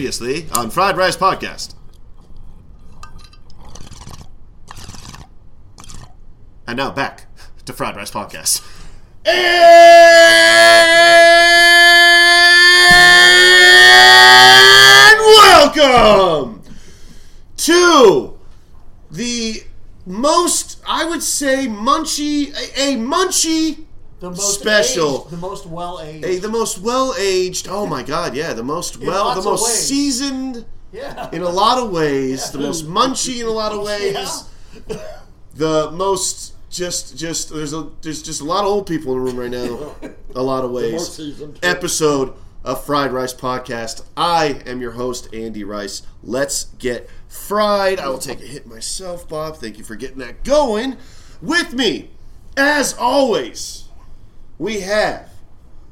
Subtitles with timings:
[0.00, 1.74] Previously on Fried Rice Podcast.
[6.66, 7.26] And now back
[7.66, 8.66] to Fried Rice Podcast.
[9.26, 9.36] And
[15.20, 16.62] welcome
[17.58, 18.38] to
[19.10, 19.64] the
[20.06, 23.84] most, I would say, munchy, a, a munchy
[24.20, 25.22] The most Special.
[25.22, 26.24] aged, the most well aged.
[26.26, 27.68] a, the most well aged.
[27.68, 28.36] Oh my God!
[28.36, 31.30] Yeah, the most well, the most seasoned yeah.
[31.32, 32.50] in a lot of ways.
[32.50, 34.44] The most munchy in a lot of ways.
[34.86, 35.20] Yeah.
[35.54, 39.24] The most just just there's a there's just a lot of old people in the
[39.24, 40.12] room right now.
[40.36, 41.20] A lot of ways.
[41.60, 44.04] Episode of Fried Rice Podcast.
[44.16, 46.02] I am your host Andy Rice.
[46.22, 47.98] Let's get fried.
[47.98, 49.56] I will take a hit myself, Bob.
[49.56, 50.98] Thank you for getting that going.
[51.42, 52.10] With me,
[52.56, 53.88] as always,
[54.60, 55.26] we have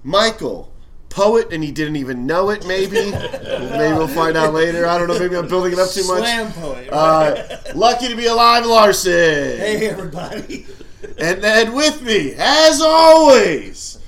[0.05, 0.70] Michael,
[1.08, 2.66] poet, and he didn't even know it.
[2.66, 4.86] Maybe, maybe we'll find out later.
[4.86, 5.19] I don't know.
[5.19, 6.19] Maybe I'm building it up too much.
[6.19, 6.88] Slam poet.
[6.92, 9.12] Uh, lucky to be alive, Larson.
[9.12, 10.66] hey everybody.
[11.16, 14.00] And then with me, as always,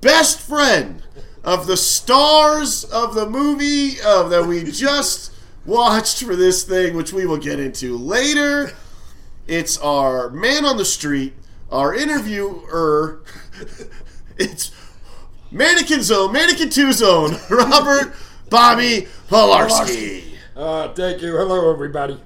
[0.00, 1.02] best friend
[1.44, 5.32] of the stars of the movie uh, that we just
[5.64, 8.72] watched for this thing, which we will get into later.
[9.46, 11.34] It's our man on the street,
[11.70, 13.22] our interviewer.
[14.42, 14.72] It's
[15.52, 18.12] Mannequin Zone, Mannequin 2 Zone, Robert
[18.50, 20.24] Bobby Polarski.
[20.56, 21.36] Uh, thank you.
[21.36, 22.20] Hello, everybody.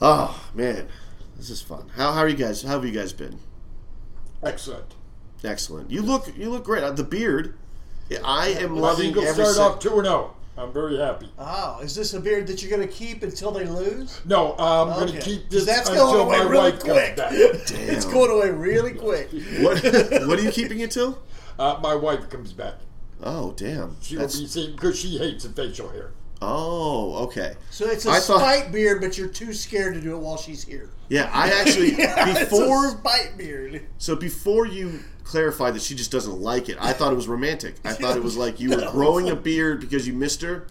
[0.00, 0.88] Oh, man.
[1.36, 1.90] This is fun.
[1.94, 2.62] How, how are you guys?
[2.62, 3.38] How have you guys been?
[4.42, 4.94] Excellent.
[5.44, 5.90] Excellent.
[5.90, 6.82] You look you look great.
[6.82, 7.54] Uh, The beard.
[8.24, 10.34] I am loving every start off 2 0.
[10.56, 11.28] I'm very happy.
[11.38, 14.20] Oh, is this a beard that you're going to keep until they lose?
[14.24, 17.16] No, I'm going to keep this that's until going away my really wife quick.
[17.16, 17.32] comes back.
[17.92, 19.30] It's going away really quick.
[19.60, 19.82] What
[20.28, 21.18] what are you keeping it till?
[21.58, 22.74] Uh, my wife comes back.
[23.22, 23.96] Oh damn.
[24.00, 26.12] She That's, will be seeing because she hates the facial hair.
[26.42, 27.54] oh okay.
[27.70, 30.62] So it's a I thought- beard, but you're too scared to do it while she's
[30.64, 30.90] here.
[31.08, 33.82] Yeah, I actually Yeah, it's a before spite beard.
[33.98, 37.76] so before you clarified that she just doesn't like it, I thought it was romantic.
[37.84, 40.66] I thought it was like you were growing a beard because you missed her,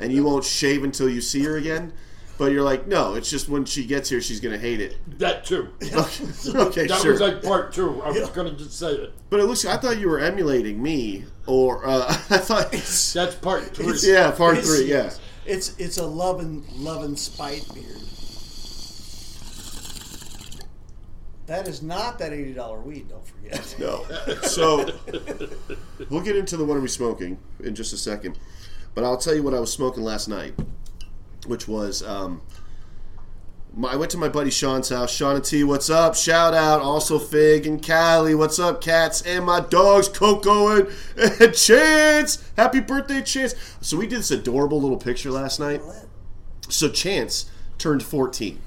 [0.00, 1.92] and you won't shave until you see her again.
[2.38, 4.96] But you're like, no, it's just when she gets here, she's gonna hate it.
[5.18, 5.70] That too.
[5.82, 7.12] okay, That sure.
[7.12, 8.02] was like part two.
[8.02, 9.14] I was going to just say it.
[9.30, 9.64] but it looks.
[9.64, 12.72] I thought you were emulating me, or uh, I thought.
[12.72, 13.96] That's part three.
[14.02, 14.84] Yeah, part three.
[14.84, 15.12] Yeah.
[15.46, 18.02] It's it's a loving loving spite beard.
[21.46, 23.08] That is not that eighty dollar weed.
[23.08, 23.76] Don't forget.
[23.78, 24.04] No.
[24.42, 24.90] So
[26.10, 28.38] we'll get into the what are we smoking in just a second,
[28.94, 30.54] but I'll tell you what I was smoking last night,
[31.46, 32.40] which was um,
[33.76, 35.14] my, I went to my buddy Sean's house.
[35.14, 36.16] Sean and T, what's up?
[36.16, 38.34] Shout out also Fig and Callie.
[38.34, 39.22] What's up, cats?
[39.22, 40.88] And my dogs Coco and,
[41.40, 42.50] and Chance.
[42.56, 43.54] Happy birthday, Chance.
[43.82, 45.82] So we did this adorable little picture last night.
[46.68, 48.60] So Chance turned 14.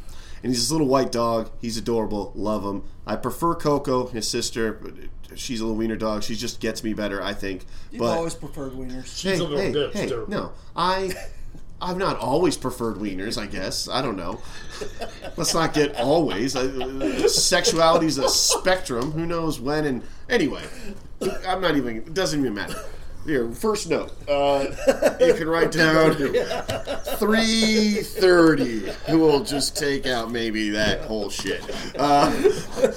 [0.44, 1.52] And he's this little white dog.
[1.60, 2.32] He's adorable.
[2.36, 2.84] Love him.
[3.06, 4.74] I prefer Coco, his sister.
[4.74, 4.94] but
[5.36, 6.24] She's a little wiener dog.
[6.24, 7.66] She just gets me better, I think.
[7.92, 9.06] You've but always preferred wieners.
[9.18, 10.26] She's a little hey, bitch, hey, too.
[10.28, 11.12] no, I,
[11.82, 13.40] I've not always preferred wieners.
[13.40, 14.42] I guess I don't know.
[15.38, 16.54] Let's not get always.
[17.34, 19.12] Sexuality is a spectrum.
[19.12, 20.64] Who knows when and anyway.
[21.48, 21.98] I'm not even.
[21.98, 22.82] It doesn't even matter.
[23.26, 24.12] Here, first note.
[24.28, 24.66] Uh,
[25.20, 26.16] you can write down
[27.18, 28.92] three thirty.
[29.08, 31.64] Who will just take out maybe that whole shit.
[31.98, 32.32] Uh,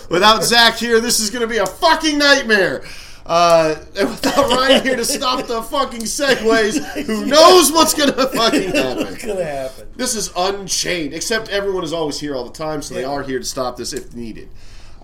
[0.09, 2.83] without Zach here, this is going to be a fucking nightmare.
[3.25, 8.27] Uh, and without Ryan here to stop the fucking segues, who knows what's going to
[8.29, 9.05] fucking happen?
[9.05, 9.89] What's gonna happen?
[9.95, 13.39] This is unchained, except everyone is always here all the time, so they are here
[13.39, 14.49] to stop this if needed.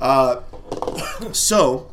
[0.01, 0.41] Uh,
[1.33, 1.89] so,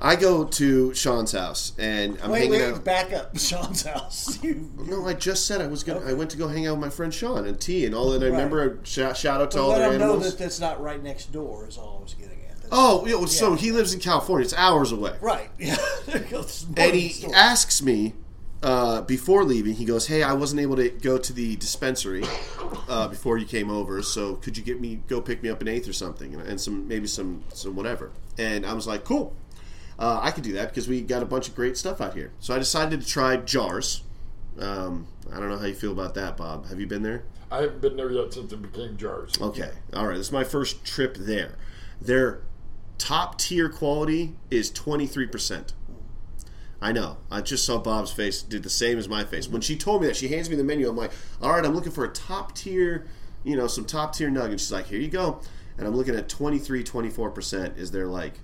[0.00, 2.84] I go to Sean's house and I'm Wait, hanging wait, out.
[2.84, 3.36] back up.
[3.38, 4.38] Sean's house.
[4.44, 6.00] You, No, I just said I was gonna.
[6.08, 8.12] I went to go hang out with my friend Sean and T and all.
[8.12, 10.80] And I remember I shout, out to all let their him know that that's not
[10.80, 11.66] right next door.
[11.66, 12.54] Is all I was getting at.
[12.62, 14.44] That's- oh, yeah, so he lives in California.
[14.44, 15.14] It's hours away.
[15.20, 15.50] right.
[15.58, 15.76] Yeah.
[16.06, 17.34] There goes more And he story.
[17.34, 18.14] asks me
[18.62, 19.74] uh, before leaving.
[19.74, 22.24] He goes, "Hey, I wasn't able to go to the dispensary
[22.88, 24.00] uh, before you came over.
[24.02, 26.60] So could you get me go pick me up an eighth or something and, and
[26.60, 29.34] some maybe some some whatever?" And I was like, "Cool."
[29.98, 32.32] Uh, I could do that because we got a bunch of great stuff out here.
[32.38, 34.04] So I decided to try jars.
[34.58, 36.68] Um, I don't know how you feel about that, Bob.
[36.68, 37.24] Have you been there?
[37.50, 39.40] I haven't been there yet since it became jars.
[39.40, 39.70] Okay.
[39.94, 40.16] All right.
[40.16, 41.56] This is my first trip there.
[42.00, 42.42] Their
[42.98, 45.72] top tier quality is 23%.
[46.80, 47.18] I know.
[47.30, 49.48] I just saw Bob's face did the same as my face.
[49.48, 50.88] When she told me that, she hands me the menu.
[50.88, 51.10] I'm like,
[51.42, 53.06] all right, I'm looking for a top tier,
[53.42, 54.62] you know, some top tier nuggets.
[54.62, 55.40] She's like, here you go.
[55.76, 58.34] And I'm looking at 23, 24% is their like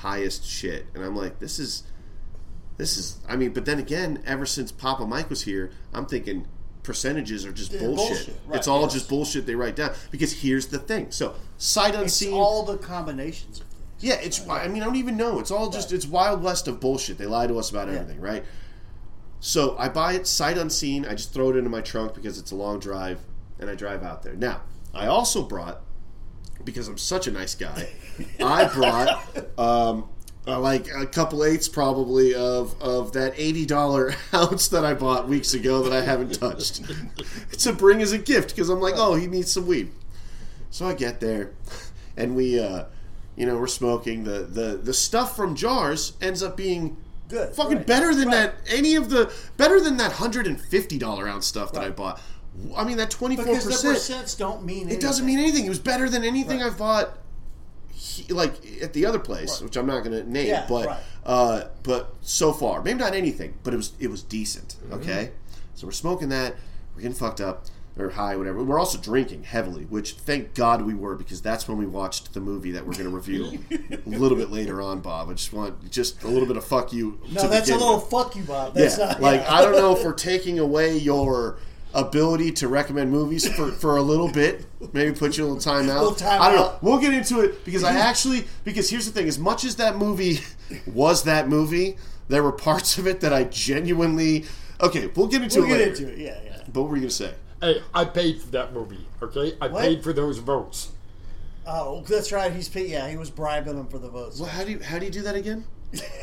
[0.00, 0.86] highest shit.
[0.94, 1.84] And I'm like, this is
[2.76, 3.18] this is.
[3.28, 6.46] I mean, but then again, ever since Papa Mike was here, I'm thinking
[6.82, 8.08] percentages are just They're bullshit.
[8.08, 8.94] bullshit, right, it's all yes.
[8.94, 9.92] just bullshit they write down.
[10.10, 11.10] Because here's the thing.
[11.10, 12.32] So sight It's unseen.
[12.32, 13.84] all the combinations of things.
[14.00, 14.48] Yeah, it's.
[14.48, 15.38] I mean, I don't even know.
[15.40, 15.92] It's all just.
[15.92, 17.18] It's wild west of bullshit.
[17.18, 18.44] They lie to us about everything, right?
[19.40, 21.04] So I buy it sight unseen.
[21.06, 23.20] I just throw it into my trunk because it's a long drive,
[23.58, 24.34] and I drive out there.
[24.34, 24.62] Now,
[24.94, 25.82] I also brought
[26.64, 27.88] because I'm such a nice guy.
[28.40, 30.08] I brought um,
[30.46, 35.28] uh, like a couple eighths probably of of that eighty dollar ounce that I bought
[35.28, 36.82] weeks ago that I haven't touched
[37.58, 39.90] to bring as a gift because I'm like, oh, he needs some weed.
[40.70, 41.52] So I get there,
[42.16, 42.84] and we, uh,
[43.36, 44.24] you know, we're smoking.
[44.24, 46.96] The, the the stuff from jars ends up being
[47.30, 48.52] Good, fucking right, better than right.
[48.52, 48.54] that.
[48.68, 52.20] Any of the better than that hundred and fifty dollar ounce stuff that I bought.
[52.76, 54.24] I mean, that twenty four Because the percent.
[54.26, 54.98] percents don't mean anything.
[54.98, 55.64] It doesn't mean anything.
[55.66, 56.66] It was better than anything Right.
[56.66, 57.18] I've bought,
[57.92, 60.48] he, like at the other place, which I'm not going to name.
[60.48, 61.00] Yeah, but right.
[61.24, 64.76] uh, but so far, maybe not anything, but it was it was decent.
[64.92, 65.30] Okay,
[65.74, 66.56] so we're smoking that.
[66.94, 67.66] We're getting fucked up
[67.98, 68.62] or high, whatever.
[68.64, 72.40] We're also drinking heavily, which thank God we were because that's when we watched the
[72.40, 75.00] movie that we're going to review a little bit later on.
[75.00, 77.20] Bob, I just want just a little bit of fuck you.
[77.30, 78.74] No, to that's a begin little fuck you, Bob.
[78.74, 79.54] That's Yeah, not, like yeah.
[79.54, 81.58] I don't know if we're taking away your
[81.94, 84.66] ability to recommend movies for, for a little bit.
[84.92, 85.98] Maybe put you a little time out.
[86.00, 86.78] Little time I don't know.
[86.82, 89.96] We'll get into it because I actually because here's the thing: as much as that
[89.96, 90.40] movie
[90.86, 91.96] was that movie,
[92.28, 94.44] there were parts of it that I genuinely.
[94.80, 95.90] Okay, we'll get into We'll it get later.
[96.08, 96.18] into it.
[96.18, 96.62] Yeah, yeah.
[96.72, 97.34] But what were you gonna say?
[97.60, 99.06] Hey, I paid for that movie.
[99.22, 99.82] Okay, I What?
[99.82, 100.92] paid for those votes.
[101.66, 102.50] Oh, that's right.
[102.52, 104.40] He's paid, yeah, he was bribing them for the votes.
[104.40, 105.64] Well, how do you how do you do that again?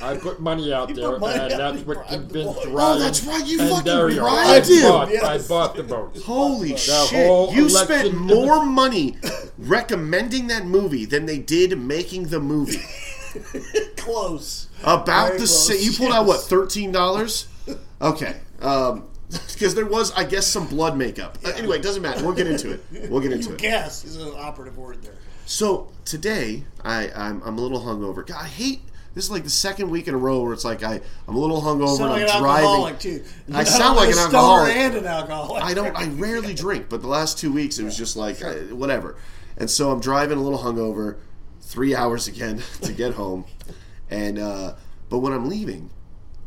[0.02, 2.66] I put money out You there, and out, that's what convinced.
[2.68, 2.72] Ryan.
[2.78, 3.84] Oh, that's right, you fucking
[4.18, 4.82] bribed I him.
[4.84, 6.24] Bought, I bought the votes.
[6.26, 7.54] Holy The shit!
[7.56, 9.18] You spent more money
[9.58, 12.82] recommending that movie than they did making the movie.
[13.98, 14.68] Close.
[14.84, 15.82] About Very the same.
[15.82, 17.48] You pulled out what thirteen dollars?
[18.02, 21.38] Okay, because there was, I guess, some blood makeup.
[21.44, 22.24] Uh, anyway, it doesn't matter.
[22.24, 23.10] We'll get into it.
[23.10, 23.60] We'll get into You it.
[23.60, 25.16] guess is an operative word there.
[25.46, 28.26] So today, I I'm, I'm a little hungover.
[28.26, 28.82] God, I hate.
[29.18, 31.40] This is like the second week in a row where it's like I I'm a
[31.40, 32.66] little hungover Sound and like I'm an driving.
[32.68, 33.24] alcoholic too.
[33.52, 34.76] I sound like an alcoholic.
[34.76, 35.64] and an alcoholic.
[35.64, 35.96] I don't.
[35.96, 39.16] I rarely drink, but the last two weeks it was just like uh, whatever.
[39.58, 41.18] And so I'm driving a little hungover,
[41.62, 43.46] three hours again to get home,
[44.12, 44.76] and uh,
[45.10, 45.90] but when I'm leaving,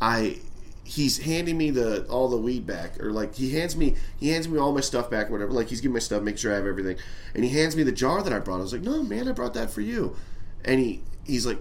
[0.01, 0.39] I
[0.85, 4.49] he's handing me the all the weed back, or like he hands me he hands
[4.49, 5.51] me all my stuff back, or whatever.
[5.51, 6.99] Like he's giving my stuff, make sure I have everything,
[7.35, 8.59] and he hands me the jar that I brought.
[8.59, 10.15] I was like, no, man, I brought that for you,
[10.65, 11.59] and he he's like,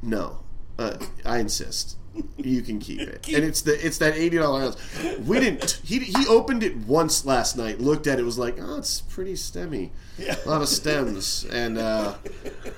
[0.00, 0.41] no,
[0.78, 1.96] uh, I insist.
[2.36, 4.76] You can keep it, and it's the it's that eighty dollar ounce.
[5.20, 5.80] We didn't.
[5.84, 9.32] He he opened it once last night, looked at it, was like, oh, it's pretty
[9.34, 10.36] stemmy, Yeah.
[10.44, 12.14] a lot of stems, and uh,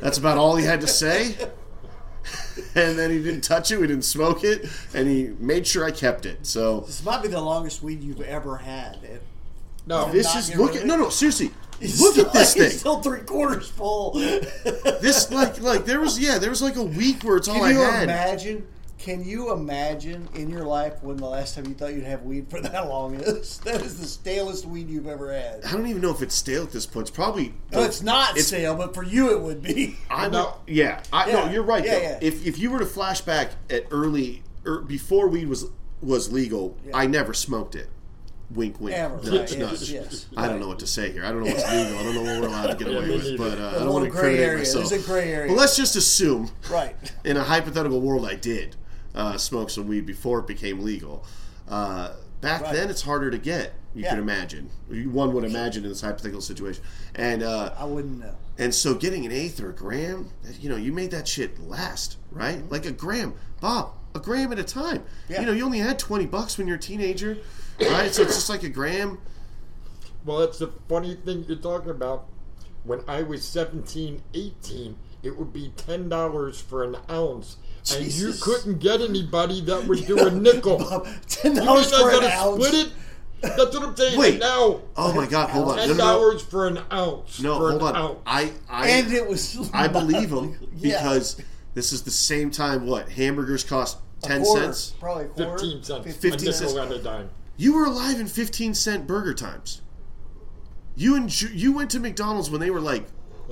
[0.00, 1.34] that's about all he had to say.
[2.74, 5.90] And then he didn't touch it, we didn't smoke it, and he made sure I
[5.90, 6.46] kept it.
[6.46, 8.98] So This might be the longest weed you've ever had.
[9.02, 9.22] It,
[9.86, 12.68] No, this is get look at no no seriously, It's look still- at this it's
[12.70, 12.78] thing.
[12.78, 14.12] Still three quarters full.
[15.00, 17.64] This like like there was yeah there was like a week where it's all Can
[17.64, 18.02] I you had.
[18.04, 18.66] imagine?
[18.96, 22.48] Can you imagine in your life when the last time you thought you'd have weed
[22.48, 23.58] for that long is?
[23.64, 25.62] That is the stalest weed you've ever had.
[25.64, 27.08] I don't even know if it's stale at this point.
[27.08, 29.98] It's probably No, it's not It's- stale, but for you it would be.
[30.10, 30.30] I No.
[30.30, 30.54] know.
[30.66, 31.32] Yeah, I no.
[31.44, 31.50] Yeah.
[31.52, 31.84] You're right.
[31.84, 32.00] Yeah, though.
[32.02, 32.18] yeah.
[32.22, 35.66] If if you were to flash back at early or before weed was
[36.00, 36.96] was legal, Yeah.
[36.96, 37.88] I never smoked it.
[38.50, 38.96] Wink, wink.
[38.96, 39.90] Ever, Nuts, right, yes, nuts.
[39.90, 41.24] yes, I don't know what to say here.
[41.24, 41.98] I don't know what's legal.
[41.98, 43.38] I don't know what we're allowed to get away with.
[43.38, 44.58] But uh, I don't want to gray incriminate area.
[44.58, 44.88] myself.
[44.90, 45.48] There's a gray area.
[45.52, 46.94] But let's just assume, Right.
[47.24, 48.76] in a hypothetical world, I did
[49.14, 51.24] uh, smoke some weed before it became legal.
[51.68, 52.74] Uh, back Right.
[52.74, 53.74] then, it's harder to get.
[53.94, 54.10] You Yeah.
[54.10, 54.70] can imagine.
[54.90, 56.82] One would imagine in this hypothetical situation.
[57.14, 58.34] And uh, I wouldn't know.
[58.58, 62.16] and so getting an eighth or a gram, you know, you made that shit last,
[62.30, 62.68] right?
[62.70, 63.34] Like a gram.
[63.60, 65.04] Bob, a gram at a time.
[65.28, 65.40] Yeah.
[65.40, 67.38] You know, you only had 20 bucks when you're a teenager,
[67.80, 68.12] right?
[68.14, 69.18] So it's just like a gram.
[70.24, 72.26] Well, that's the funny thing you're talking about.
[72.84, 77.56] When I was 17, 18, it would be $10 for an ounce.
[77.94, 80.78] And you couldn't get anybody that would do a nickel.
[80.78, 82.64] Bob, Ten You dollars think I for an ounce.
[82.66, 82.92] split it?
[83.42, 84.18] That's what I'm saying.
[84.18, 84.38] Wait.
[84.40, 85.76] now, Oh my God, hold on.
[85.76, 86.12] No, ten no, no.
[86.18, 87.40] dollars for an ounce.
[87.42, 87.96] No, for hold an on.
[87.96, 88.18] Ounce.
[88.26, 89.70] I, I, And it was.
[89.74, 90.98] I believe him Yeah.
[91.02, 91.36] because
[91.74, 93.10] this is the same time, what?
[93.10, 94.94] Hamburgers cost A 10 quarter, cents?
[94.98, 95.58] Probably a quarter.
[95.58, 96.04] 15 cents.
[96.06, 96.72] 15 a nickel cents.
[96.74, 97.30] and a dime.
[97.56, 99.80] You were alive in 15 cent burger times.
[100.96, 103.04] You and you went to McDonald's when they were like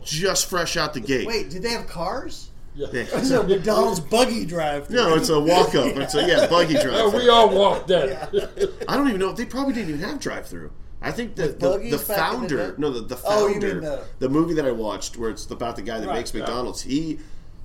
[0.02, 1.26] just fresh out the gate.
[1.26, 2.50] Wait, did they have cars?
[2.74, 2.86] Yeah.
[2.92, 3.04] Yeah.
[3.12, 4.88] It's a McDonald's buggy drive.
[4.90, 5.94] No, it's a walk up.
[5.96, 6.94] It's a yeah, buggy drive.
[6.94, 8.10] Oh, we all walked in.
[8.88, 9.32] I don't even know.
[9.32, 10.72] They probably didn't even have drive through.
[11.04, 12.74] I think the, the, the back the founder, day?
[12.78, 15.44] no, the, the Oh, you founder, mean the- the movie that I watched where it's
[15.50, 16.16] about the guy that Right.
[16.18, 16.80] makes McDonald's.
[16.82, 17.18] He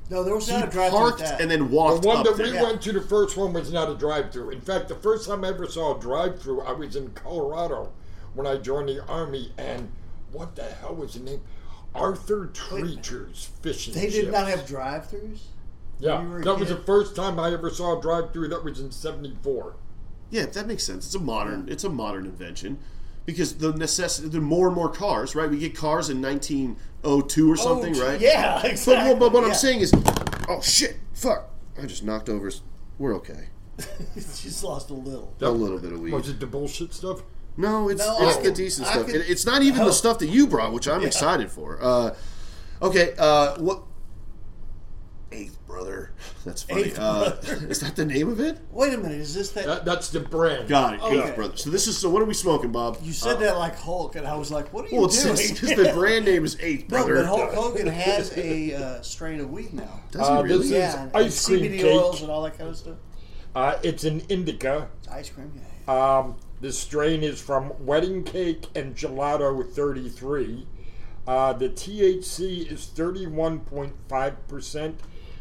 [0.09, 1.41] No, there was He not a drive-through parked at that.
[1.41, 2.45] and then The one up that there.
[2.53, 4.51] we went to, the first one was not a drive-through.
[4.51, 7.91] In fact, the first time I ever saw a drive-through, I was in Colorado
[8.33, 9.91] when I joined the army, and
[10.31, 11.41] what the hell was the name?
[11.93, 14.31] Arthur Treacher's Fishing They did Chips.
[14.31, 15.39] not have drive-throughs.
[15.99, 18.49] Yeah, you were a that was the first time I ever saw a drive-through.
[18.49, 19.75] That was in '74.
[20.29, 21.07] Yeah, that makes sense.
[21.07, 21.67] It's a modern.
[21.69, 22.77] It's a modern invention
[23.27, 24.29] because the necessity.
[24.29, 25.47] There are more and more cars, right?
[25.47, 28.19] We get cars in 1902 or something, Oh, right?
[28.19, 29.13] Yeah, exactly.
[29.13, 29.93] but, but what I'm saying is,
[30.49, 31.51] oh shit, fuck!
[31.79, 32.49] I just knocked over.
[32.97, 33.49] We're okay.
[34.15, 35.35] just lost a little.
[35.41, 36.11] A little bit of weed.
[36.13, 37.21] Was it the bullshit stuff?
[37.57, 39.05] No, it's No, it's I the could- decent I stuff.
[39.07, 39.85] could- It- it's not even Oh.
[39.85, 41.07] the stuff that you brought, which I'm Yeah.
[41.07, 41.77] excited for.
[41.81, 42.15] Uh,
[42.81, 43.83] okay, uh, what?
[45.31, 46.11] Eighth brother.
[46.45, 46.83] That's funny.
[46.83, 47.67] Eighth uh, Brother.
[47.67, 48.59] is that the name of it?
[48.71, 49.65] Wait a minute, is this that?
[49.65, 50.69] That, that's the brand.
[50.69, 51.01] Got it.
[51.01, 51.19] Okay.
[51.19, 51.57] Eighth brother.
[51.57, 51.97] So this is.
[51.97, 52.97] So what are we smoking, Bob?
[53.01, 55.35] you said that like Hulk, and I was like, "What are you Well, it's doing?"
[55.35, 57.15] because the brand name is Eighth no, Brother.
[57.15, 59.99] but Hulk Hogan has a uh, strain of weed now.
[60.11, 60.57] Does he Uh, really?
[60.59, 61.85] this is- Yeah, and, ice cream CBD cake.
[61.93, 62.95] oils and all that kind of stuff.
[63.53, 64.87] Uh, it's an indica.
[65.11, 65.63] Ice cream, yeah.
[66.19, 70.67] Um, the strain is from Wedding Cake and Gelato 33.
[71.27, 74.93] Uh, the THC is 31.5%.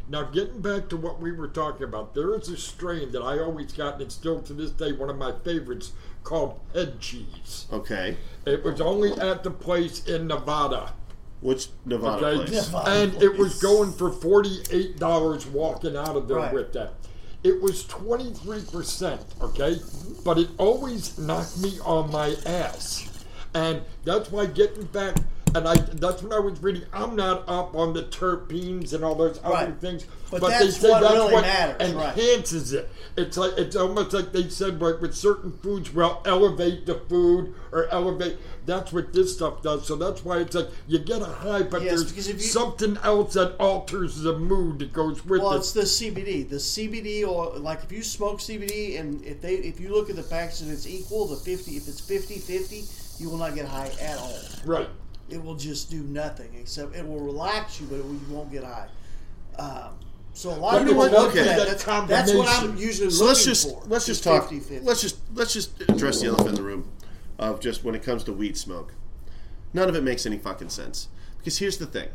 [0.08, 3.40] Now, getting back to what we were talking about, there is a strain that I
[3.40, 7.66] always got, and it's still to this day one of my favorites, called head cheese.
[7.72, 8.16] Okay.
[8.44, 10.92] It was only at the place in Nevada.
[11.40, 12.66] Which Nevada Okay, place?
[12.72, 12.90] Nevada.
[12.90, 16.52] and it was going for forty-eight dollars walking out of there Right.
[16.54, 16.94] with that.
[17.44, 19.76] It was twenty-three percent, okay,
[20.25, 23.06] but it always knocked me on my ass,
[23.54, 25.16] and that's why getting back.
[25.55, 26.83] And I, that's when I was reading.
[26.93, 29.81] I'm not up on the terpenes and all those other Right.
[29.81, 32.19] things, But they that's say what that's really what matters, right.
[32.19, 32.91] enhances it.
[33.17, 37.55] It's like it's almost like they said, like with certain foods, well, elevate the food
[37.73, 38.37] or elevate.
[38.67, 39.87] That's what this stuff does.
[39.87, 43.33] So that's why it's like you get a high, but Yes, there's you- something else
[43.35, 45.59] that alters the mood that goes with Well, it.
[45.59, 46.43] it's the CBD.
[46.50, 50.17] The CBD or like if you smoke CBD and if they if you look at
[50.17, 53.91] the package and it's equal the 50, if it's 50-50, you will not get high
[54.03, 54.35] at all.
[54.67, 54.88] right.
[55.28, 58.50] It will just do nothing except it will relax you, but it, will- you won't
[58.52, 58.88] get high.
[59.59, 59.95] Um,
[60.35, 61.12] so a lot of people what?
[61.12, 61.45] look Okay.
[61.45, 61.56] that.
[61.56, 63.83] That That's, that's what I'm usually So looking let's just for.
[63.87, 64.49] let's just talk.
[64.50, 64.85] 50-50.
[64.85, 66.90] Let's just let's just address the elephant in the room
[67.38, 68.92] of just when it comes to weed smoke.
[69.73, 72.09] None of it makes any fucking sense because here's the thing: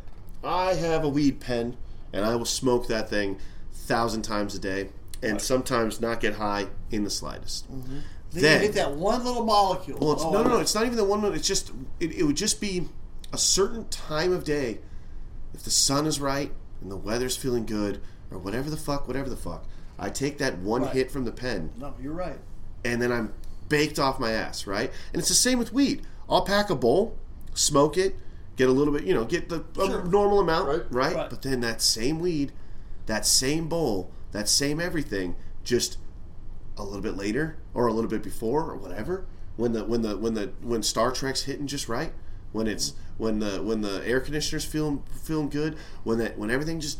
[0.44, 1.78] I have a weed pen
[2.14, 3.40] and I will smoke that thing
[3.74, 4.90] thousand times a day
[5.24, 7.68] and sometimes not get high in the slightest.
[7.70, 8.04] Then,
[8.44, 9.98] Then- you hit that one little molecule.
[10.00, 10.58] Well, it's, Oh, no, no, no.
[10.60, 11.26] It's not even the one.
[11.34, 12.88] It's just it, it would just be
[13.34, 14.80] a certain time of day,
[15.54, 19.30] if the sun is right and the weather's feeling good, or whatever the fuck, whatever
[19.30, 19.66] the fuck.
[20.00, 20.94] I take that one Right.
[20.94, 22.40] hit from the pen, No, you're right.
[22.84, 23.34] and then I'm
[23.70, 24.92] baked off my ass, right?
[25.14, 26.02] And it's the same with weed.
[26.30, 27.18] I'll pack a bowl,
[27.54, 28.18] smoke it,
[28.56, 30.04] get a little bit, you know, get the Sure.
[30.06, 30.86] normal amount, Right.
[30.92, 31.16] right.
[31.16, 31.30] Right.
[31.30, 32.52] But then that same weed,
[33.06, 35.98] that same bowl, that same everything, just
[36.78, 39.26] a little bit later or a little bit before or whatever,
[39.58, 42.14] when the when the when the when Star Trek's hitting just right,
[42.52, 46.80] when it's when the when the air conditioner's feeling feeling good, when that when everything
[46.80, 47.00] just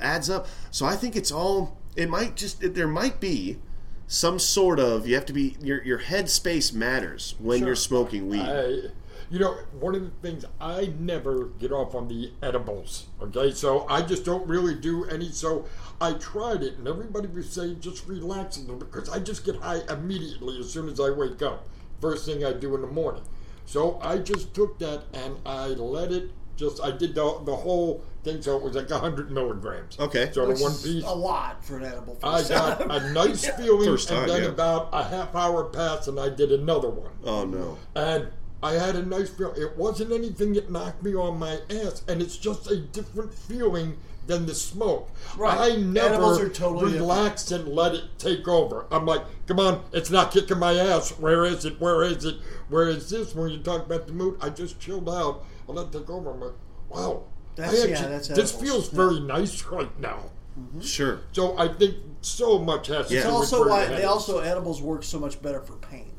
[0.00, 0.46] adds up.
[0.70, 1.78] So I think it's all.
[1.96, 3.58] It might just it, there might be
[4.06, 7.68] some sort of you have to be your your head space matters when Sure.
[7.68, 8.40] you're smoking weed.
[8.40, 8.90] I,
[9.30, 13.06] you know, one of the things I never get off on the edibles.
[13.22, 15.30] Okay, so I just don't really do any.
[15.30, 15.64] So
[16.00, 19.56] I tried it, and everybody was saying just relax a little because I just get
[19.56, 21.66] high immediately as soon as I wake up.
[22.00, 23.22] First thing I do in the morning.
[23.66, 26.30] So I just took that and I let it.
[26.56, 29.98] Just I did the, the whole thing, so it was like hundred milligrams.
[29.98, 30.30] Okay.
[30.32, 31.04] So Which the one piece.
[31.04, 32.18] a lot for an edible.
[32.22, 32.90] I got time.
[32.90, 34.48] a nice feeling, First time, and then yeah.
[34.48, 37.78] about a half hour passed, and I did another one oh no.
[37.94, 38.28] and
[38.62, 39.60] I had a nice feeling.
[39.60, 43.96] It wasn't anything that knocked me on my ass, and it's just a different feeling
[44.26, 45.10] than the smoke.
[45.36, 45.72] Right.
[45.72, 48.86] I never Edibles are totally relaxed and let it take over.
[48.90, 51.10] I'm like, come on, it's not kicking my ass.
[51.18, 51.80] Where is it?
[51.80, 52.36] Where is it?
[52.68, 53.34] Where is this?
[53.34, 55.44] When you talk about the mood, I just chilled out.
[55.68, 56.30] I let it take over.
[56.30, 56.52] I'm like,
[56.88, 57.24] wow.
[57.56, 58.62] That's- I yeah, that's this edibles.
[58.62, 60.30] feels very nice right now.
[60.58, 60.80] Mm-hmm.
[60.80, 61.20] Sure.
[61.32, 63.22] So I think so much has to Yeah.
[63.22, 66.11] do It's also where why they also edibles work so much better for pain.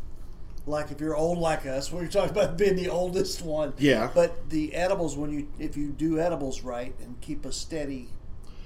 [0.66, 3.74] Like if you're old like us, we're talking about being the oldest one.
[3.78, 4.10] Yeah.
[4.14, 8.10] But the edibles, when you if you do edibles right and keep a steady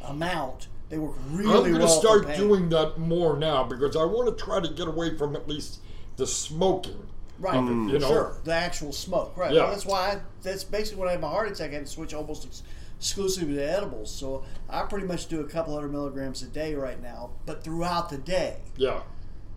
[0.03, 1.57] amount, they work really well.
[1.57, 4.67] I'm going to well start doing that more now because I want to try to
[4.69, 5.79] get away from at least
[6.15, 7.07] the smoking.
[7.39, 7.55] right.
[7.55, 7.91] Mm.
[7.91, 8.07] you know?
[8.07, 9.35] sure, the actual smoke.
[9.35, 9.53] Right.
[9.53, 9.63] Yeah.
[9.63, 11.71] Well, that's why I, that's basically when I had my heart attack.
[11.71, 12.63] I had to switch almost ex-
[12.99, 14.11] exclusively to edibles.
[14.11, 18.09] So I pretty much do a couple hundred milligrams a day right now, but throughout
[18.09, 18.57] the day.
[18.75, 19.01] Yeah.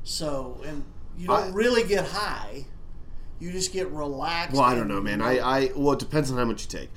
[0.03, 0.85] So, and
[1.19, 2.65] you don't I- really get high.
[3.39, 4.53] You just get relaxed.
[4.53, 5.23] Well, I don't know, man.
[5.23, 6.91] I, I well, it depends on how much you take.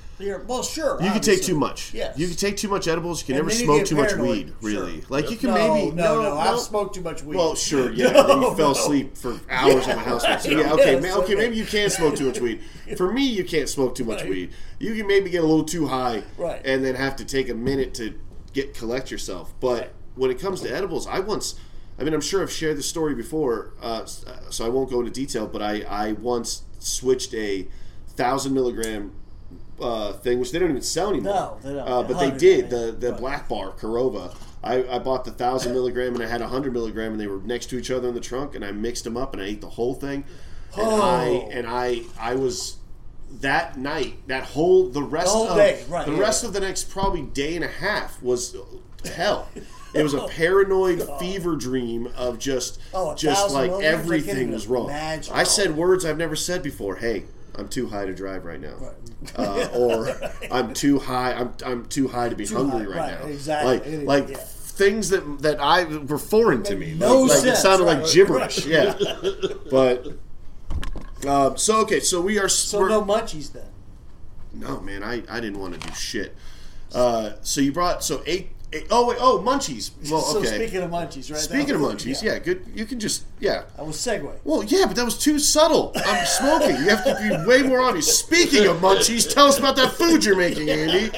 [0.45, 1.01] Well, sure.
[1.01, 1.93] You can take too much.
[1.93, 2.17] Yes.
[2.17, 3.21] You can take too much edibles.
[3.21, 4.53] You can And never smoke too much weed.
[4.61, 5.05] Really, Sure.
[5.07, 7.37] like you can no, maybe no, no, I've smoked too much weed.
[7.37, 8.11] Well, sure, yeah.
[8.11, 10.23] No, you fell asleep for hours in the house.
[10.43, 12.61] So, yeah, okay, Yes, okay, maybe you can smoke too much weed.
[12.97, 14.29] For me, you can't smoke too much Right.
[14.29, 14.49] weed.
[14.79, 16.61] You can maybe get a little too high, Right.
[16.65, 18.19] and then have to take a minute to
[18.51, 19.53] get collect yourself.
[19.61, 19.89] But Right.
[20.15, 21.55] when it comes to edibles, I once,
[21.99, 25.11] I mean, I'm sure I've shared this story before, uh, so I won't go into
[25.11, 25.47] detail.
[25.47, 27.67] But I, I once switched a
[28.09, 29.13] thousand milligram.
[29.81, 31.33] Uh, thing which they don't even sell anymore.
[31.33, 31.87] No, they don't.
[31.87, 33.19] Uh, but they did the the Right.
[33.19, 34.33] black bar Korova.
[34.63, 37.39] I, I bought the thousand milligram and I had a hundred milligram and they were
[37.39, 39.61] next to each other in the trunk and I mixed them up and I ate
[39.61, 40.25] the whole thing.
[40.77, 41.01] And Oh.
[41.01, 42.77] I and I I was
[43.41, 46.19] that night that whole the rest The of day, right, the yeah.
[46.19, 48.55] rest of the next probably day and a half was
[49.15, 49.49] hell.
[49.93, 53.93] It was a paranoid fever dream of just Oh, just like milligrams?
[53.95, 54.85] I can't everything was wrong.
[54.89, 55.33] imagine.
[55.33, 56.95] I said words I've never said before.
[56.95, 58.75] Hey, I'm too high to drive right now.
[59.37, 60.09] Uh, or
[60.51, 61.33] I'm too high.
[61.33, 63.27] I'm, I'm too high to be hungry high, right, right, now.
[63.27, 63.73] exactly.
[63.77, 64.37] Like It like yeah.
[64.37, 66.93] things that that I were foreign to me.
[66.95, 68.65] no like, like it sense, sounded like gibberish.
[68.65, 68.97] Yeah,
[69.71, 70.07] but
[71.27, 71.99] um, so okay.
[71.99, 72.49] So we are.
[72.49, 73.67] So no munchies then.
[74.53, 76.35] no, man, I, I didn't want to do shit.
[76.93, 78.49] Uh, so you brought so eight
[78.89, 79.91] oh wait oh munchies.
[80.11, 80.47] Well, So okay.
[80.47, 81.39] speaking of munchies, right?
[81.39, 82.39] Speaking of munchies, yeah.
[82.39, 82.65] good.
[82.75, 83.63] You can just yeah.
[83.77, 84.31] I was segue.
[84.43, 85.91] Well, yeah, but that was too subtle.
[85.95, 86.75] I'm smoking.
[86.77, 88.19] You have to be way more obvious.
[88.19, 91.11] Speaking of munchies, tell us about that food you're making, Andy.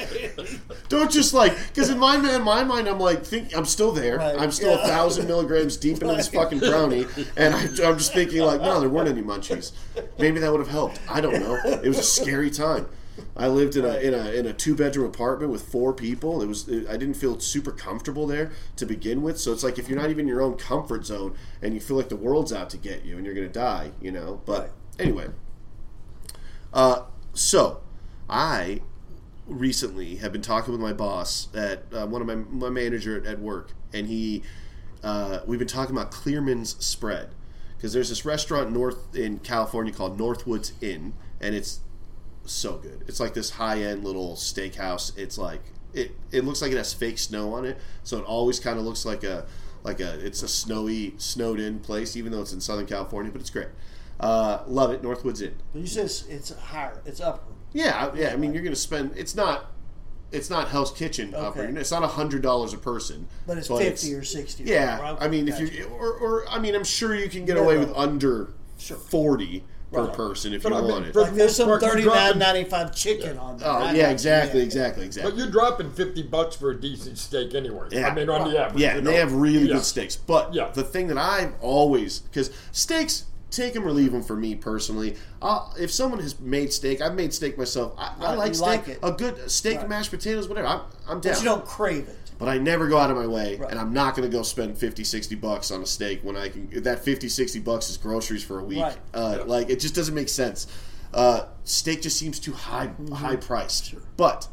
[0.88, 4.18] Don't just like because in my in my mind I'm like think I'm still there.
[4.18, 4.86] Right, I'm still a yeah.
[4.86, 8.88] thousand milligrams deep into this fucking brownie, and I, I'm just thinking like, no, there
[8.88, 9.72] weren't any munchies.
[10.18, 11.00] Maybe that would have helped.
[11.08, 11.58] I don't know.
[11.64, 12.86] It was a scary time.
[13.38, 16.40] I lived in a in a in a two bedroom apartment with four people.
[16.40, 19.38] It was I didn't feel super comfortable there to begin with.
[19.38, 21.96] So it's like if you're not even in your own comfort zone and you feel
[21.96, 24.40] like the world's out to get you and you're gonna die, you know.
[24.46, 25.28] But anyway,
[26.72, 27.02] uh,
[27.34, 27.82] so
[28.28, 28.80] I
[29.46, 33.26] recently have been talking with my boss at uh, one of my my manager at,
[33.26, 34.42] at work, and he
[35.02, 37.34] uh, we've been talking about Clearman's spread
[37.76, 41.80] because there's this restaurant north in California called Northwoods Inn, and it's
[42.46, 43.04] so good.
[43.08, 45.16] It's like this high end little steakhouse.
[45.18, 45.62] It's like
[45.94, 48.84] it it looks like it has fake snow on it, so it always kind of
[48.84, 49.46] looks like a
[49.82, 53.30] like a it's a snowy snowed in place, even though it's in Southern California.
[53.32, 53.68] But it's great.
[54.18, 55.54] Uh, love it, Northwoods Inn.
[55.72, 57.02] But you said it's, it's higher.
[57.04, 57.52] It's upper.
[57.72, 58.32] Yeah, yeah.
[58.32, 59.12] I mean, you're to spend.
[59.16, 59.72] It's not.
[60.32, 61.62] It's not Hell's Kitchen upper.
[61.62, 61.78] Okay.
[61.80, 63.28] It's not hundred dollars a person.
[63.46, 64.64] But it's fifty or sixty.
[64.64, 65.16] Yeah, Right?
[65.20, 67.76] I mean, if you or, or I mean, I'm sure you can get Yeah, away
[67.76, 67.86] right.
[67.86, 68.96] with under Sure.
[68.96, 69.64] forty
[69.96, 70.12] per Right.
[70.16, 71.16] person if But you I mean, want it.
[71.16, 73.56] like there's some thirty nine ninety five you thirty dropping- nine ninety five chicken on
[73.58, 73.68] there.
[73.68, 74.12] Oh I yeah, got you.
[74.12, 74.66] exactly, Yeah.
[74.66, 77.86] exactly, But you're dropping fifty bucks for a decent steak anyway.
[77.90, 78.08] Yeah.
[78.08, 78.80] I mean, on the average.
[78.80, 79.10] Yeah, you and know?
[79.12, 79.74] they have really Yeah.
[79.74, 80.16] good steaks.
[80.16, 80.70] But Yeah.
[80.72, 85.16] the thing that I've always because steaks take them or leave them for me personally.
[85.40, 87.92] I'll, if someone has made steak, I've made steak myself.
[87.96, 88.98] I, I like steak, like it.
[89.02, 89.88] a good steak, Right.
[89.88, 90.66] mashed potatoes, whatever.
[90.66, 91.32] I'm, I'm down.
[91.34, 92.25] But you don't crave it.
[92.38, 93.70] But I never go out of my way, Right.
[93.70, 96.48] and I'm not going to go spend 50, 60 bucks on a steak when I
[96.48, 96.82] can.
[96.82, 98.82] That 50, 60 bucks is groceries for a week.
[98.82, 98.96] Right.
[99.14, 100.66] Uh, Like it just doesn't make sense.
[101.14, 103.12] Uh, steak just seems too high, Mm-hmm.
[103.14, 103.94] high priced.
[104.16, 104.48] But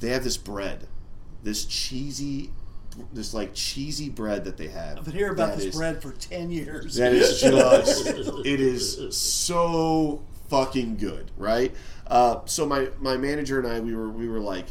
[0.00, 0.86] they have this bread,
[1.42, 2.50] this cheesy,
[3.12, 4.98] this like cheesy bread that they have.
[4.98, 6.96] I've been hearing about this is- bread for ten years.
[6.96, 11.74] that is just it is so fucking good, right?
[12.06, 14.66] Uh, so my my manager and I we were we were like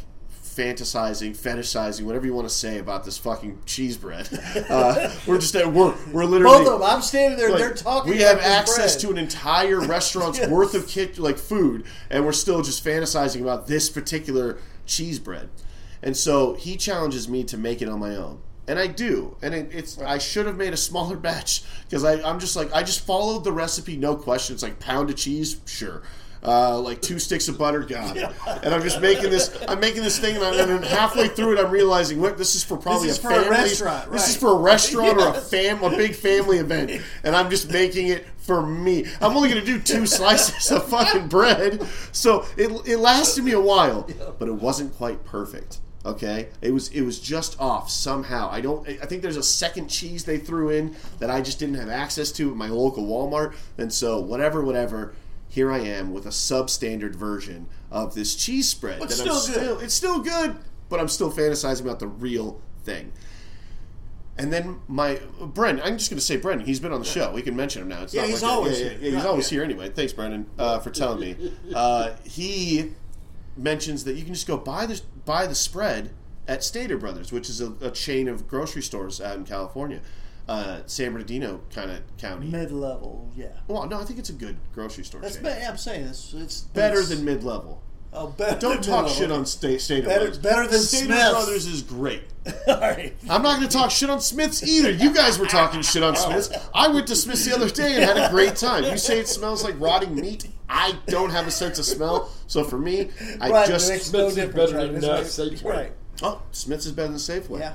[0.53, 4.27] fantasizing, fetishizing, whatever you want to say about this fucking cheese bread.
[4.69, 5.95] Uh, we're just at work.
[6.11, 6.89] We're literally Both of them.
[6.89, 7.49] I'm standing there.
[7.49, 8.11] like, they're talking.
[8.11, 9.01] We have access bread.
[9.01, 10.49] to an entire restaurant's Yes.
[10.49, 15.49] worth of kit, like food, and we're still just fantasizing about this particular cheese bread.
[16.01, 19.35] And so he challenges me to make it on my own, and I do.
[19.41, 22.83] And it, it's I should have made a smaller batch because I'm just like I
[22.83, 24.63] just followed the recipe, no questions.
[24.63, 26.03] Like pound of cheese, sure.
[26.45, 28.31] Uh, like two sticks of butter, it.
[28.63, 29.57] And I'm just making this.
[29.67, 32.55] I'm making this thing, and, I'm, and then halfway through it, I'm realizing, what this
[32.55, 33.49] is for probably is a for a family.
[33.49, 37.49] restaurant, This is for a restaurant or a fam, a big family event, and I'm
[37.49, 39.05] just making it for me.
[39.21, 43.53] I'm only going to do two slices of fucking bread, so it, it lasted me
[43.53, 45.79] a while, but it wasn't quite perfect.
[46.05, 48.49] Okay, it was it was just off somehow.
[48.51, 48.85] I don't.
[48.89, 52.29] I think there's a second cheese they threw in that I just didn't have access
[52.33, 55.13] to at my local Walmart, and so whatever, whatever.
[55.53, 58.97] Here I am with a substandard version of this cheese spread.
[58.97, 59.53] But that still I'm good.
[59.53, 60.55] still it's still good,
[60.89, 63.13] but I'm still fantasizing about the real thing.
[64.35, 66.65] And then my Brendan, I'm just going to say Brendan.
[66.65, 67.31] He's been on the show.
[67.31, 68.01] We can mention him now.
[68.01, 68.97] It's Yeah, not he's like a- always yeah, here.
[68.99, 69.55] yeah, he's always yeah.
[69.57, 69.89] here anyway.
[69.91, 71.53] Thanks, Brendan, uh, for telling me.
[71.75, 72.93] Uh, he
[73.55, 76.09] mentions that you can just go buy the buy the spread
[76.47, 80.01] at Stater Brothers, which is a, a chain of grocery stores out in California.
[80.53, 82.47] Uh, San Bernardino kind of county.
[82.47, 83.47] Mid level, yeah.
[83.67, 85.43] well, no, I think it's a good grocery store That's chain.
[85.45, 87.81] be- I'm saying it's it's better it's- than mid level.
[88.13, 88.59] oh better.
[88.59, 90.37] Don't talk shit on State Stater Better- Brothers.
[90.37, 91.31] better than Smith's.
[91.31, 92.23] Brothers is great.
[92.67, 93.13] All right.
[93.29, 94.91] I'm not going to talk shit on Smiths either.
[94.91, 96.49] You guys were talking shit on Smiths.
[96.75, 98.83] I went to Smiths the other day and had a great time.
[98.83, 100.47] You say it smells like rotting meat.
[100.69, 104.11] I don't have a sense of smell, so for me, I Right, just it makes
[104.13, 104.91] no is better right?
[104.93, 105.17] than, uh.
[105.19, 105.63] Safeway.
[105.63, 105.91] Right.
[106.21, 107.59] oh, Smiths is better than Safeway.
[107.59, 107.73] Yeah.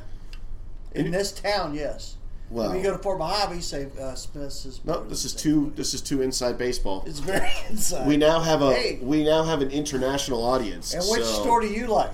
[0.95, 2.17] In this town, yes.
[2.51, 4.81] Well, When you go to Fort Mojave, say uh, Smith's is.
[4.85, 5.73] no, this is than too.
[5.77, 7.05] This is too inside baseball.
[7.07, 8.07] It's very inside.
[8.07, 8.99] We now have a Hey.
[9.03, 10.95] we now have an international audience.
[10.95, 12.11] And which so- store do you like?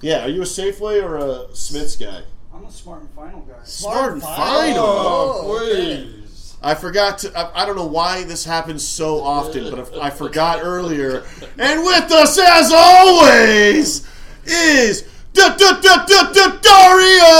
[0.00, 2.22] Yeah, are you a Safeway or a Smiths guy?
[2.54, 3.54] I'm a smart and final guy.
[3.64, 4.36] Smart and Final.
[4.36, 4.84] Final.
[4.84, 6.56] Oh, Oh, please.
[6.62, 7.38] I forgot to.
[7.38, 11.24] I, I don't know why this happens so often, but I, I forgot earlier.
[11.58, 14.06] And with us, as always,
[14.44, 17.32] is da da da da da Dario,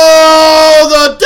[0.90, 1.16] the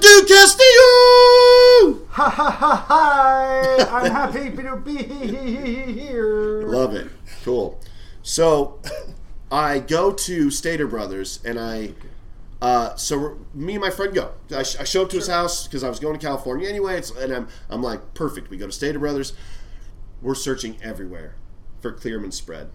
[0.00, 2.06] do Castillo.
[2.10, 3.76] Ha ha ha hi!
[3.88, 6.62] I'm happy to be here.
[6.64, 7.08] Love it.
[7.44, 7.80] Cool.
[8.22, 8.80] So,
[9.50, 11.94] I go to Stater Brothers, and I.
[12.60, 14.32] Uh, so me and my friend go.
[14.54, 16.96] I, sh- I show up to his house because I was going to California anyway.
[16.96, 18.50] It's, and I'm I'm like perfect.
[18.50, 19.32] We go to Stater Brothers.
[20.20, 21.34] We're searching everywhere
[21.80, 22.70] for Clearman spread.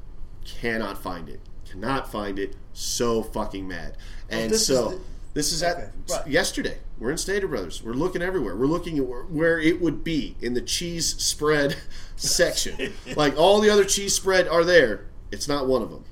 [0.45, 1.39] Cannot find it.
[1.71, 2.55] Cannot find it.
[2.73, 3.97] So fucking mad.
[4.29, 4.99] And this is so the-
[5.33, 6.27] this is at Okay, right.
[6.27, 6.77] yesterday.
[6.99, 7.83] We're in Stater Brothers.
[7.83, 8.55] We're looking everywhere.
[8.55, 11.77] We're looking at where, where it would be in the cheese spread
[12.15, 12.93] section.
[13.15, 15.05] like all the other cheese spread are there.
[15.31, 16.05] It's not one of them.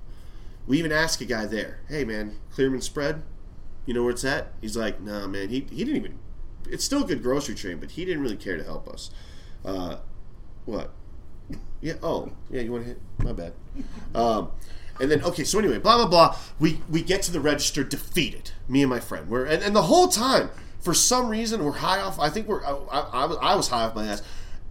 [0.68, 3.24] We even ask a guy there, "Hey man, Clearman spread?
[3.86, 5.50] You know where it's at?" He's like, "Nah, man.
[5.50, 6.20] He he didn't even.
[6.70, 9.10] It's still a good grocery chain, but he didn't really care to help us."
[9.64, 9.98] Uh,
[10.66, 10.92] what?
[11.82, 11.94] Yeah.
[12.02, 12.62] Oh, yeah.
[12.62, 13.02] You want to hit?
[13.20, 13.54] My bad.
[14.16, 14.52] Um,
[15.00, 15.44] and then okay.
[15.44, 16.38] So anyway, blah blah blah.
[16.60, 18.52] We we get to the register defeated.
[18.68, 19.28] Me and my friend.
[19.30, 22.20] We're and, and the whole time for some reason we're high off.
[22.20, 22.64] I think we're.
[22.64, 24.22] I, I, I was- I was high off my ass.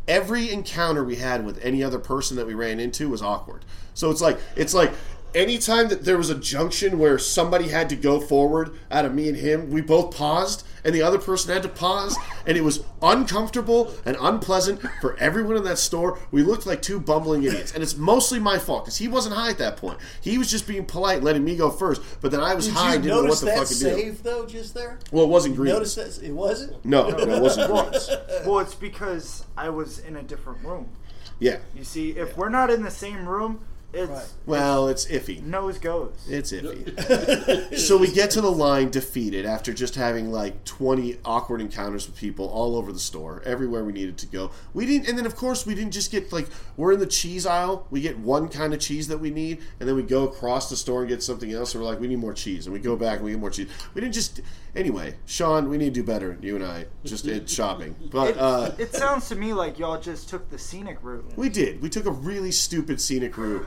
[0.06, 3.64] Every encounter we had with any other person that we ran into was awkward.
[3.94, 4.92] So it's like it's like
[5.34, 9.28] anytime that there was a junction where somebody had to go forward out of me
[9.28, 12.16] and him, we both paused and the other person had to pause
[12.46, 16.18] and it was uncomfortable and unpleasant for everyone in that store.
[16.30, 17.72] We looked like two bumbling idiots.
[17.72, 19.98] And it's mostly my fault because he wasn't high at that point.
[20.20, 22.90] He was just being polite, letting me go first, but then I was Did high
[22.90, 23.74] you and didn't know what the fuck to do.
[23.74, 24.98] save though just there?
[25.10, 25.72] Well, it wasn't green.
[25.72, 26.84] Notice that it wasn't.
[26.84, 28.10] No, no, it wasn't greens.
[28.46, 30.90] Well, it's because I was in a different room.
[31.38, 31.58] Yeah.
[31.74, 33.60] You see, if we're not in the same room,
[33.94, 34.26] it's Right.
[34.46, 35.42] Well, it's iffy.
[35.42, 36.26] nose goes.
[36.28, 37.78] It's iffy.
[37.78, 42.16] so we get to the line defeated after just having like 20 awkward encounters with
[42.16, 44.50] people all over the store, everywhere we needed to go.
[44.72, 47.46] We didn't, and then of course we didn't just get like we're in the cheese
[47.46, 47.86] aisle.
[47.90, 50.76] We get one kind of cheese that we need, and then we go across the
[50.76, 51.74] store and get something else.
[51.74, 53.50] And we're like, we need more cheese, and we go back and we get more
[53.50, 53.68] cheese.
[53.94, 54.40] We didn't just
[54.74, 55.14] anyway.
[55.26, 56.38] Sean, we need to do better.
[56.40, 60.00] You and I just in shopping, but It, uh, it sounds to me like y'all
[60.00, 61.24] just took the scenic route.
[61.36, 61.80] we did.
[61.82, 63.66] We took a really stupid scenic route,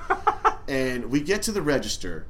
[0.67, 2.25] and we get to the register,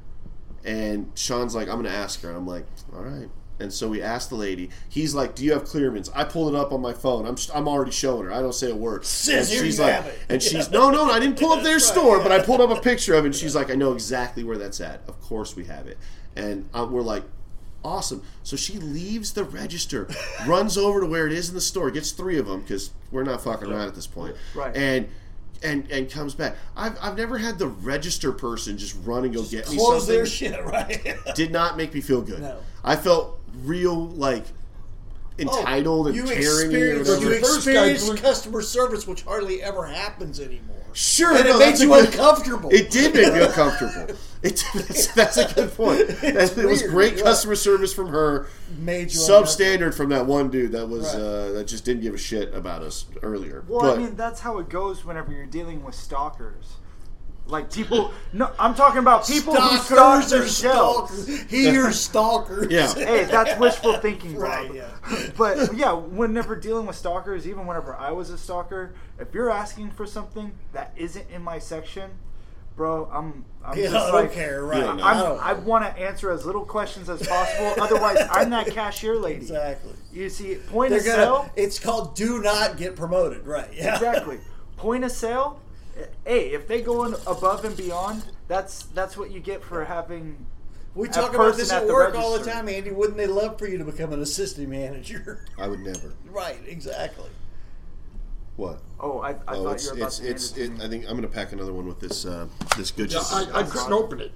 [0.64, 3.28] and Sean's like, "I'm going to ask her." And I'm like, "All right."
[3.60, 4.70] And so we asked the lady.
[4.88, 7.26] He's like, "Do you have Clearmans?" I pull it up on my phone.
[7.26, 8.32] I'm I'm already showing her.
[8.32, 9.04] I don't say a word.
[9.04, 11.12] Says and she's like, and she's no, no, no.
[11.12, 13.28] I didn't pull up their store, but I pulled up a picture of it.
[13.28, 15.00] And she's like, "I know exactly where that's at.
[15.08, 15.98] Of course we have it."
[16.36, 17.24] And uh, we're like,
[17.84, 18.22] awesome.
[18.42, 20.08] So she leaves the register,
[20.46, 23.24] runs over to where it is in the store, gets three of them because we're
[23.24, 24.76] not fucking around at this point, Right.
[24.76, 25.08] And
[25.62, 26.56] and and comes back.
[26.76, 30.14] I've, I've never had the register person just run and go get me Close something.
[30.16, 31.16] their shit, right?
[31.34, 32.40] Did not make me feel good.
[32.40, 32.58] No.
[32.84, 34.44] I felt real like
[35.40, 36.46] oh, entitled and you caring.
[36.46, 37.34] or experienced, whatever.
[37.34, 40.77] you first experienced customer service, which hardly ever happens anymore.
[40.98, 42.70] Sure, And no, it made you good- uncomfortable.
[42.72, 44.16] It did make me uncomfortable.
[44.42, 46.00] It, that's, that's a good point.
[46.22, 47.22] It's it was great yeah.
[47.22, 48.48] customer service from her.
[48.78, 51.22] Made you substandard from that one dude that was Right.
[51.22, 53.64] uh, that just didn't give a shit about us earlier.
[53.68, 56.78] Well, but I mean, that's how it goes whenever you're dealing with stalkers.
[57.48, 61.10] Like people, no, I'm talking about people who stalk Stalkers their are shelves.
[61.22, 61.50] stalkers.
[61.50, 62.70] He hears stalkers.
[62.70, 62.92] Yeah.
[62.94, 64.48] Hey, that's wishful thinking, bro.
[64.48, 64.90] Right, yeah.
[65.36, 69.92] But yeah, whenever dealing with stalkers, even whenever I was a stalker, if you're asking
[69.92, 72.10] for something that isn't in my section,
[72.76, 74.80] bro, I'm, I'm Yeah, just I don't like, care, right.
[74.84, 75.02] Yeah, no.
[75.02, 77.82] I I'm, don't- I want to answer as little questions as possible.
[77.82, 79.36] Otherwise, I'm that cashier lady.
[79.36, 79.94] Exactly.
[80.12, 81.16] You see, point They're of gonna.
[81.22, 81.50] sale.
[81.56, 83.70] It's called "Do Not Get Promoted." Right?
[83.72, 83.94] Yeah.
[83.94, 84.38] Exactly.
[84.76, 85.60] Point of sale.
[86.24, 90.46] Hey, if they go in above and beyond, that's that's what you get for having.
[90.94, 92.90] We a talk about this at at the work all the time, Andy.
[92.90, 95.44] Wouldn't they love for you to become an assistant manager?
[95.58, 96.14] I would never.
[96.30, 96.58] right.
[96.66, 97.28] Exactly.
[98.56, 98.80] What?
[98.98, 100.50] Oh, I, I oh, thought it's you were about it's to it's.
[100.50, 100.84] it to It, me.
[100.84, 103.12] I think I'm gonna pack another one with this uh, this good.
[103.12, 104.32] Yeah, I, I couldn't open it.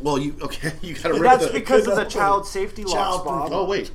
[0.00, 0.72] well, you okay?
[0.82, 1.52] You gotta rip That's the.
[1.52, 3.48] because of the Good child safety laws, Child Bob.
[3.52, 3.90] Oh wait,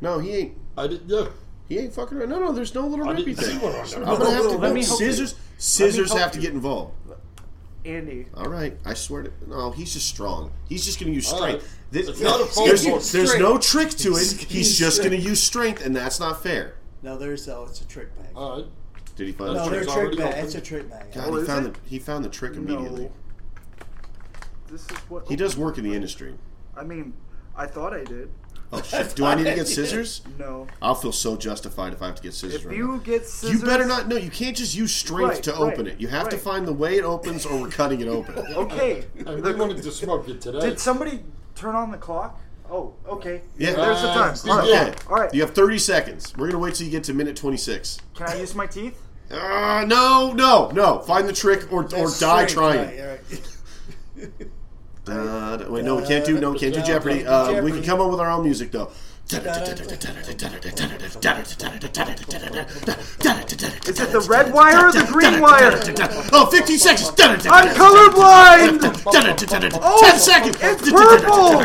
[0.00, 0.58] no, he ain't.
[0.78, 1.26] I did, yeah.
[1.68, 2.28] He ain't fucking around.
[2.28, 3.60] No, no, there's no little I rippy didn't see thing.
[3.60, 3.98] one on there.
[4.04, 4.74] I'm gonna have to Let go.
[4.74, 5.12] me help you.
[5.12, 6.42] Scissors, scissors have to you.
[6.46, 6.94] get involved.
[7.84, 9.32] Andy, All right, I swear to.
[9.46, 10.50] No, he's just strong.
[10.68, 11.62] He's just going to use strength.
[11.62, 11.76] right.
[11.92, 12.98] This- It's not a phone there's, call.
[12.98, 14.18] there's no trick to it.
[14.18, 16.74] He's He's just going to use strength, and that's not fair.
[17.02, 17.62] No, there's no.
[17.62, 18.30] It's a trick bag.
[18.34, 18.66] All right.
[19.14, 19.96] Did he find no, the they're trick?
[19.96, 20.26] a trick bag.
[20.32, 20.44] open.
[20.44, 21.12] It's a trick bag.
[21.14, 21.74] God, Oh, he found it?
[21.74, 23.04] the he found the trick immediately.
[23.04, 23.12] No.
[24.68, 26.34] this is what He does work in the industry.
[26.76, 27.14] I mean,
[27.56, 28.30] I thought I did.
[28.72, 29.14] Oh shit!
[29.14, 30.22] Do I need to get scissors?
[30.38, 30.66] No.
[30.82, 32.60] I'll feel so justified if I have to get scissors.
[32.62, 32.96] If right you now.
[32.98, 34.08] get scissors, you better not.
[34.08, 36.00] No, you can't just use strength Right, to right, open it.
[36.00, 38.34] You have to find the way it opens, or we're cutting it open.
[38.56, 39.04] Okay.
[39.26, 40.60] And we wanted to smoke it today.
[40.60, 41.20] Did somebody
[41.54, 42.40] turn on the clock?
[42.70, 43.42] Oh, okay.
[43.58, 43.72] Yeah.
[43.74, 44.34] There's the time.
[44.44, 44.88] Uh, All right.
[44.88, 44.94] Okay.
[45.08, 45.32] All right.
[45.34, 46.36] You have 30 seconds.
[46.36, 47.98] We're gonna wait till you get to minute 26.
[48.14, 49.00] Can I use my teeth?
[49.30, 51.00] Uh, no, no, no.
[51.00, 52.98] Find the trick or, or That's die trying.
[52.98, 53.20] right,
[54.18, 54.48] right.
[55.08, 57.24] Uh, wait, no, we can't do no, we can't do Jeopardy.
[57.26, 58.90] Uh, we can come up with our own music though.
[59.28, 59.42] Is it
[64.12, 65.72] the red wire or the green wire?
[66.32, 67.10] Oh, 15 seconds.
[67.50, 68.80] I'm colorblind.
[68.80, 70.56] 10 seconds.
[70.60, 71.60] It's purple.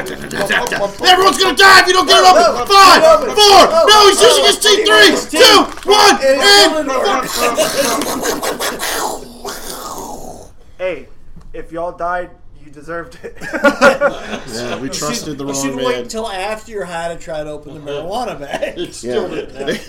[1.06, 2.66] Everyone's gonna die if you don't get it open.
[2.66, 3.02] Five,
[3.38, 3.70] four.
[3.86, 4.86] No, he's using his teeth.
[4.90, 6.90] Three, two, one, and.
[10.82, 11.08] Hey,
[11.54, 12.32] if y'all died,
[12.66, 13.38] you deserved it.
[14.52, 15.86] Yeah, we trusted the You wrong should man.
[15.86, 18.08] wait until after you're high to try to open the uh-huh.
[18.08, 18.78] marijuana bag.
[18.78, 19.44] It's still Yeah.
[19.44, 19.70] in there.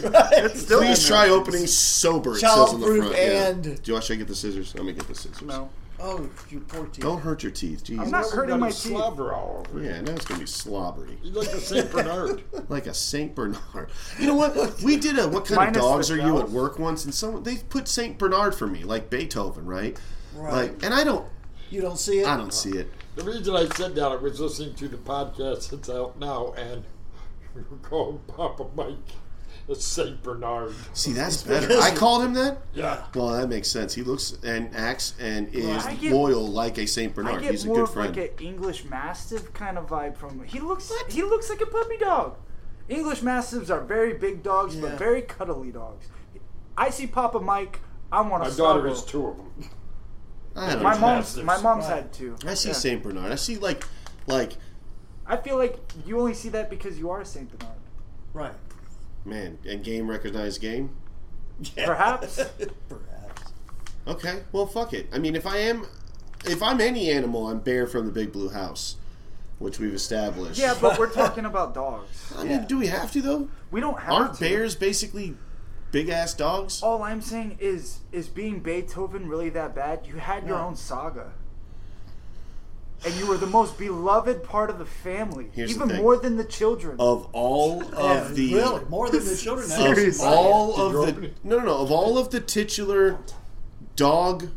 [0.44, 1.16] it's still in Please there.
[1.26, 2.32] try opening sober.
[2.32, 3.12] It says on the Childproof front.
[3.16, 3.48] Yeah.
[3.48, 4.74] and- Do you want to get the scissors?
[4.74, 5.42] Let me get the scissors.
[5.42, 5.68] No,
[6.04, 7.02] Oh, you poor teeth.
[7.04, 7.84] Don't hurt your teeth.
[7.84, 8.04] Jesus.
[8.04, 8.80] I'm not Never hurting my a teeth.
[8.80, 9.82] slobber all over.
[9.84, 12.42] Yeah, now it's gonna be slobbery, He's like a Saint Bernard.
[12.68, 13.88] like a Saint Bernard.
[14.18, 14.80] You know what?
[14.82, 16.50] We did a what kind Minus of dogs are you at bells.
[16.50, 19.96] work once, and someone they put Saint Bernard for me, like Beethoven, right?
[20.34, 20.52] Right.
[20.52, 21.24] Like, and I don't,
[21.72, 22.26] You don't see it?
[22.26, 22.88] I don't see it.
[23.16, 26.84] The reason I said that, I was listening to the podcast that's out now, and
[27.54, 28.96] we were calling Papa Mike
[29.70, 30.74] a Saint Bernard.
[30.92, 31.78] See, that's better.
[31.80, 32.58] I called him that.
[32.74, 33.04] Yeah.
[33.14, 33.94] Well, that makes sense.
[33.94, 37.42] He looks and acts and is I get- loyal like a Saint I Bernard.
[37.42, 38.16] get He's a more good of friend.
[38.16, 40.44] like an English Mastiff kind of vibe from him.
[40.46, 42.36] He looks he looks like a puppy dog.
[42.90, 44.82] English Mastiffs are very big dogs, Yeah.
[44.82, 46.06] but very cuddly dogs.
[46.76, 47.80] I see Papa Mike.
[48.10, 48.50] I want to.
[48.50, 48.94] My to daughter snuggle.
[48.94, 49.70] has two of them.
[50.54, 51.00] I don't My know.
[51.00, 52.36] mom's my mom's had two.
[52.46, 52.74] I see Yeah.
[52.74, 53.32] Saint Bernard.
[53.32, 53.84] I see like,
[54.26, 54.52] like,
[55.26, 57.76] I feel like you only see that because you are a Saint Bernard.
[58.34, 58.54] Right.
[59.24, 60.90] man, and game recognized game.
[61.76, 62.36] Perhaps.
[62.88, 63.52] Perhaps.
[64.06, 65.08] Okay, well, fuck it.
[65.12, 65.86] I mean, if I am,
[66.44, 68.96] if I'm any animal, I'm Bear from the Big Blue House,
[69.60, 70.58] which we've established.
[70.58, 72.32] Yeah, but we're talking about dogs.
[72.36, 72.64] I mean, Yeah.
[72.66, 73.48] do we have to though?
[73.70, 74.40] We don't have Aren't to.
[74.40, 75.36] bears basically
[75.92, 76.82] big ass dogs?
[76.82, 80.00] All I'm saying is, is being Beethoven really that bad?
[80.06, 80.64] You had your No.
[80.68, 81.32] own saga.
[83.04, 86.02] And you were the most beloved part of the family, Here's the even thing.
[86.02, 86.96] more than the children.
[87.00, 89.68] Of all of Yeah, the really more than the children.
[89.68, 89.74] now.
[89.90, 90.26] of Seriously.
[90.26, 91.36] all Did you of open the it?
[91.44, 93.18] no no no of all of the titular
[93.96, 94.48] dog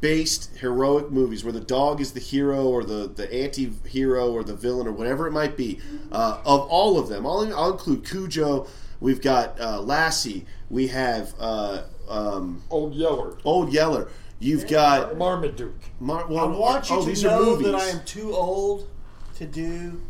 [0.00, 4.54] based heroic movies where the dog is the hero or the, the anti-hero or the
[4.54, 5.80] villain or whatever it might be
[6.12, 8.66] uh, of all of them I'll, I'll include Cujo
[9.00, 13.38] we've got uh, Lassie we have uh, um, Old Yeller.
[13.44, 14.08] Old Yeller
[14.38, 15.74] you've got Marmaduke.
[16.00, 17.66] Mar- I well, want you oh, to these are know movies.
[17.66, 18.88] that I am too old
[19.36, 20.00] to do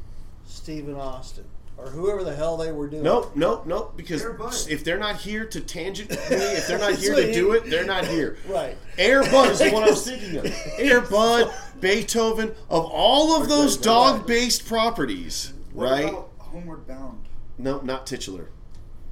[0.46, 1.44] Stephen Austin
[1.76, 3.04] or whoever the hell they were doing.
[3.04, 3.96] Nope, nope, nope.
[3.96, 4.36] Because Air
[4.68, 7.86] if they're not here to tangent me, if they're not here to do it, they're
[7.86, 8.36] not here.
[8.48, 8.76] Right.
[8.98, 10.46] Air Bud is the one I was thinking of.
[10.78, 16.08] Air Bud, Beethoven, of all of those dog-based properties, What right?
[16.08, 17.26] about Homeward Bound?
[17.58, 18.50] No, not titular.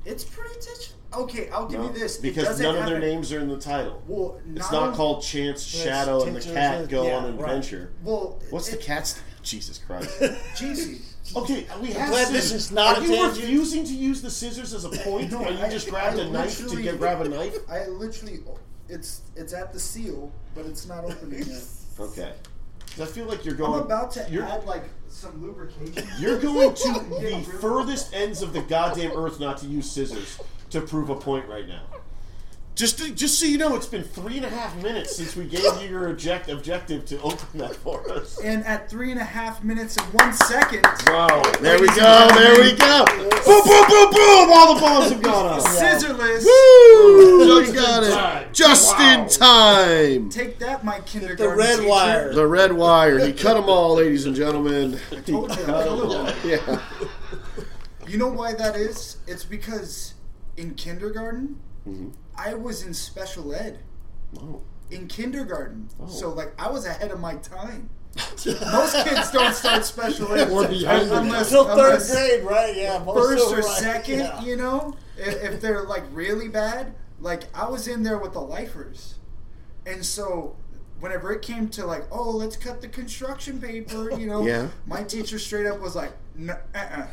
[0.07, 0.93] It's pretty titular.
[1.15, 2.17] Okay, I'll give No, you this.
[2.19, 4.03] It because none of have their a- names are in the title.
[4.07, 7.37] Well, It's not not only- called Chance, Shadow, and the cat go yeah, on an
[7.39, 7.49] right.
[7.49, 7.91] adventure.
[8.05, 9.21] Well, What's the it- cat's?
[9.43, 10.11] Jesus Christ.
[10.57, 11.13] Jesus.
[11.35, 12.33] Okay, we have glad scissors.
[12.33, 13.41] this is not Are a you tangent.
[13.41, 15.33] refusing to use the scissors as a point?
[15.33, 17.57] No, or you I- just grabbed I a knife to get, grab a knife?
[17.69, 18.39] I literally,
[18.89, 21.63] it's it's at the seal, but it's not opening yet.
[21.99, 22.33] Okay.
[23.01, 23.75] I feel like you're going.
[23.75, 26.09] I'm about to you're, add like some lubrication.
[26.19, 30.39] You're going to the furthest ends of the goddamn earth not to use scissors
[30.71, 31.83] to prove a point right now.
[32.77, 35.47] Just, to, just so you know, it's been three and a half minutes since we
[35.47, 38.39] gave you your object, objective to open that for us.
[38.39, 41.43] And at three and a half minutes and one second, Wow.
[41.63, 42.29] There we go.
[42.35, 43.05] There we go.
[43.07, 44.51] Boom, boom, boom, boom.
[44.53, 45.63] All the balls have gone off.
[45.67, 46.45] scissorless.
[46.45, 47.63] Woo!
[47.65, 48.13] Just got it.
[48.13, 48.49] time.
[48.53, 49.23] Just Wow.
[49.23, 50.29] in time.
[50.29, 51.49] Take that, my kindergarten.
[51.49, 51.89] The red teacher.
[51.89, 52.35] wire.
[52.35, 53.19] The red wire.
[53.27, 54.99] He cut them all, ladies and gentlemen.
[55.09, 56.19] He told you, I told you.
[56.19, 56.33] all.
[56.45, 56.83] Yeah.
[58.07, 59.17] You know why that is?
[59.27, 60.13] It's because
[60.59, 62.09] in kindergarten, Mm-hmm.
[62.39, 63.81] I was in special ed.
[64.39, 64.63] Oh.
[64.91, 65.89] In kindergarten.
[66.09, 67.91] So, like, I was ahead of my time.
[68.47, 72.75] Most kids don't start special ed Or behind unless, Until third unless grade, right?
[72.77, 74.21] Yeah, most first or right, second.
[74.21, 74.43] yeah.
[74.43, 78.41] You know, if, if they're like really bad, like I was in there with the
[78.41, 79.17] lifers,
[79.85, 80.57] and so
[81.01, 84.69] whenever it came to like, oh, let's cut the construction paper, you know, Yeah.
[84.87, 86.13] my teacher straight up was like,
[86.49, 87.07] uh-uh.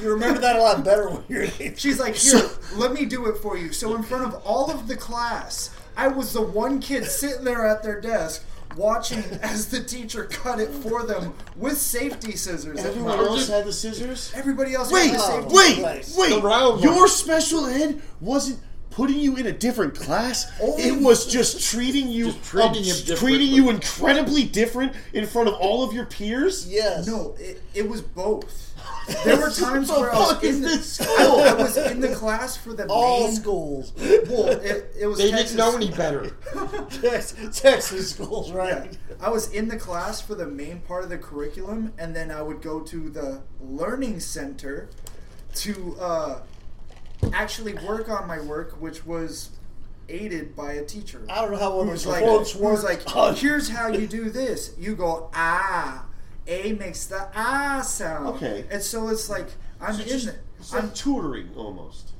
[0.00, 2.42] You remember that a lot better when you were in She's like, here,
[2.76, 3.72] let me do it for you.
[3.72, 7.66] So in front of all of the class, I was the one kid sitting there
[7.66, 8.44] at their desk
[8.76, 12.84] watching as the teacher cut it for them with safety scissors.
[12.84, 14.32] Everyone else had the scissors.
[14.34, 16.16] Everybody else Wait, had the safety wait, place.
[16.16, 16.30] wait!
[16.30, 20.50] The round Your special ed wasn't putting you in a different class.
[20.60, 23.44] Only- it was just treating you, Just treating um, treating differently.
[23.44, 26.66] you incredibly different in front of all of your peers.
[26.68, 27.06] Yes.
[27.06, 28.69] No, it, it was both.
[29.24, 31.40] There were times What the where I was in the, I, school?
[31.40, 33.92] I was in the class for the All main schools.
[33.98, 35.50] Well, it, it was They Texas.
[35.52, 36.30] didn't know any better.
[37.02, 38.56] Texas, Texas schools, Yeah.
[38.56, 38.98] right?
[39.20, 42.40] I was in the class for the main part of the curriculum, and then I
[42.42, 44.88] would go to the learning center
[45.56, 46.40] to uh,
[47.32, 49.50] actually work on my work, which was
[50.08, 51.22] aided by a teacher.
[51.28, 54.30] I don't know how one Who was like, quotes was like, here's how you do
[54.30, 54.74] this.
[54.78, 56.04] You go ah,
[56.46, 58.26] a makes the ah sound.
[58.36, 58.64] Okay.
[58.70, 59.48] and so it's like
[59.80, 60.38] I'm So in just- it.
[60.58, 62.12] it's I'm tutoring almost.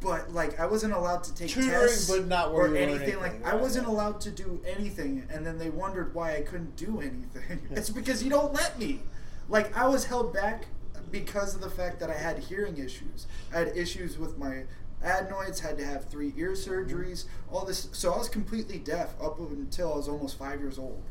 [0.00, 3.16] but like I wasn't allowed to take Tutoring, tests but not where or you anything.
[3.20, 6.76] Like anything, I wasn't allowed to do anything, and then they wondered why I couldn't
[6.76, 7.60] do anything.
[7.70, 9.00] it's because you don't let me.
[9.48, 10.66] Like I was held back
[11.10, 13.26] because of the fact that I had hearing issues.
[13.54, 14.64] I had issues with my
[15.02, 15.60] adenoids.
[15.60, 17.26] Had to have three ear surgeries.
[17.50, 17.88] All this.
[17.92, 21.02] So I was completely deaf up until I was almost five years old.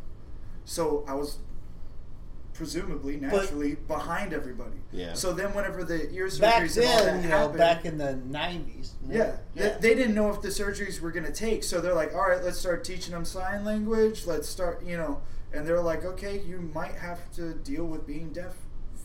[0.66, 1.38] So I was
[2.62, 4.78] presumably naturally behind everybody.
[4.92, 5.14] Yeah.
[5.14, 7.86] So then, whenever the ear surgeries Back and all that then, you know, happened, back
[7.86, 8.94] in the nineties.
[9.10, 12.14] yeah, They, they didn't know if the surgeries were going to take, so they're like,
[12.14, 14.28] "All right, let's start teaching them sign language.
[14.28, 15.22] Let's start, you know."
[15.52, 18.54] And they're like, "Okay, you might have to deal with being deaf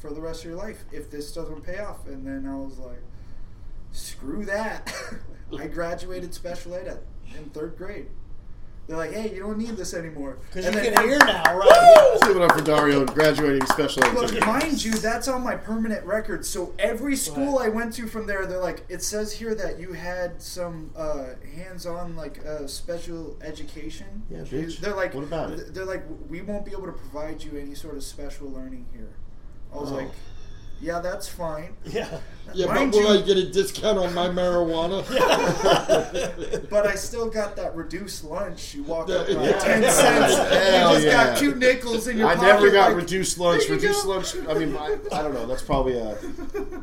[0.01, 2.79] for the rest of your life if this doesn't pay off." And then I was
[2.79, 3.03] like,
[3.93, 4.93] "Screw that!"
[5.59, 6.99] I graduated special ed at,
[7.39, 8.09] in third grade.
[8.87, 12.09] They're like, "Hey, you don't need this anymore." Because you then- can hear now, right?
[12.13, 14.15] Let's give it up for Dario graduating special ed.
[14.15, 16.47] But mind you, that's on my permanent record.
[16.47, 19.93] So every school I went to from there, they're like, it says here that you
[19.95, 24.23] had some uh, hands-on like uh, special education.
[24.31, 24.79] Yeah, bitch.
[24.79, 25.75] They're like, What about it?
[25.75, 29.11] They're like, we won't be able to provide you any sort of special learning here.
[29.75, 29.97] I was Oh.
[29.97, 30.09] like,
[30.81, 31.75] yeah, that's fine.
[31.87, 32.21] Yeah.
[32.55, 35.03] Yeah, Mind but will you- I get a discount on my marijuana?
[36.71, 38.75] But I still got that reduced lunch.
[38.75, 39.41] You walk up Yeah.
[39.41, 40.37] with ten cents.
[40.37, 41.13] Hell you just yeah.
[41.27, 42.47] got two nickels in your I pocket.
[42.49, 43.69] I never got like, reduced lunch.
[43.69, 44.11] Reduced go.
[44.11, 44.37] lunch.
[44.49, 45.47] I mean, I, I don't know.
[45.47, 46.17] That's probably a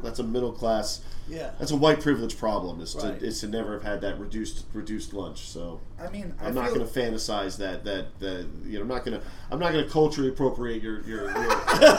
[0.03, 1.01] that's a middle class.
[1.29, 1.51] Yeah.
[1.57, 2.81] That's a white privilege problem.
[2.81, 3.21] Is to Right.
[3.21, 5.47] is to never have had that reduced reduced lunch.
[5.47, 8.87] So I mean, I I'm not going to fantasize that that that you know I'm
[8.89, 11.33] not going to I'm not going to culturally appropriate your your, your,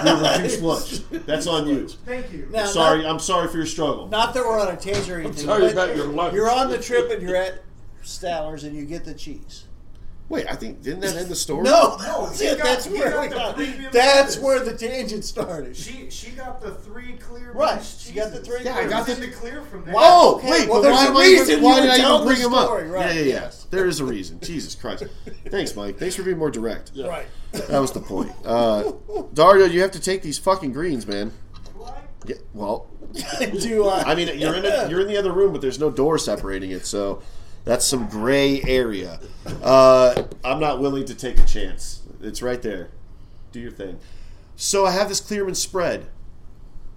[0.04, 1.00] your reduced lunch.
[1.26, 1.88] That's on you.
[1.88, 2.48] Thank you.
[2.50, 4.08] Now, Sorry, Not, I'm sorry for your struggle.
[4.08, 5.44] not that we're on a taser or anything.
[5.44, 6.34] sorry about your lunch.
[6.34, 7.62] You're on the trip and you're at
[8.02, 9.64] Stallers and you get the cheese.
[10.30, 11.62] Wait, I think didn't that end the story?
[11.64, 12.56] No, No, that's it.
[12.56, 13.92] got- That's where got we the got.
[13.92, 15.76] That's where the tangent started.
[15.76, 18.48] She she got the three clear Right, beans she got the cheeses.
[18.56, 19.94] three Yeah, I got It the- the clear from there.
[19.96, 22.26] Oh, Okay, wait, well, but there's why, a reason even, why did I tell even
[22.26, 22.70] bring him up?
[22.70, 23.50] right, yeah, yeah, yeah.
[23.70, 24.40] There is a reason.
[24.40, 25.04] Jesus Christ.
[25.50, 25.98] Thanks, Mike.
[25.98, 26.92] Thanks for being more direct.
[26.94, 27.08] Yeah.
[27.08, 27.26] Right.
[27.52, 28.32] That was the point.
[28.46, 28.92] Uh,
[29.34, 31.32] Dario, you have to take these fucking greens, man.
[32.26, 32.86] Yeah, well,
[33.60, 34.02] Do I?
[34.12, 36.70] I mean, you're in a, you're in the other room, but there's no door separating
[36.70, 37.20] it, so
[37.64, 39.20] that's some gray area.
[39.62, 42.02] Uh, I'm not willing to take a chance.
[42.20, 42.90] It's right there.
[43.52, 43.98] Do your thing.
[44.56, 46.06] So I have this Clearman spread.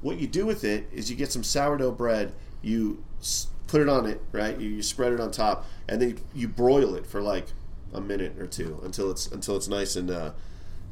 [0.02, 3.04] What you do with it is you get some sourdough bread, you
[3.68, 4.60] put it on it, right?
[4.60, 7.48] You, you spread it on top, and then you, you broil it for like
[7.94, 10.32] a minute or two until it's until it's nice and uh,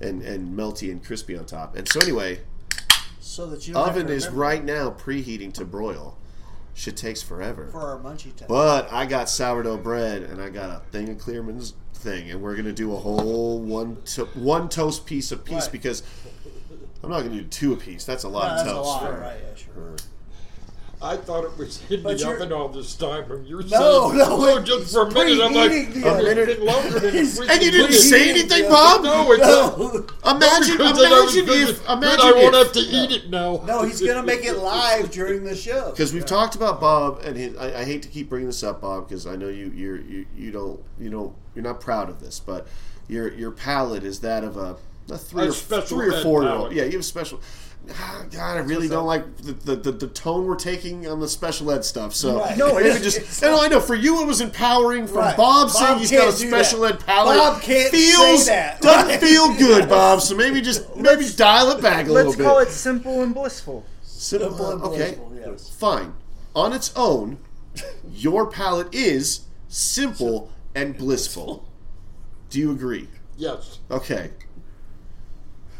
[0.01, 1.75] and and melty and crispy on top.
[1.75, 2.39] And so anyway,
[3.19, 6.17] so that you oven is right now preheating to broil.
[6.77, 7.67] Shit takes forever.
[7.71, 8.47] for our munchie time.
[8.49, 12.55] But I got sourdough bread and I got a thing of Clearman's thing, and we're
[12.55, 15.71] gonna do a whole one to, one toast piece a piece Right.
[15.71, 16.03] because
[17.01, 18.03] I'm not gonna do two a piece.
[18.05, 18.87] That's a lot No, of that's a toast.
[18.87, 19.37] lot, for- right?
[19.41, 19.73] Yeah, sure.
[19.73, 19.95] for-
[21.01, 23.67] I thought it was in But the oven all this time, and you're No,
[24.09, 26.45] saying, no, "Oh, it's just for a minute." I'm like, preheating the "It's oven.
[26.57, 29.03] been longer than a He's- freaking And you didn't say anything, Bob.
[29.03, 29.77] No, it's not.
[29.77, 29.85] No,
[30.31, 32.79] Imagine, Because then I was imagine thinking, if, "Good, imagine I won't if, have to
[32.79, 33.61] eat it now.
[33.67, 35.91] no, he's gonna make it live during the show.
[35.91, 38.81] because we've talked about Bob, and his, I, I hate to keep bringing this up,
[38.81, 42.19] Bob, because I know you you're, you you don't you don't you're not proud of
[42.21, 42.67] this, but
[43.07, 44.77] your your palate is that of a,
[45.11, 46.71] a three A or three or ed four year old.
[46.73, 47.39] Yeah, you have a special.
[47.93, 51.27] Ah, God, I really don't like the, the, the, the tone we're taking on the
[51.27, 52.13] special ed stuff.
[52.13, 52.57] So Right.
[52.57, 55.07] no, No, maybe it's- just it's- no, I know for you it was empowering.
[55.07, 55.37] For Right.
[55.37, 56.95] Bob, Bob saying he's got a special that.
[56.95, 58.81] ed palate, Bob can't say feels that.
[58.81, 60.21] doesn't feel good, Bob.
[60.21, 62.39] So maybe just maybe dial it back a little bit.
[62.39, 63.85] Let's call it simple and blissful.
[64.01, 65.69] Simple, Simple and okay, blissful, yes.
[65.69, 66.13] fine.
[66.55, 67.37] On its own,
[68.13, 71.67] your palate is simple and blissful.
[72.49, 73.09] Do you agree?
[73.37, 73.79] Yes.
[73.91, 74.31] Okay.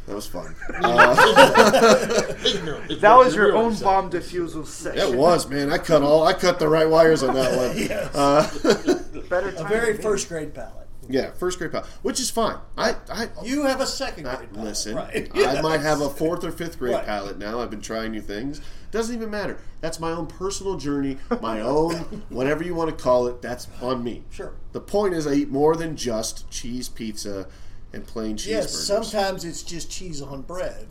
[0.08, 0.56] That was fun.
[2.45, 3.01] Ignorant.
[3.01, 5.14] That was your own bomb defusal section.
[5.14, 5.72] It was, man.
[5.72, 6.26] I cut all.
[6.28, 7.76] I cut the right wires on that one.
[7.86, 8.16] Yes.
[8.16, 10.03] Uh, Better A very than me.
[10.03, 10.88] first grade palette.
[11.10, 12.58] yeah, first grade pal, which is fine.
[12.78, 14.66] I, I, You have a second I grade palette.
[14.70, 14.95] listen.
[14.95, 15.30] Right.
[15.36, 17.06] I might have a fourth or fifth grade Right.
[17.06, 17.60] palette now.
[17.60, 18.62] I've been trying new things.
[18.91, 19.58] Doesn't even matter.
[19.82, 21.18] That's my own personal journey.
[21.41, 23.41] My own, whatever you want to call it.
[23.41, 24.24] That's on me.
[24.32, 24.53] Sure.
[24.74, 27.47] The point is, I eat more than just cheese pizza
[27.96, 28.48] and plain cheeseburgers.
[28.50, 30.88] Yes, sometimes it's just cheese on bread.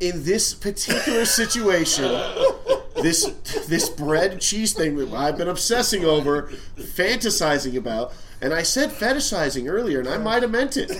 [0.00, 2.04] in this particular situation,
[3.02, 3.24] this
[3.66, 8.90] this bread and cheese thing that I've been obsessing over, fantasizing about, and I said
[8.90, 10.92] fetishizing earlier, and I might have meant it.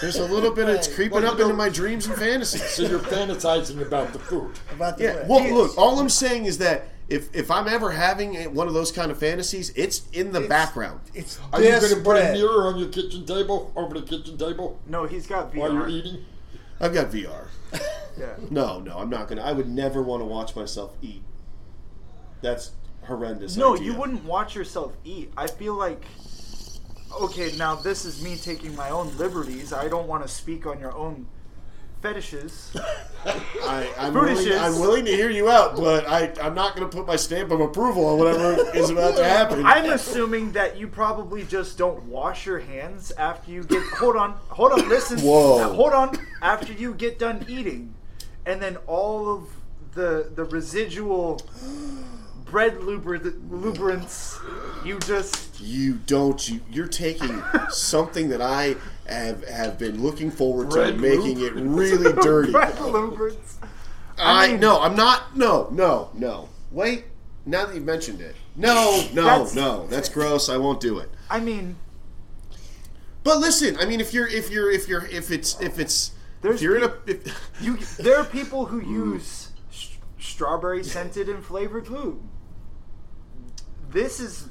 [0.00, 2.16] There's a little bit of it's creeping Well, up you into know- my dreams and
[2.16, 2.62] fantasies.
[2.70, 4.52] So you're fantasizing about the food.
[4.72, 5.12] About the Yeah.
[5.14, 5.28] bread.
[5.28, 8.90] Well, look, all I'm saying is that if if I'm ever having one of those
[8.92, 11.00] kind of fantasies, it's in the It's- background.
[11.14, 14.36] It's Are you going to put a mirror on your kitchen table, over the kitchen
[14.38, 15.56] table, No, he's got VR.
[15.58, 16.24] while you're eating?
[16.80, 17.46] I've got VR.
[18.16, 18.36] Yeah.
[18.48, 19.42] No, no, I'm not gonna.
[19.42, 21.24] I would never want to watch myself eat.
[22.42, 22.70] That's
[23.02, 23.56] horrendous.
[23.56, 23.86] No, idea.
[23.90, 25.32] you wouldn't watch yourself eat.
[25.36, 26.00] I feel like
[27.20, 29.72] okay, now this is me taking my own liberties.
[29.72, 31.26] I don't want to speak on your own
[32.04, 32.76] fetishes.
[33.24, 36.94] I, I'm, willing, I'm willing to hear you out, but I, I'm not going to
[36.94, 39.64] put my stamp of approval on whatever is about to happen.
[39.66, 43.82] I'm assuming that you probably just don't wash your hands after you get.
[43.94, 45.18] Hold on, hold on, listen.
[45.18, 45.72] Whoa.
[45.72, 46.18] Hold on.
[46.42, 47.94] After you get done eating,
[48.44, 49.48] and then all of
[49.94, 51.40] the the residual
[52.44, 54.38] bread lubri- lubricants,
[54.84, 56.50] you just you don't.
[56.50, 58.76] You, you're taking something that I
[59.06, 62.52] have have been looking forward to Red making it really dirty.
[64.18, 65.36] I mean- no, I'm not.
[65.36, 66.48] No, no, no.
[66.70, 67.04] Wait.
[67.46, 69.86] Now that you've mentioned it, no, no, That's- no.
[69.88, 70.48] That's gross.
[70.48, 71.10] I won't do it.
[71.28, 71.76] I mean,
[73.22, 76.56] But listen, I mean, if you're, if you're, if you're, if it's, if it's, There's
[76.56, 78.88] if you're in a, if, you there are people who mm.
[78.88, 82.22] use sh- strawberry scented and flavored lube.
[83.90, 84.48] This is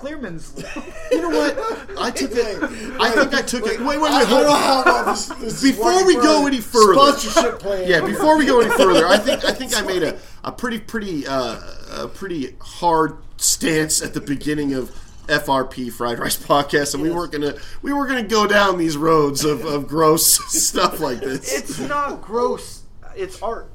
[0.00, 0.54] Clearman's
[1.10, 1.58] you know what?
[1.98, 2.62] I took it.
[3.00, 3.80] I think I took it.
[3.80, 4.10] Wait, wait, wait.
[4.12, 7.58] I don't know hold- how well this, this is Before we go any further- sponsorship
[7.58, 7.88] plan.
[7.88, 10.78] Yeah, before we go any further, I think I think I made a, a pretty
[10.78, 11.60] pretty uh,
[11.96, 14.90] a pretty hard stance at the beginning of
[15.26, 19.44] FRP Fried Rice Podcast, and we weren't gonna we were gonna go down these roads
[19.44, 20.24] of, of gross
[20.62, 21.52] stuff like this.
[21.52, 22.82] It's not gross.
[23.16, 23.70] It's art.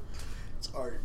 [0.58, 1.02] it's art.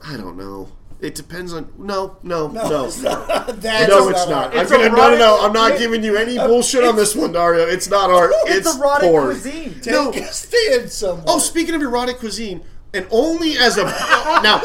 [0.00, 0.70] I don't know.
[1.00, 2.68] It depends on no no no.
[2.68, 3.26] No, it's not.
[3.60, 4.54] That's No, it's not.
[4.54, 4.56] art.
[4.56, 5.38] I'm gonna, no, no, no.
[5.46, 7.66] I'm not it- giving you any bullshit on this one, Dario.
[7.66, 8.32] It's not art.
[8.46, 9.26] It's, It's, erotic porn.
[9.40, 9.80] cuisine.
[9.80, 10.10] Take no.
[10.10, 11.24] a stand somewhere.
[11.26, 14.60] Oh, speaking of erotic cuisine, and only as a now,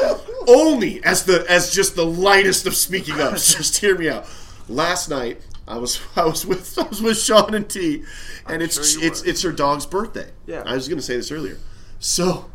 [0.48, 3.54] only as the as just the lightest of speaking ups.
[3.58, 4.26] Just hear me out.
[4.68, 8.04] Last night, I was I was with I was with Sean and T,
[8.48, 9.30] and it's sure it's were.
[9.30, 10.32] it's her dog's birthday.
[10.48, 10.64] Yeah.
[10.66, 11.60] I was going to say this earlier.
[12.00, 12.50] So,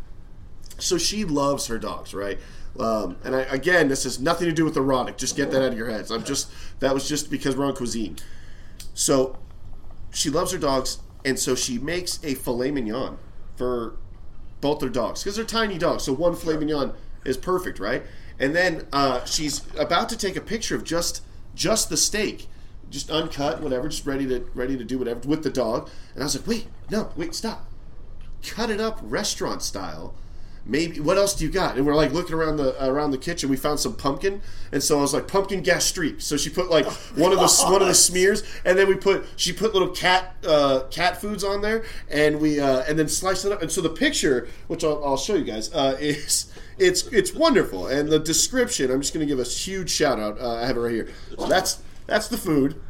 [0.78, 2.38] so she loves her dogs, right?
[2.80, 5.18] Um, and I, again, this has nothing to do with erotic.
[5.18, 6.10] Just get that out of your heads.
[6.10, 6.50] I'm just
[6.80, 8.16] that was just because we're on cuisine.
[8.94, 9.38] So
[10.12, 13.18] she loves her dogs, and so she makes a filet mignon
[13.56, 13.96] for
[14.60, 16.04] both their dogs because they're tiny dogs.
[16.04, 18.02] So one filet mignon is perfect, right?
[18.38, 21.22] And then uh, she's about to take a picture of just
[21.54, 22.48] just the steak,
[22.88, 25.90] just uncut, whatever, just ready to ready to do whatever with the dog.
[26.14, 27.66] And I was like, wait, no, wait, stop,
[28.42, 30.14] cut it up restaurant style.
[30.66, 31.76] Maybe what else do you got?
[31.76, 33.48] And we're like looking around the around the kitchen.
[33.48, 34.42] We found some pumpkin,
[34.72, 36.20] and so I was like pumpkin gastrique.
[36.20, 36.86] So she put like
[37.16, 40.36] one of the one of the smears, and then we put she put little cat
[40.46, 43.62] uh, cat foods on there, and we uh, and then sliced it up.
[43.62, 47.86] And so the picture, which I'll, I'll show you guys, uh, is it's it's wonderful.
[47.86, 50.40] And the description, I'm just going to give a huge shout out.
[50.40, 51.08] Uh, I have it right here.
[51.38, 52.80] So that's that's the food.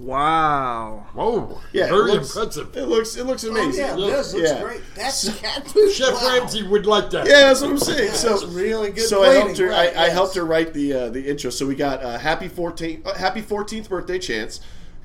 [0.00, 1.06] Wow.
[1.12, 2.76] Whoa, Yeah, it very looks- impressive.
[2.76, 3.84] It looks it looks Oh, amazing.
[3.84, 4.62] yeah, this looks Yeah.
[4.62, 4.80] great.
[4.94, 5.92] That's cat food.
[5.92, 6.38] Chef Wow.
[6.38, 7.26] Ramsay would like that.
[7.26, 8.08] Yeah, that's what I'm saying.
[8.08, 9.68] That's so really good So I helped her.
[9.68, 11.50] right, I, I helped her write the uh, the intro.
[11.50, 14.60] So we got uh, happy 14th uh, happy 14th birthday chance.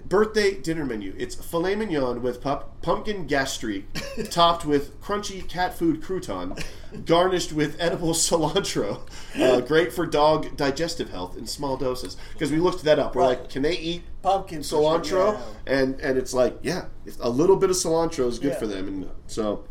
[0.05, 1.13] Birthday dinner menu.
[1.17, 3.85] It's filet mignon with pup, pumpkin gastrique,
[4.29, 6.61] topped with crunchy cat food crouton,
[7.05, 9.01] garnished with edible cilantro.
[9.39, 12.17] Uh, great for dog digestive health in small doses.
[12.33, 13.15] Because we looked that up.
[13.15, 13.39] We're Right.
[13.39, 15.33] like, can they eat Pumpkin for sure, cilantro?
[15.33, 15.73] yeah.
[15.73, 16.85] And and it's like, yeah,
[17.21, 18.59] a little bit of cilantro is good Yeah.
[18.59, 18.87] for them.
[18.87, 19.63] And so,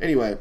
[0.00, 0.38] anyway,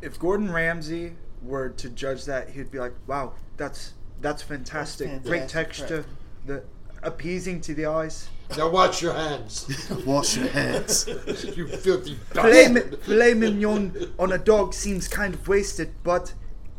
[0.00, 1.12] if Gordon Ramsay
[1.42, 5.10] were to judge that, he'd be like, "Wow, that's that's fantastic.
[5.10, 6.04] That's Great fantastic, texture,
[6.46, 6.62] the
[7.02, 8.28] appeasing to the eyes.
[8.56, 9.66] Now wash your hands,
[10.06, 11.06] Wash your hands.
[11.56, 12.90] you filthy Filet, bastard.
[12.92, 16.34] mi- filet mignon on a dog seems kind of wasted, but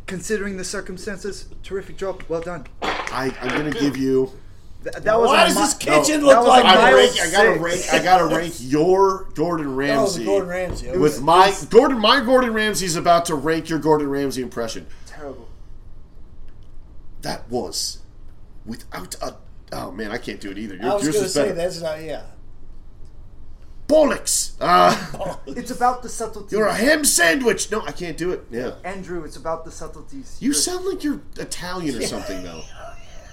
[0.05, 2.23] considering the circumstances, terrific job.
[2.29, 2.67] Well done.
[2.83, 4.31] I, I'm gonna give you.
[4.83, 6.95] Th- that was Why a does mi- this kitchen that look like a I, mild
[6.95, 7.61] rank, I gotta six.
[7.91, 8.01] rank.
[8.01, 10.23] I gotta rank your Gordon oh, Ramsay.
[10.23, 10.89] Oh, Gordon Ramsay.
[10.89, 10.97] okay.
[10.99, 14.85] With my Gordon, my Gordon Ramsay's about to rank your Gordon Ramsay impression.
[15.07, 15.47] Terrible.
[17.21, 17.99] That was,
[18.65, 19.37] without a.
[19.73, 20.75] Oh man, I can't do it either.
[20.75, 21.53] Your, I was yours going to is say better.
[21.55, 22.01] that's not.
[22.03, 22.23] Yeah.
[23.87, 24.53] Bollocks!
[24.61, 26.53] Uh, It's about the subtleties.
[26.53, 27.69] you're a ham sandwich.
[27.69, 28.45] No, I can't do it.
[28.49, 28.75] Yeah.
[28.83, 30.37] Andrew, it's about the subtleties.
[30.39, 32.63] You You're- sound like you're Italian or something, though.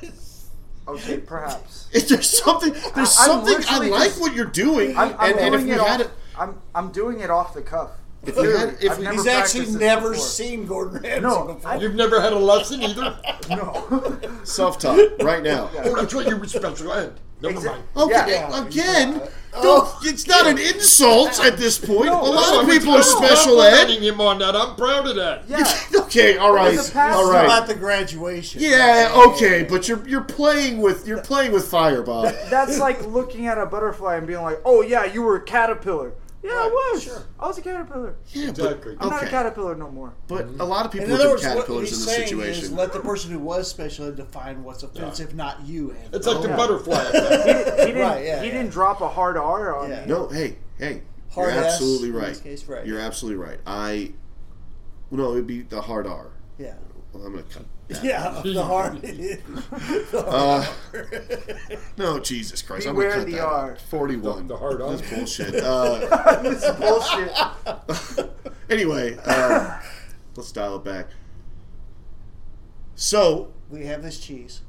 [0.88, 1.88] okay, perhaps.
[1.92, 2.72] Is there something?
[2.72, 3.54] There's I'm something.
[3.54, 4.96] I literally like just- what you're doing.
[4.96, 7.30] I'm, I'm and, and if doing we it had off, it, I'm I'm doing it
[7.30, 7.90] off the cuff.
[8.26, 10.24] If we had, if we, He's actually never before.
[10.24, 11.76] seen Gordon Ramsay No, before.
[11.76, 13.16] You've never had a lesson either.
[13.50, 14.18] No.
[14.44, 15.68] self-taught right now.
[15.78, 16.26] Oh, that's right.
[16.28, 17.14] You were special ed.
[17.42, 17.82] Never Exa- mind.
[17.96, 18.64] Okay, Yeah.
[18.66, 19.22] again,
[19.54, 19.62] Oh.
[20.00, 22.10] don't, it's not an insult at this point.
[22.10, 23.70] a lot of people are special ed.
[23.70, 24.54] complimenting him on that.
[24.54, 25.44] I'm proud of that.
[25.48, 25.64] yeah.
[26.02, 27.16] Okay, all right, It's a pass.
[27.16, 27.44] all It's right.
[27.44, 28.60] about the graduation.
[28.60, 32.34] Yeah, okay, but you're you're playing with you're playing with fire, Bob.
[32.50, 36.12] That's like looking at a butterfly and being like, "Oh yeah, you were a caterpillar."
[36.42, 37.02] Yeah, I was.
[37.02, 37.22] sure.
[37.38, 38.14] I was a caterpillar.
[38.32, 38.96] Yeah, Exactly.
[38.96, 40.14] but I'm not a caterpillar no more.
[40.26, 42.14] but a lot of people In have other been words, what caterpillars he's in this
[42.16, 42.64] saying situation.
[42.64, 45.90] is let the person who was special ed define what's offensive, not you.
[45.92, 46.16] Andy.
[46.16, 46.56] It's like the yeah.
[46.56, 47.44] butterfly He, effect.
[47.46, 48.00] didn't- he didn't.
[48.02, 48.52] Right, yeah, he yeah.
[48.54, 50.00] didn't drop a hard R on Yeah.
[50.00, 50.06] me.
[50.06, 52.26] No, hey, hey, Hard you're S absolutely in right.
[52.28, 52.86] this case, right.
[52.86, 53.58] You're absolutely right.
[53.66, 54.12] I
[55.10, 56.30] no, it'd be the hard R.
[56.58, 56.74] Yeah.
[57.12, 57.64] Well, I'm gonna cut.
[57.88, 58.02] That.
[58.04, 59.04] Yeah, the hard.
[60.14, 60.64] Uh,
[62.00, 62.86] no, Jesus Christ!
[62.86, 63.70] Beware I'm gonna cut the that R.
[63.72, 63.80] out.
[63.80, 64.46] Forty-one.
[64.48, 64.96] The hard R.
[64.96, 65.54] That's bullshit.
[65.62, 68.30] Uh, this is bullshit.
[68.70, 69.80] anyway, uh,
[70.36, 71.06] let's dial it back.
[72.94, 74.62] So, we have this cheese.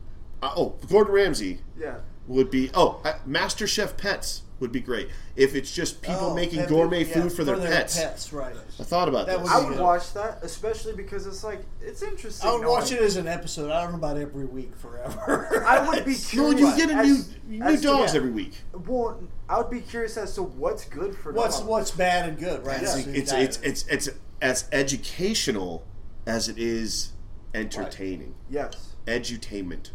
[0.44, 1.98] uh, oh, Gordon Ramsay Yeah.
[2.28, 2.70] would be.
[2.74, 6.70] Oh, uh, Master Chef Pets would be great if it's just people Oh, making have
[6.70, 7.98] gourmet it- yeah, food for their pets.
[7.98, 8.56] Pets, right.
[8.80, 9.50] I thought about That this.
[9.50, 9.82] would I would good.
[9.82, 12.48] watch that, especially because it's like it's interesting.
[12.48, 13.72] I would knowing- watch it as an episode.
[13.72, 15.64] I don't know about every week forever.
[15.68, 16.60] I would be no, curious.
[16.62, 18.20] you get a new as- new as to- dogs yeah.
[18.20, 18.54] every week.
[18.88, 21.68] Well, I would be curious as to what's good for what's dogs.
[21.68, 22.82] what's bad and good, right?
[22.82, 24.10] It's, it's, it's, it's it's
[24.42, 25.84] as educational
[26.28, 27.12] as it is
[27.54, 28.36] entertaining.
[28.50, 28.96] Yes.
[29.08, 29.90] Edutainment.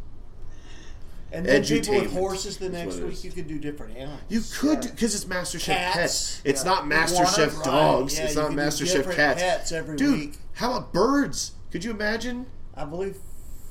[1.37, 4.21] And then people with horses the next week you could do different animals.
[4.29, 4.91] You could Yeah.
[4.91, 5.97] because it's Master Chef Cats.
[5.97, 6.41] Pets.
[6.45, 6.71] It's Yeah.
[6.71, 7.65] not Master Chef right.
[7.65, 8.19] Dogs.
[8.19, 9.43] Yeah, it's not can Master Chef different Cats.
[9.43, 10.35] pets every Dude, week.
[10.55, 11.53] how about birds?
[11.71, 12.47] Could you imagine?
[12.75, 13.17] I believe.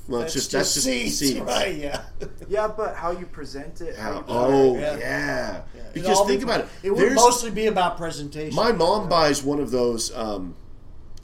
[0.08, 1.40] Well, it's just that's just seeds, seeds.
[1.40, 1.74] right?
[1.76, 2.02] Yeah.
[2.48, 3.96] Yeah, but how you present it.
[3.96, 4.96] How How- you oh Yeah.
[4.98, 5.60] yeah.
[5.76, 5.82] Yeah.
[5.92, 6.68] Because think be- about it.
[6.84, 8.54] It would There's- mostly be about presentation.
[8.54, 10.54] My mom buys one of those um,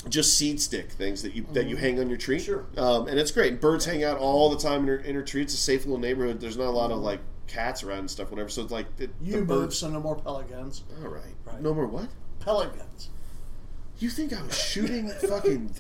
[0.09, 2.39] just seed stick things that you that you hang on your tree.
[2.39, 2.45] Mm-hmm.
[2.45, 2.67] Sure.
[2.77, 3.61] Um, and it's great.
[3.61, 5.43] Birds hang out all the time in her, in her tree.
[5.43, 6.41] It's a safe little neighborhood.
[6.41, 8.49] There's not a lot of like cats around and stuff, whatever.
[8.49, 9.25] So it's like it, Mm-hmm.
[9.27, 9.79] you the birds.
[9.79, 10.83] so no more pellet guns.
[11.03, 11.23] All right.
[11.45, 11.61] Right.
[11.61, 12.09] No more what?
[12.41, 13.11] Pellet guns.
[13.99, 15.75] You think I was shooting fucking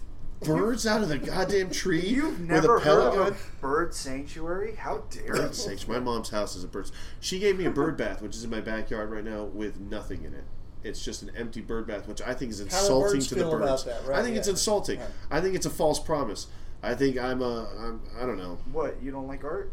[0.45, 4.75] birds out of the goddamn tree You've never heard of Bird Sanctuary?
[4.77, 5.33] How dare you?
[5.43, 6.91] God's sakes, my mom's house is a bird.
[7.21, 10.25] She gave me a bird bath, which is in my backyard right now, with nothing
[10.25, 10.45] in it.
[10.85, 13.69] It's just an empty bird bath, which I think is insulting to the feel about
[13.69, 13.85] birds.
[13.85, 14.19] that, right?
[14.19, 14.99] I think it's insulting.
[15.01, 15.09] Right.
[15.31, 16.49] I think it's a false promise.
[16.83, 18.59] I think I'm a, I'm, I don't know.
[18.73, 19.01] What?
[19.03, 19.73] You don't like art?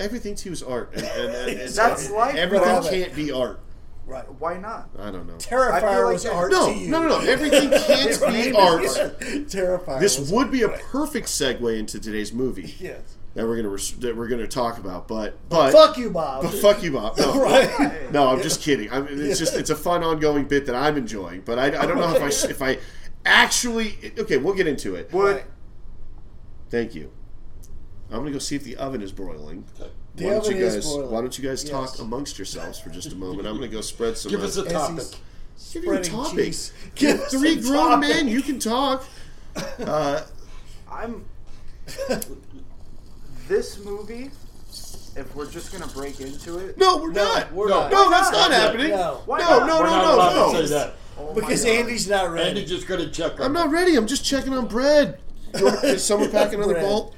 [0.00, 2.90] Everything to you is art, and, and, and, and That's life, everything brother.
[2.90, 3.60] can't be art.
[4.04, 4.24] Right.
[4.40, 4.88] Why not?
[4.98, 5.34] I don't know.
[5.36, 6.88] I feel Terrifier like was art No, to you.
[6.90, 7.18] no, no, no.
[7.20, 8.82] Everything can't be art.
[9.48, 10.00] Terrifier.
[10.00, 13.16] This would be a perfect segue into today's movie Yes.
[13.34, 15.08] That we're gonna res- that we're gonna talk about.
[15.08, 16.42] But but Fuck you, Bob.
[16.42, 17.16] But fuck you, Bob.
[17.18, 18.12] No, right.
[18.12, 18.90] no, I'm just kidding.
[18.92, 21.40] I mean, it's just it's a fun ongoing bit that I'm enjoying.
[21.42, 22.78] But I, I don't know if I if I
[23.24, 24.36] actually okay.
[24.36, 25.12] We'll get into it.
[25.12, 25.44] Would Right.
[26.70, 27.10] Thank you.
[28.10, 29.64] I'm gonna go see if the oven is broiling.
[30.16, 31.10] The why don't oven you is guys boiling.
[31.10, 31.98] Why don't you guys talk Yes.
[32.00, 33.46] amongst yourselves for just a moment?
[33.48, 34.30] I'm gonna go spread some.
[34.30, 35.04] Give us a topic.
[35.72, 36.54] give you a topic.
[36.94, 38.08] Give us Three a grown topic.
[38.08, 38.28] men.
[38.28, 39.04] You can talk.
[39.80, 40.22] Uh,
[40.90, 41.26] I'm
[43.48, 44.30] this movie?
[45.14, 47.52] If we're just gonna break into it, no, we're No, not.
[47.52, 47.92] we're no, not.
[47.92, 48.56] no, that's not No.
[48.56, 48.90] happening.
[48.90, 49.20] No.
[49.26, 49.66] Why no, not?
[49.66, 50.60] no, We're no, not no, allowed no.
[50.60, 50.94] to say that.
[51.18, 51.70] oh my Because God.
[51.70, 52.48] Andy's not ready.
[52.48, 53.94] Andy's just going to check on I'm not ready.
[53.96, 55.20] I'm just checking on bread.
[55.52, 56.82] Is someone pack another Bread.
[56.86, 57.14] bowl?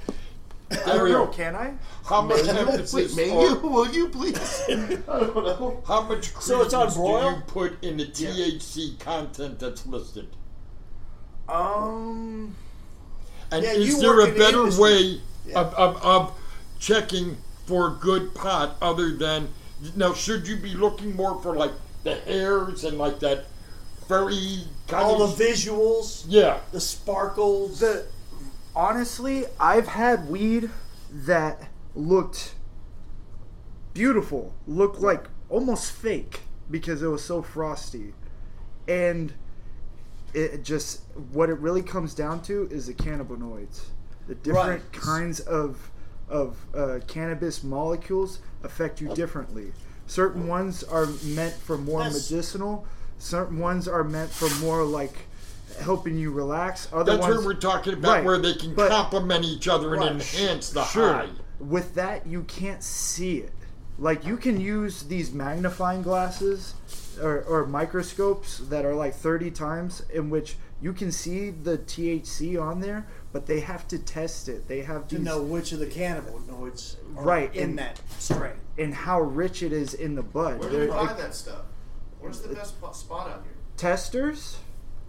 [0.73, 1.27] I don't There we know.
[1.27, 1.33] go.
[1.33, 1.75] Can I?
[2.05, 3.55] How much Wait, emphasis may or you?
[3.61, 4.63] Will you please?
[4.69, 5.81] I don't know.
[5.87, 7.03] how much So it's on credence do
[7.37, 10.27] you put in the THC content that's listed?
[11.49, 12.57] Um.
[13.53, 14.83] And Yeah, is there work a in the better industry.
[14.83, 15.61] way Yeah.
[15.61, 16.39] of, of, of
[16.79, 17.37] checking
[17.67, 19.49] for good pot other than
[19.97, 20.15] now?
[20.15, 21.73] Should you be looking more for like
[22.03, 23.47] the hairs and like that
[24.09, 26.59] very kind All of the visuals, yeah.
[26.73, 27.81] the sparkles.
[27.81, 28.07] The
[28.77, 30.71] honestly, I've had weed
[31.11, 32.55] that looked
[33.93, 36.41] beautiful, looked like almost fake
[36.71, 38.13] because it was so frosty,
[38.89, 39.33] and
[40.33, 43.87] it just what it really comes down to is the cannabinoids,
[44.27, 44.93] the different Right.
[44.93, 45.91] kinds of
[46.29, 49.73] of uh, cannabis molecules affect you differently.
[50.07, 52.87] Certain ones are meant for more That's- medicinal.
[53.19, 55.15] Certain ones are meant for more like
[55.81, 56.89] helping you relax.
[56.93, 59.93] Other That's ones, what we're talking about, Right, where they can but- complement each other
[59.95, 60.13] and Right.
[60.13, 61.13] enhance the Sure.
[61.13, 61.29] high.
[61.61, 63.53] With that, you can't see it.
[63.99, 66.75] Like you can use these magnifying glasses
[67.23, 72.57] or, or microscopes that are like 30 times, in which you can see the THC
[72.59, 74.69] on there, but they have to test it.
[74.69, 78.53] They have to these know which of the cannabinoids are Right, in and- that strain.
[78.79, 80.61] and how rich it is in the bud.
[80.61, 81.63] Where do you They're- buy that stuff?
[82.21, 83.53] Where's the best spot- spot out here?
[83.77, 84.59] testers,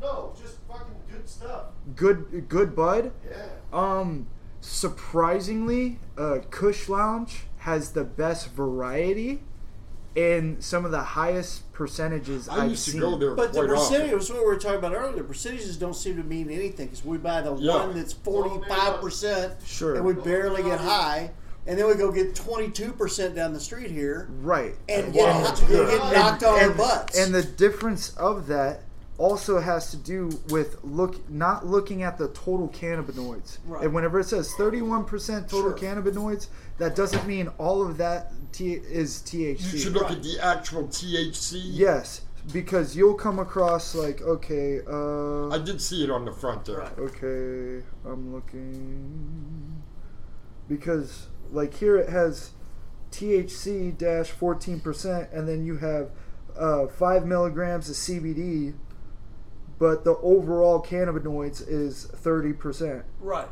[0.01, 1.65] No, just fucking good stuff.
[1.95, 3.11] good good bud.
[3.29, 3.45] Yeah.
[3.71, 4.25] Um,
[4.59, 9.43] surprisingly, uh, Kush Lounge has the best variety
[10.15, 13.01] and some of the highest percentages I have used to seen.
[13.01, 14.17] go there But the quite percentage often.
[14.17, 15.23] was what we were talking about earlier.
[15.23, 17.85] Percentages don't seem to mean anything because we buy the Yeah.
[17.85, 19.95] one that's forty five percent, Sure.
[19.95, 21.31] and we barely get high,
[21.67, 24.75] and then we go get twenty two percent down the street here, Right.
[24.87, 27.17] and And get, one that's get knocked on our and, butts.
[27.19, 28.81] and the difference of that
[29.17, 33.59] also has to do with look not looking at the total cannabinoids.
[33.65, 33.83] Right.
[33.85, 35.07] And whenever it says 31%
[35.49, 35.73] total Sure.
[35.77, 36.47] cannabinoids,
[36.79, 39.71] that doesn't mean all of that t- is THC.
[39.73, 41.61] You should look at the actual THC.
[41.63, 46.65] Yes, because you'll come across like okay, uh I did see it on the front
[46.65, 46.79] there.
[46.79, 46.97] Right.
[46.99, 49.81] Okay, I'm looking
[50.67, 52.51] because like here it has
[53.11, 56.11] THC dash fourteen percent, and then you have
[56.57, 58.73] uh, five milligrams of CBD,
[59.77, 63.03] but the overall cannabinoids is thirty percent.
[63.19, 63.47] right.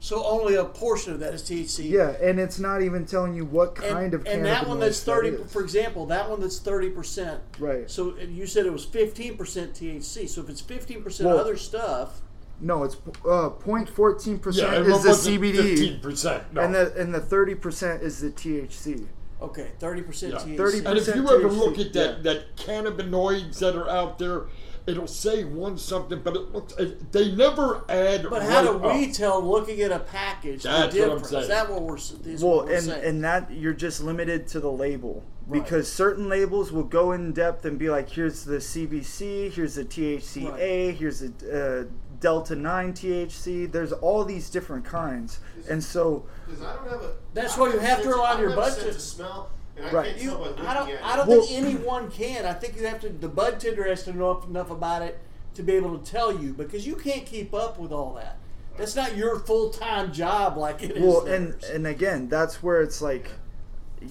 [0.00, 1.88] So only a portion of that is THC.
[1.88, 5.02] Yeah, and it's not even telling you what And, kind of and that one that's
[5.02, 5.52] thirty, that is.
[5.52, 7.40] for example, that one that's thirty percent.
[7.58, 7.90] right.
[7.90, 10.28] So you said it was fifteen percent THC.
[10.28, 12.20] So if it's fifteen percent Well- other stuff,
[12.60, 16.52] No, it's uh, 0.14 Yeah, percent it is the CBD, 15%.
[16.52, 16.60] No.
[16.60, 19.06] and the and the thirty percent is the THC.
[19.40, 20.38] okay, thirty percent Yeah.
[20.40, 20.56] THC.
[20.58, 22.22] 30 and if you ever THC, look at that, yeah.
[22.34, 24.42] that cannabinoids that are out there,
[24.86, 28.26] it'll say one something, but it looks it, they never add.
[28.28, 29.12] But how do we up.
[29.12, 31.28] tell, looking at a package, That's the what I'm difference?
[31.30, 31.42] saying.
[31.42, 33.04] Is that what we're, s- is Well, what we're and saying?
[33.04, 35.62] and that you're just limited to the label Right.
[35.62, 39.84] because certain labels will go in depth and be like, here's the CBC, here's the
[39.84, 40.94] THCA, Right.
[40.94, 43.70] here's the uh, Delta Nine THC.
[43.70, 47.10] There's all these different kinds, and so Because I don't have a.
[47.34, 48.84] That's I why you have to rely on your don't have a budget.
[48.84, 50.06] sense of smell, and I Right.
[50.10, 52.44] can't You, tell by I don't, at I don't Well- think anyone can.
[52.46, 53.08] I think you have to.
[53.08, 55.18] The bud tender has to know enough about it
[55.54, 58.38] to be able to tell you because you can't keep up with all that.
[58.76, 61.02] That's not your full time job like it is.
[61.02, 63.30] well, and and again, that's where it's like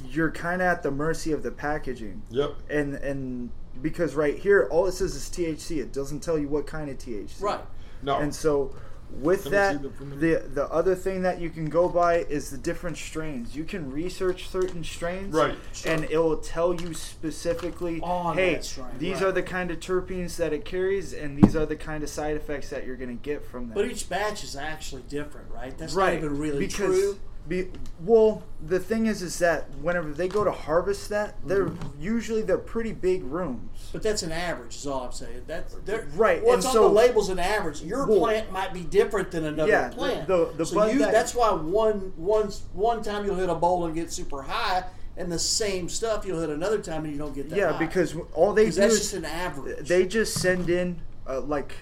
[0.09, 2.53] you're kind of at the mercy of the packaging, Yep.
[2.69, 3.49] and and
[3.81, 5.79] because right here, all it says is THC.
[5.81, 7.41] It doesn't tell you what kind of THC.
[7.41, 7.59] right.
[8.01, 8.17] No.
[8.19, 8.73] And so
[9.21, 10.53] with that, see that for a minute.
[10.53, 13.55] the the other thing that you can go by is the different strains.
[13.55, 15.55] You can research certain strains, Right.
[15.85, 19.23] And it will tell you specifically, On hey, that strain, these right.
[19.23, 22.35] are the kind of terpenes that it carries, and these are the kind of side
[22.35, 23.75] effects that you're going to get from that.
[23.75, 25.77] But each batch is actually different, right?
[25.77, 27.19] That's right, not even really because true.
[27.45, 27.67] Be,
[27.99, 32.01] well, the thing is, is that whenever they go to harvest that, they're Mm-hmm.
[32.01, 33.89] usually they're pretty big rooms.
[33.91, 35.43] But that's an average, is all I'm saying.
[35.45, 35.75] That's
[36.15, 37.81] Right, What's and on so- the label's an average.
[37.81, 40.27] Your Well- plant might be different than another Yeah, plant.
[40.27, 43.85] the- the so you, that- that's why one one one time you'll hit a bowl
[43.85, 44.85] and get super high,
[45.17, 47.57] and the same stuff you'll hit another time and you don't get that.
[47.57, 47.79] Yeah, high.
[47.79, 49.87] because all they do that's is just an average.
[49.89, 51.75] they just send in uh, like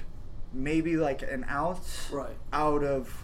[0.54, 2.36] maybe like an ounce right.
[2.52, 3.21] out of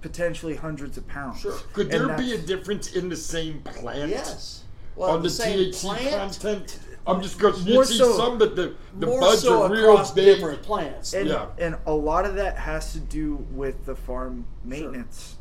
[0.00, 1.40] potentially hundreds of pounds.
[1.40, 1.56] Sure.
[1.72, 4.10] Could there be a difference in the same plant?
[4.10, 4.64] Yes.
[4.96, 6.78] Well, on the, same THC plant, content?
[7.06, 9.96] I'm just because you More see so- some that the, the buds so are real
[10.14, 10.36] big.
[10.36, 11.14] different plants.
[11.14, 11.46] And, Yeah.
[11.58, 15.36] and a lot of that has to do with the farm maintenance.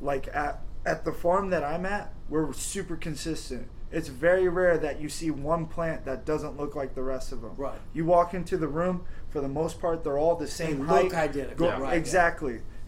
[0.00, 0.06] Sure.
[0.06, 3.68] Like at at the farm that I'm at, we're super consistent.
[3.92, 7.42] It's very rare that you see one plant that doesn't look like the rest of
[7.42, 7.52] them.
[7.56, 7.78] Right.
[7.92, 11.04] You walk into the room, for the most part, they're all the same height.
[11.04, 11.78] look identical, Yeah.
[11.80, 11.98] right, yeah.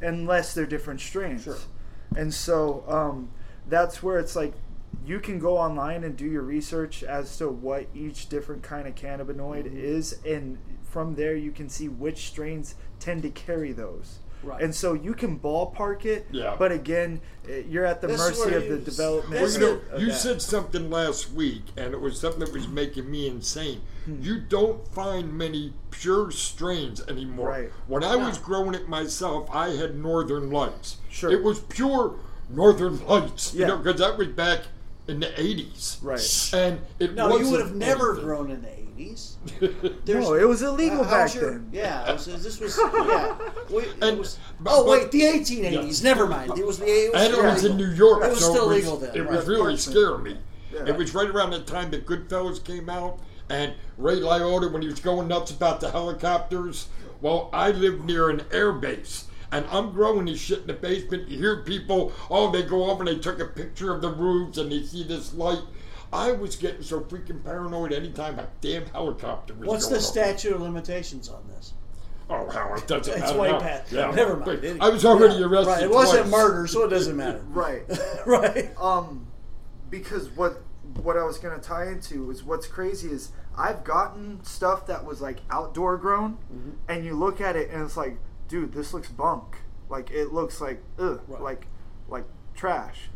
[0.02, 1.44] Unless they're different strains.
[1.44, 1.56] Sure.
[2.16, 3.30] And so um,
[3.68, 4.52] that's where it's like
[5.06, 8.94] you can go online and do your research as to what each different kind of
[8.94, 9.78] cannabinoid Mm-hmm.
[9.78, 14.18] is, and from there you can see which strains tend to carry those.
[14.42, 14.60] Right.
[14.62, 16.56] And so you can ballpark it, Yeah.
[16.58, 19.40] but again, eh, you're at the This mercy of the development.
[19.40, 20.14] Well, you know, you that.
[20.14, 23.80] said something last week, and it was something that was making me insane.
[24.04, 24.16] Hmm.
[24.20, 27.48] You don't find many pure strains anymore.
[27.50, 27.72] Right.
[27.86, 30.96] When I was growing it myself, I had Northern Lights.
[31.08, 31.30] Sure.
[31.30, 32.14] It was pure
[32.50, 33.54] Northern Lights.
[33.54, 33.66] You Yeah.
[33.68, 34.62] know, because that was back
[35.06, 35.98] in the '80s.
[36.02, 36.50] Right.
[36.52, 38.24] And it No, you wasn't would have never anything.
[38.24, 38.68] grown in the
[38.98, 39.36] eighties.
[40.06, 41.68] No, it was illegal How- back your- then.
[41.72, 43.36] Yeah, it was, this was yeah.
[43.70, 46.02] We, it And- was, oh, but- oh wait, the eighteen eighties.
[46.02, 46.58] Never mind.
[46.58, 47.76] It was the it was and it was in.
[47.76, 48.24] New York.
[48.24, 49.16] It was so still it was, legal then.
[49.16, 49.30] It right.
[49.30, 50.38] was really scaring me.
[50.72, 50.86] Yeah.
[50.86, 53.18] It was right around the time that Goodfellas came out,
[53.48, 56.88] and Ray Liotta when he was going nuts about the helicopters.
[57.20, 59.26] Well, I live near an air base.
[59.52, 61.28] And I'm growing this shit in the basement.
[61.28, 64.56] You hear people, oh, they go up and they took a picture of the roofs
[64.56, 65.60] and they see this light.
[66.12, 70.06] I was getting so freaking paranoid anytime a damn helicopter was What's going the over.
[70.06, 71.72] statute of limitations on this?
[72.28, 73.60] Oh, hell, it doesn't It's matter way now.
[73.60, 73.92] past.
[73.92, 74.10] Yeah.
[74.14, 74.64] Never mind.
[74.64, 75.70] It- I was already yeah, arrested.
[75.72, 75.82] Right.
[75.84, 77.42] It wasn't murder, so it doesn't matter.
[77.48, 77.82] Right.
[78.26, 78.70] right.
[78.80, 79.26] Um,
[79.90, 80.62] because what
[81.02, 85.20] what I was gonna tie into is what's crazy is I've gotten stuff that was
[85.22, 86.70] like outdoor grown, Mm-hmm.
[86.88, 89.56] and you look at it and it's like, dude, this looks bunk.
[89.88, 91.40] Like it looks like ugh, Right.
[91.40, 91.66] like
[92.08, 93.08] like trash.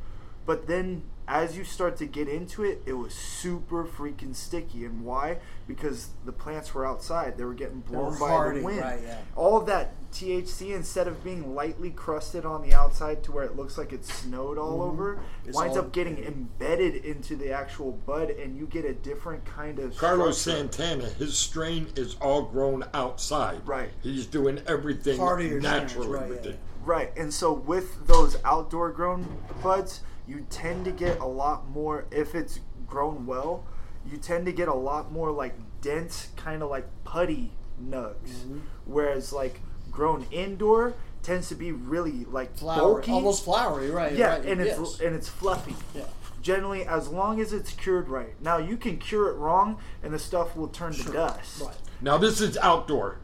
[0.47, 4.84] But then as you start to get into it, it was super freaking sticky.
[4.84, 5.38] And why?
[5.66, 8.80] Because the plants were outside; they were getting blown were by hardy, the wind.
[8.80, 9.18] right, yeah.
[9.34, 13.56] All of that THC, instead of being lightly crusted on the outside to where it
[13.56, 15.48] looks like it's snowed all over, Mm-hmm.
[15.48, 19.44] It's winds all- up getting embedded into the actual bud, and you get a different
[19.44, 20.68] kind of Carlos structure.
[20.70, 23.66] Santana, his strain is all grown outside.
[23.66, 23.90] Right.
[24.02, 25.18] He's doing everything
[25.60, 26.58] naturally right, with yeah, it.
[26.84, 29.26] Right, and so with those outdoor grown
[29.62, 33.64] buds, you tend to get a lot more if it's grown well.
[34.10, 37.52] You tend to get a lot more like dense, kind of like putty
[37.82, 38.58] nugs, Mm-hmm.
[38.84, 39.60] whereas like
[39.90, 44.12] grown indoor tends to be really like Flowery, bulky, almost flowery, right?
[44.14, 45.74] yeah, right, and it's and it's fluffy.
[45.94, 46.02] yeah.
[46.42, 48.40] Generally, as long as it's cured right.
[48.40, 51.60] Now you can cure it wrong, and the stuff will turn to dust.
[51.62, 51.74] Right.
[52.00, 53.18] Now this is outdoor.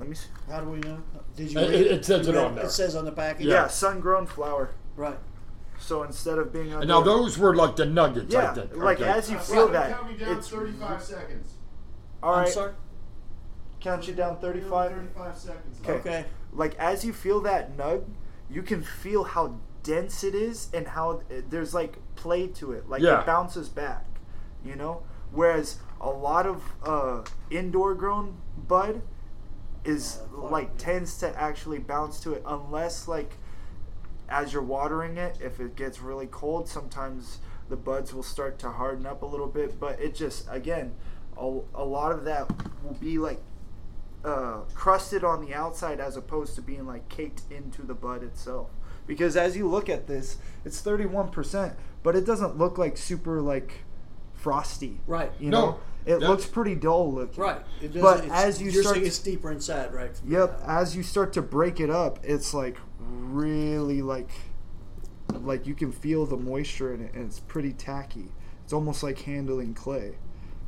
[0.00, 0.28] Let me see.
[0.50, 0.98] How do we know?
[1.36, 2.64] Did you It- read it- it says You it read- on there.
[2.64, 3.46] It says on the package.
[3.46, 4.70] Yeah, sun-grown flower.
[4.96, 5.18] Right.
[5.78, 8.76] So instead of being And now those were like the nuggets, I Yeah, think.
[8.76, 9.10] like Okay.
[9.10, 11.54] as you feel that, Count me down it's 35 seconds.
[12.22, 12.46] All right.
[12.46, 12.72] I'm sorry.
[13.80, 14.90] Count you down 35.
[14.92, 15.80] 35 seconds.
[15.82, 15.92] Okay.
[15.98, 16.24] Okay.
[16.52, 18.04] Like as you feel that nug,
[18.50, 22.88] you can feel how dense it is and how there's like play to it.
[22.88, 23.20] Like Yeah.
[23.20, 24.06] it bounces back,
[24.64, 25.02] you know.
[25.30, 29.02] Whereas a lot of uh, indoor grown bud
[29.84, 33.34] is like tends to actually bounce to it unless like
[34.28, 38.70] as you're watering it, if it gets really cold, sometimes the buds will start to
[38.70, 39.78] harden up a little bit.
[39.80, 40.94] But it just, again,
[41.36, 42.48] a, a lot of that
[42.84, 43.40] will be like
[44.24, 48.70] uh, crusted on the outside as opposed to being like caked into the bud itself.
[49.06, 53.84] Because as you look at this, it's 31%, but it doesn't look like super like
[54.34, 55.00] frosty.
[55.06, 55.30] Right.
[55.38, 57.40] You No, know, it that- looks pretty dull looking.
[57.42, 57.62] Right.
[57.80, 60.10] It doesn't, But it's- as you you're start saying it's deeper inside, right?
[60.26, 62.76] Yep, as you start to break it up, it's like
[63.08, 64.30] really like
[65.40, 68.26] like you can feel the moisture in it and it's pretty tacky.
[68.64, 70.16] It's almost like handling clay.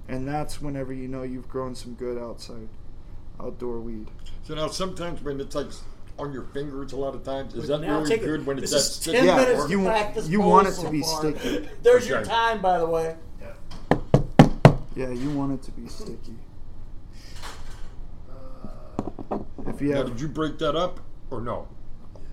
[0.08, 2.68] And that's whenever you know you've grown some good outside
[3.40, 4.10] outdoor weed.
[4.44, 5.68] So now sometimes when it's like
[6.18, 8.58] on your fingers, a lot of times, is that Now really take it- good when
[8.58, 9.16] it's this that is sticky?
[9.18, 11.20] ten Yeah, minutes you- you want it so to be far.
[11.20, 11.68] sticky.
[11.82, 13.16] There's your time, by the way.
[13.40, 14.48] Yeah,
[14.96, 16.34] yeah, you want it to be sticky.
[18.30, 21.68] Uh, if you Now, have, did you break that up or no?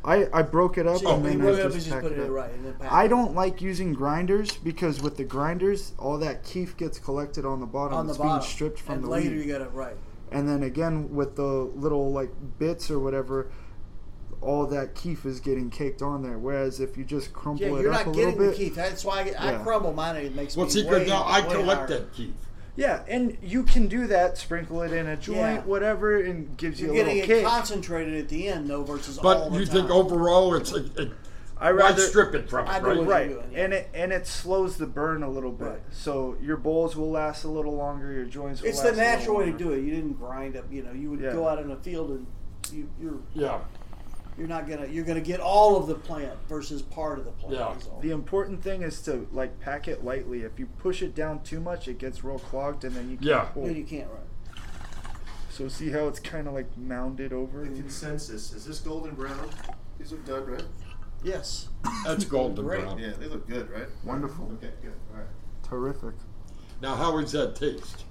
[0.06, 2.06] I, I broke it up So and then I it up and just just packed
[2.06, 2.30] it it up.
[2.30, 6.44] right and then pack I don't like using grinders because with the grinders, all that
[6.44, 7.98] keef gets collected on the bottom.
[7.98, 8.40] on the it's bottom.
[8.40, 9.46] being stripped from and the later weed.
[9.46, 9.96] you got to right.
[10.32, 12.30] and then again with the little like
[12.60, 13.50] bits or whatever
[14.42, 17.82] all that keef is getting caked on there whereas if you just crumple Yeah, it
[17.82, 18.76] you're not getting the keef.
[18.76, 20.18] That's why I, get, I crumble mine.
[20.18, 22.00] and It makes Well, me see, way, because now I collect higher.
[22.00, 22.34] that keef.
[22.76, 25.62] Yeah and you can do that sprinkle it in a joint Yeah.
[25.62, 28.84] whatever and gives you You're a little getting it kick concentrated at the end, though,
[28.84, 29.76] versus all But you time.
[29.76, 31.12] think overall it's a, it,
[31.58, 33.00] I why rather strip it from I it, right?
[33.08, 33.64] right doing, yeah.
[33.64, 35.80] and it and it slows the burn a little bit Right.
[35.92, 39.38] so your bowls will last a little longer your joints will It's last the natural
[39.38, 39.80] way to do it.
[39.80, 40.66] You didn't grind up.
[40.70, 41.32] You know, you would Yeah.
[41.32, 42.28] go out in a field and
[42.74, 43.60] you, you're Yeah.
[44.38, 47.56] You're not gonna you're gonna get all of the plant versus part of the plant.
[47.56, 47.76] Yeah.
[47.76, 51.42] is the important thing is to like pack it lightly if you push it down
[51.44, 53.42] too much it gets real clogged and then you can't Yeah.
[53.46, 53.66] pull.
[53.68, 54.22] No, you can't run.
[55.50, 57.64] So see how it's kind of like mounded over.
[57.64, 59.50] The consensus is this golden brown?
[59.98, 60.64] These look done, right?
[61.24, 61.70] Yes.
[62.06, 62.82] That's golden Great.
[62.82, 63.00] brown.
[63.00, 63.88] Yeah, they look good, right?
[64.04, 64.52] Wonderful.
[64.56, 64.94] Okay, good.
[65.14, 65.28] All right.
[65.64, 66.14] Terrific.
[66.82, 68.04] Now, how does that taste?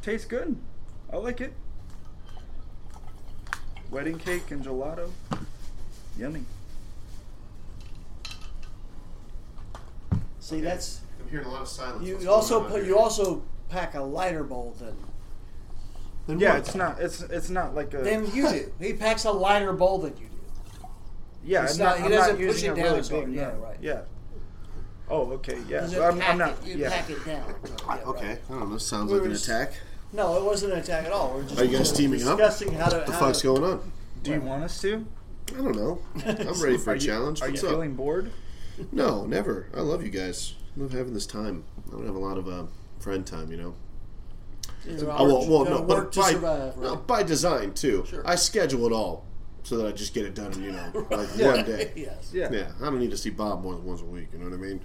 [0.00, 0.56] Tastes good.
[1.12, 1.52] I like it.
[3.90, 5.10] wedding cake and gelato.
[6.18, 6.44] Yummy.
[10.40, 11.96] See, that's I'm hearing a lot of silence.
[11.98, 12.86] What's you going also on put here?
[12.86, 14.96] you also pack a lighter bowl than
[16.26, 16.58] Then Yeah, what?
[16.60, 17.00] it's not.
[17.00, 17.98] It's it's not like a.
[17.98, 18.72] than you do.
[18.80, 20.86] He packs a lighter bowl than you do.
[21.44, 21.98] yeah, It's I'm not- not.
[21.98, 23.26] he I'm doesn't not push using it a down really as hard.
[23.26, 23.54] big Yeah, no.
[23.58, 23.76] right.
[23.80, 24.00] Yeah.
[25.08, 25.58] Oh, okay.
[25.68, 25.86] Yeah.
[25.86, 26.50] So I'm, I'm not.
[26.64, 26.90] it, you yeah.
[26.90, 27.54] pack it down.
[27.64, 28.06] Yeah, right.
[28.06, 28.78] Okay, I don't know.
[28.78, 29.74] Sounds We like an just- attack.
[30.12, 31.34] No, it wasn't an attack at all.
[31.34, 32.38] We're just Are you guys teaming up?
[32.38, 32.96] discussing how to.
[32.98, 33.92] What the how fuck's to, going on?
[34.22, 35.04] Do you want us to?
[35.52, 36.00] I don't know.
[36.26, 37.40] I'm ready for a you, challenge.
[37.42, 37.70] Are you What's up?
[37.70, 38.30] feeling bored?
[38.92, 39.68] No, never.
[39.74, 40.54] I love you guys.
[40.76, 41.64] I love having this time.
[41.88, 42.64] I don't have a lot of uh,
[42.98, 43.74] friend time, you know.
[44.84, 48.04] You're Oh, well, well no, but by, survive, no, by design too.
[48.08, 48.22] Sure.
[48.26, 49.24] I schedule it all
[49.62, 51.46] so that I just get it done, you know, like Yeah.
[51.56, 51.92] one day.
[51.96, 52.30] yes.
[52.32, 52.50] Yeah.
[52.52, 54.28] Yeah, I don't need to see Bob more than once a week.
[54.32, 54.80] You know what I mean?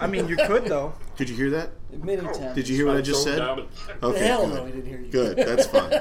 [0.00, 0.92] I mean, you could though.
[1.16, 1.70] Did you hear that?
[1.90, 2.54] Many times.
[2.54, 3.38] Did you hear what I just said?
[3.38, 3.68] down it.
[4.02, 4.54] Okay, Hell good.
[4.54, 5.10] no, he didn't hear you.
[5.10, 5.36] Good.
[5.38, 5.92] That's fun.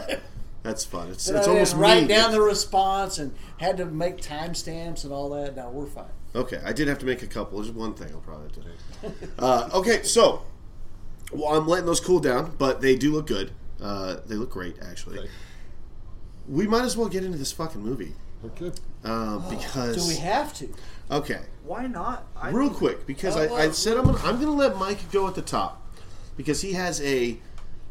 [0.68, 1.10] That's fun.
[1.10, 2.08] It's, it's I almost didn't write mean.
[2.10, 5.56] down the response and had to make timestamps and all that.
[5.56, 6.06] Now we're fine.
[6.36, 7.60] Okay, I did have to make a couple.
[7.62, 9.12] There's one thing I'll probably do.
[9.40, 10.42] Uh, okay, so
[11.32, 13.52] well, I'm letting those cool down, but they do look good.
[13.82, 15.20] Uh, they look great, actually.
[15.20, 15.30] Okay.
[16.50, 18.14] We might as well get into this fucking movie
[18.44, 18.72] Okay.
[19.06, 20.74] uh, because Do we have to?
[21.12, 22.26] okay, Why not?
[22.36, 25.28] I real quick because Oh, I, I said I'm gonna, I'm gonna let Mike go
[25.28, 25.82] at the top
[26.36, 27.38] because he has a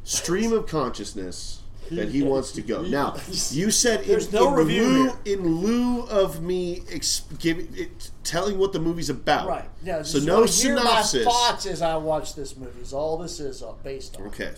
[0.04, 2.82] stream of consciousness that he wants to go.
[2.82, 3.16] Now
[3.50, 5.36] you said in, There's no in review lieu here.
[5.36, 9.48] in lieu of me ex- giving it, telling what the movie's about.
[9.48, 9.68] Right.
[9.82, 10.02] Yeah.
[10.02, 11.24] So no synopsis.
[11.24, 14.26] My thoughts as I watch this movie is all this is uh, based on.
[14.28, 14.52] Okay.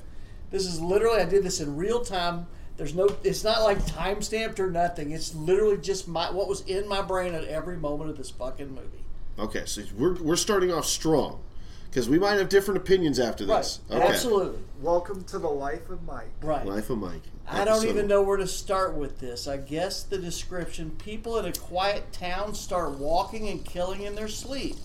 [0.51, 2.47] This is literally I did this in real time.
[2.77, 3.09] There's no.
[3.25, 5.11] It's not like time stamped or nothing.
[5.11, 8.69] It's literally just my what was in my brain at every moment of this fucking
[8.69, 9.05] movie.
[9.39, 9.65] Okay.
[9.67, 11.41] So we're we're starting off strong
[11.89, 13.81] because we might have different opinions after this.
[13.89, 13.99] Right.
[13.99, 14.13] Okay.
[14.13, 14.63] Absolutely.
[14.81, 16.31] Welcome to the life of Mike.
[16.43, 16.67] Right.
[16.67, 17.23] Life of Mike.
[17.51, 19.49] I don't even know where to start with this.
[19.49, 24.29] I guess the description people in a quiet town start walking and killing in their
[24.29, 24.77] sleep.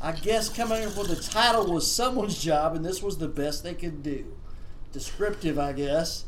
[0.00, 3.64] I guess coming up with a title was someone's job, and this was the best
[3.64, 4.36] they could do.
[4.92, 6.26] Descriptive, I guess.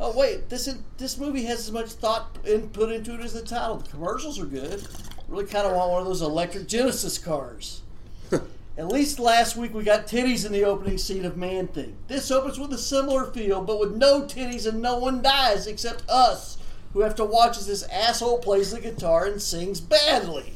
[0.00, 3.34] Oh wait, this is, this movie has as much thought in, put into it as
[3.34, 3.76] the title.
[3.76, 4.86] The commercials are good.
[5.28, 7.82] Really kind of want one of those electric Genesis cars.
[8.76, 11.96] At least last week we got titties in the opening scene of Man Thing.
[12.08, 16.02] This opens with a similar feel, but with no titties and no one dies except
[16.08, 16.58] us,
[16.92, 20.54] who have to watch as this asshole plays the guitar and sings badly.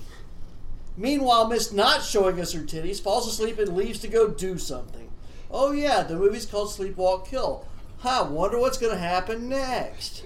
[0.97, 5.11] Meanwhile, Miss not showing us her titties falls asleep and leaves to go do something.
[5.49, 7.67] Oh yeah, the movie's called Sleepwalk Kill.
[7.99, 10.25] Huh, wonder what's gonna happen next.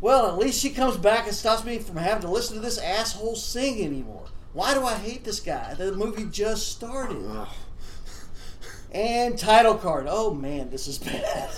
[0.00, 2.78] Well, at least she comes back and stops me from having to listen to this
[2.78, 4.26] asshole sing anymore.
[4.58, 5.74] Why do I hate this guy?
[5.74, 7.24] The movie just started.
[8.90, 10.06] And title card.
[10.08, 11.48] Oh man, this is bad.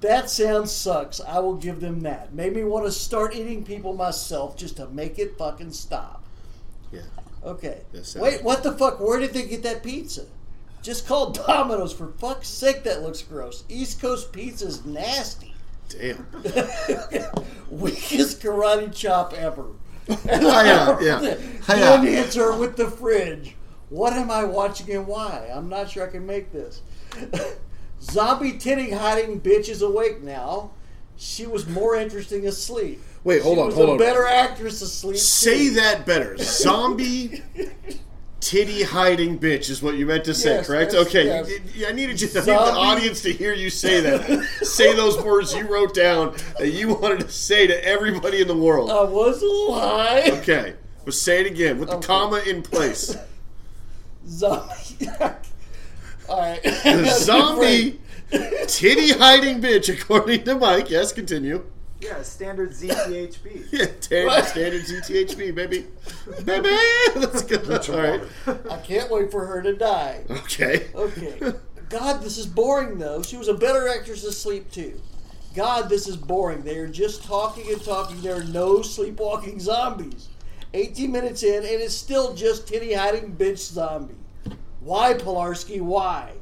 [0.00, 1.20] That sound sucks.
[1.20, 2.32] I will give them that.
[2.32, 6.24] Made me want to start eating people myself just to make it fucking stop.
[6.90, 7.02] Yeah.
[7.44, 7.82] Okay.
[8.16, 8.98] Wait, what the fuck?
[8.98, 10.24] Where did they get that pizza?
[10.80, 11.92] Just called Domino's.
[11.92, 13.64] For fuck's sake, that looks gross.
[13.68, 15.54] East Coast pizza's nasty.
[15.90, 16.26] Damn.
[17.70, 19.66] Weakest karate chop ever.
[20.26, 21.18] yeah, yeah.
[21.18, 21.38] Then
[21.68, 22.00] Yeah.
[22.02, 23.56] hits her with the fridge.
[23.88, 25.48] What am I watching and why?
[25.52, 26.82] I'm not sure I can make this.
[28.02, 30.70] Zombie titty hiding bitch is awake now.
[31.16, 33.00] She was more interesting asleep.
[33.24, 33.98] Wait, hold she on, was hold a on.
[33.98, 35.16] better actress asleep.
[35.16, 35.74] Say too.
[35.76, 36.36] that better.
[36.38, 37.42] Zombie
[38.46, 40.94] titty hiding bitch is what you meant to say, Yes, correct?
[40.94, 41.48] okay, yes.
[41.50, 44.44] you- you- I needed you, I the audience to hear you say that.
[44.62, 48.56] say those words you wrote down that you wanted to say to everybody in the
[48.56, 48.88] world.
[48.90, 50.30] I was a little high.
[50.40, 50.74] Okay,
[51.04, 52.06] but say it again with the Okay.
[52.06, 53.16] comma in place.
[54.28, 55.08] Zombie.
[56.28, 56.60] All right.
[57.08, 57.98] Zombie
[58.68, 60.88] titty hiding bitch, according to Mike.
[60.88, 61.64] Yes, continue.
[62.06, 63.66] Yeah, standard ZTHB.
[63.72, 64.44] Yeah, standard, What?
[64.46, 65.86] standard ZTHB, baby.
[66.44, 66.68] Baby!
[67.16, 67.94] Let's go.
[67.94, 68.22] All right.
[68.70, 70.22] I can't wait for her to die.
[70.30, 70.86] Okay.
[70.94, 71.52] Okay.
[71.88, 73.22] God, this is boring though.
[73.22, 75.00] She was a better actress asleep too.
[75.54, 76.62] God, this is boring.
[76.62, 78.20] They are just talking and talking.
[78.20, 80.28] There are no sleepwalking zombies.
[80.74, 84.14] 18 minutes in, and it's still just titty hiding bitch zombie.
[84.80, 85.80] Why, Polarski?
[85.80, 86.32] Why?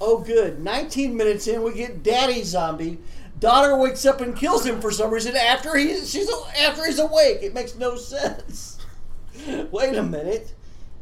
[0.00, 0.60] Oh, good.
[0.62, 2.98] 19 minutes in, we get daddy zombie.
[3.40, 7.38] Daughter wakes up and kills him for some reason after he she's after he's awake.
[7.42, 8.78] It makes no sense.
[9.70, 10.54] Wait a minute.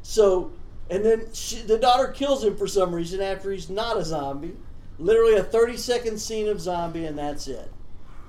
[0.02, 0.52] So,
[0.88, 4.56] and then she, the daughter kills him for some reason after he's not a zombie.
[5.00, 7.70] Literally a 30 second scene of zombie, and that's it.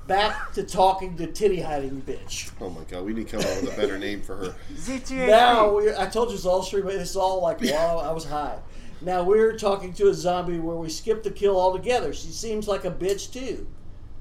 [0.07, 2.51] Back to talking to titty hiding bitch.
[2.59, 4.55] Oh my god, we need to come up with a better name for her.
[4.73, 5.27] ZTHB.
[5.27, 8.25] Now, we, I told you it's all stream, but it's all like, wow, I was
[8.25, 8.57] high.
[9.01, 12.11] Now we're talking to a zombie where we skip the kill altogether.
[12.11, 13.67] She seems like a bitch too.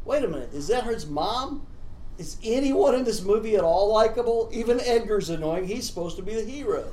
[0.08, 1.66] Wait a minute, is that his mom?
[2.16, 4.48] Is anyone in this movie at all likable?
[4.50, 5.66] Even Edgar's annoying.
[5.66, 6.90] He's supposed to be the hero.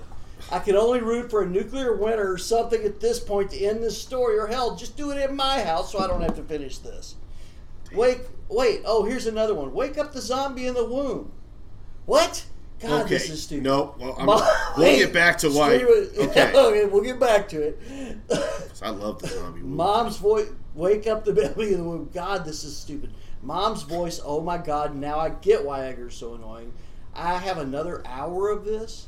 [0.51, 3.81] I can only root for a nuclear winter or something at this point to end
[3.81, 6.43] this story, or hell, just do it in my house so I don't have to
[6.43, 7.15] finish this.
[7.93, 8.81] Wake, wait.
[8.83, 9.73] Oh, here's another one.
[9.73, 11.31] Wake up the zombie in the womb.
[12.05, 12.45] What?
[12.79, 13.09] God, okay.
[13.15, 13.63] this is stupid.
[13.63, 14.43] No, well, I'm, Mom-
[14.77, 15.75] we'll get back to why.
[16.17, 17.79] Okay, okay, we'll get back to it.
[18.81, 19.75] I love the zombie movie.
[19.75, 22.09] Mom's voice, wake up the baby in the womb.
[22.13, 23.11] God, this is stupid.
[23.41, 26.73] Mom's voice, oh my God, now I get why Edgar's so annoying.
[27.13, 29.07] I have another hour of this.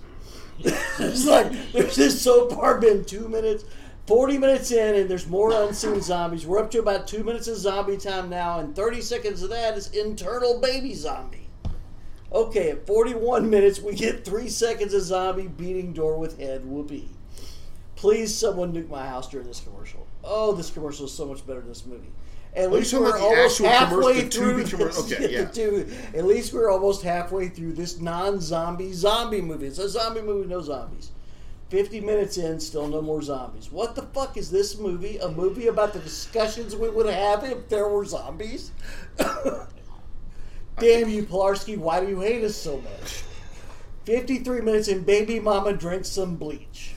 [0.60, 3.66] it's like, there's just so far been two minutes,
[4.08, 6.46] 40 minutes in, and there's more unseen zombies.
[6.46, 9.78] We're up to about two minutes of zombie time now, and 30 seconds of that
[9.78, 11.47] is internal baby zombie.
[12.32, 16.66] Okay, at 41 minutes, we get three seconds of zombie beating door with head.
[16.66, 17.10] Whoopee.
[17.96, 20.06] Please, someone nuke my house during this commercial.
[20.24, 22.10] Oh, this commercial is so much better than this movie.
[22.56, 24.64] At least we're almost halfway through.
[24.64, 25.86] This- okay, yeah.
[26.18, 29.68] At least we're almost halfway through this non-zombie zombie movie.
[29.68, 31.12] It's a zombie movie, no zombies.
[31.70, 33.72] 50 minutes in, still no more zombies.
[33.72, 35.18] What the fuck is this movie?
[35.18, 38.72] A movie about the discussions we would have if there were zombies?
[40.80, 43.24] Damn you, Polarski, why do you hate us so much?
[44.06, 46.94] 53 minutes and baby mama drinks some bleach.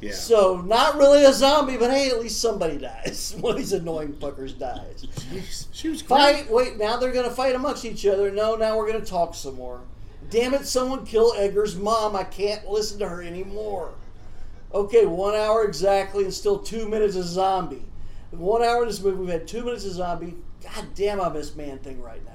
[0.00, 0.12] yeah.
[0.12, 3.34] So, not really a zombie, but hey, at least somebody dies.
[3.40, 5.06] One of these annoying fuckers dies.
[5.30, 6.18] Jeez, she was great.
[6.18, 6.50] Fight!
[6.50, 8.30] Wait, now they're gonna fight amongst each other.
[8.30, 9.82] No, now we're gonna talk some more.
[10.30, 12.16] Damn it, someone kill Edgar's mom.
[12.16, 13.92] I can't listen to her anymore.
[14.72, 17.84] Okay, one hour exactly and still two minutes of zombie.
[18.30, 20.36] One hour in this movie, we've had two minutes of zombie.
[20.62, 22.29] God damn, I miss Man Thing right now.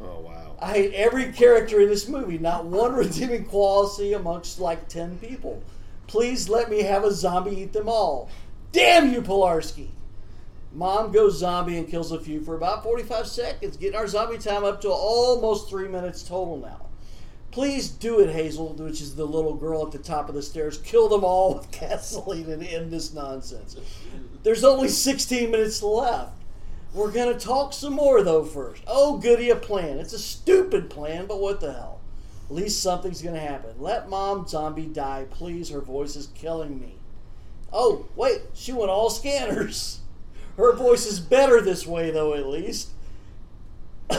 [0.00, 0.56] Oh wow.
[0.60, 2.38] I hate every character in this movie.
[2.38, 5.62] Not one redeeming quality amongst like 10 people.
[6.06, 8.28] Please let me have a zombie eat them all.
[8.72, 9.88] Damn you, Polarski!
[10.72, 14.64] Mom goes zombie and kills a few for about 45 seconds, getting our zombie time
[14.64, 16.86] up to almost three minutes total now.
[17.50, 20.76] Please do it, Hazel, which is the little girl at the top of the stairs.
[20.78, 23.76] Kill them all with gasoline and end this nonsense.
[24.42, 26.32] There's only 16 minutes left.
[26.96, 28.82] We're going to talk some more, though, first.
[28.86, 29.98] Oh, goody, a plan.
[29.98, 32.00] It's a stupid plan, but what the hell?
[32.48, 33.74] At least something's going to happen.
[33.78, 35.68] Let Mom Zombie die, please.
[35.68, 36.94] Her voice is killing me.
[37.70, 40.00] Oh, wait, she went all scanners.
[40.56, 42.88] Her voice is better this way, though, at least.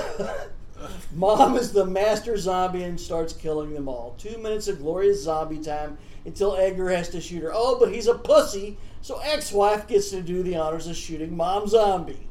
[1.15, 4.13] Mom is the master zombie and starts killing them all.
[4.19, 7.51] Two minutes of glorious zombie time until Edgar has to shoot her.
[7.51, 11.35] Oh, but he's a pussy, so ex wife gets to do the honors of shooting
[11.35, 12.26] Mom Zombie.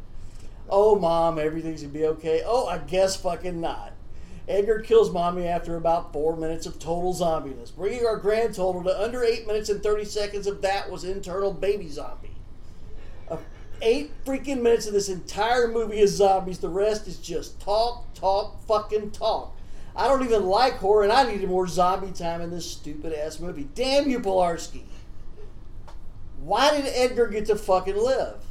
[0.69, 2.43] Oh, Mom, everything's gonna be okay.
[2.45, 3.93] Oh, I guess fucking not.
[4.49, 9.03] Edgar kills Mommy after about four minutes of total zombiness, bringing our grand total to
[9.03, 12.31] under eight minutes and 30 seconds of that was internal baby zombie.
[13.29, 13.39] Uh,
[13.83, 16.59] eight freaking minutes of this entire movie is zombies.
[16.59, 19.57] The rest is just talk, talk, fucking talk.
[19.97, 23.41] I don't even like horror, and I needed more zombie time in this stupid ass
[23.41, 23.69] movie.
[23.75, 24.83] Damn you, Polarski.
[26.39, 28.46] Why did Edgar get to fucking live?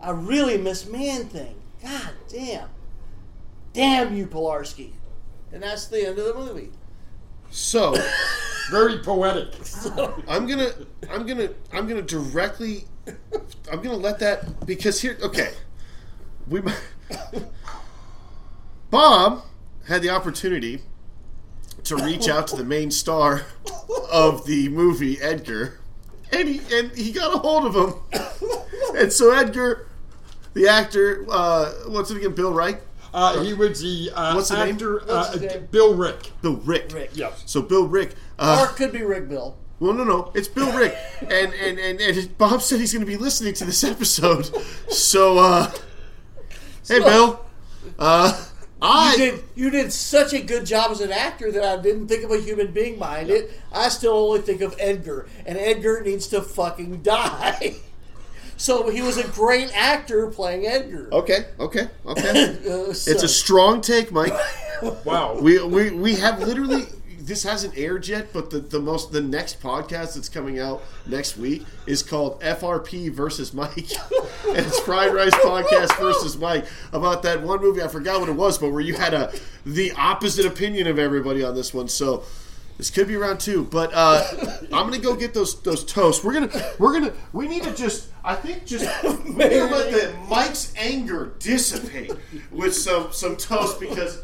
[0.00, 1.54] I really miss Man Thing.
[1.82, 2.68] God damn.
[3.72, 4.92] Damn you, Polarski.
[5.52, 6.70] And that's the end of the movie.
[7.50, 7.94] So
[8.70, 9.54] Very poetic.
[10.28, 10.70] I'm gonna
[11.10, 12.84] I'm gonna I'm gonna directly
[13.70, 15.52] I'm gonna let that because here okay
[16.48, 16.62] we
[18.90, 19.42] Bob
[19.88, 20.82] had the opportunity
[21.84, 23.42] to reach out to the main star
[24.10, 25.80] of the movie Edgar
[26.32, 27.94] and he and he got a hold of him
[28.96, 29.86] and so Edgar
[30.54, 32.80] the actor uh, what's it again Bill Wright
[33.14, 34.74] Uh, he was the uh, What's the name?
[34.74, 35.68] actor, What's uh, his name?
[35.70, 36.30] Bill Rick.
[36.40, 37.10] Bill Rick Rick.
[37.14, 37.42] Yes.
[37.46, 39.56] so Bill Rick Or uh, it could be Rick Bill.
[39.80, 43.10] Well, no, no, it's Bill Rick, and and and, and Bob said he's going to
[43.10, 44.44] be listening to this episode.
[44.92, 45.72] So, uh,
[46.86, 47.44] hey, Bill,
[47.98, 48.44] uh,
[48.80, 52.06] I You did, you did such a good job as an actor that I didn't
[52.06, 53.50] think of a human being behind it.
[53.72, 57.74] I still only think of Edgar, and Edgar needs to fucking die.
[58.56, 61.08] So he was a great actor playing Edgar.
[61.12, 62.56] okay, okay, okay.
[62.68, 64.34] Uh, so- It's a strong take, Mike.
[65.04, 65.38] Wow.
[65.40, 66.86] We we we have literally.
[67.20, 71.36] This hasn't aired yet, but the, the most the next podcast that's coming out next
[71.36, 73.76] week is called FRP versus Mike,
[74.48, 77.80] and it's Fried Rice Podcast versus Mike about that one movie.
[77.80, 79.32] I forgot what it was, but where you had a
[79.64, 81.86] the opposite opinion of everybody on this one.
[81.86, 82.24] So
[82.78, 84.24] this could be round two, but uh,
[84.72, 86.24] I'm gonna go get those those toasts.
[86.24, 90.14] We're gonna we're gonna we need to just I think just we're gonna let the
[90.28, 92.12] Mike's anger dissipate
[92.50, 94.22] with some some toast because.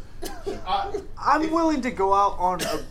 [0.66, 2.84] I, I'm willing to go out on a,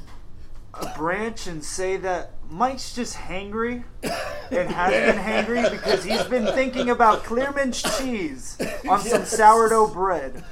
[0.75, 6.45] a branch and say that Mike's just hangry and has been hangry because he's been
[6.53, 10.45] thinking about Clearman's cheese on some sourdough bread.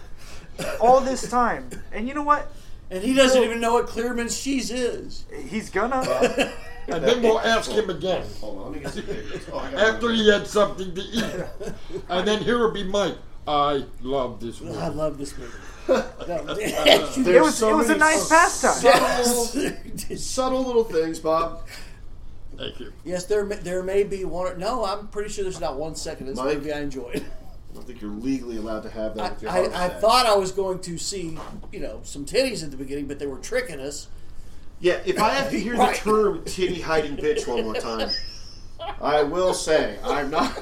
[0.81, 1.69] all this time.
[1.93, 2.51] And you know what?
[2.91, 5.25] And he doesn't even know what Clearman's cheese is.
[5.49, 6.53] He's gonna.
[6.87, 9.45] And then we'll ask him again Hold on, let me get some pictures.
[9.51, 11.73] Oh, I got after he had something to eat.
[12.09, 13.17] And then here will be Mike.
[13.47, 15.51] I love this I love this movie.
[15.87, 16.03] No,
[16.59, 18.73] it was so it was a many nice pastime.
[18.73, 21.61] subtle, subtle little things, Bob.
[22.57, 22.91] Thank you.
[23.03, 24.47] yes, there may, there may be one.
[24.53, 26.57] Or, no, I'm pretty sure there's not one second in this Mike?
[26.57, 27.23] movie I enjoyed.
[27.75, 29.21] I don't think you're legally allowed to have that.
[29.21, 31.37] I, with your heart I, I thought I was going to see,
[31.73, 34.07] you know, some titties at the beginning, but they were tricking us.
[34.79, 35.93] Yeah, if I have to hear Right.
[36.01, 38.09] the term "titty hiding bitch" one more time,
[39.01, 40.57] I will say I'm not.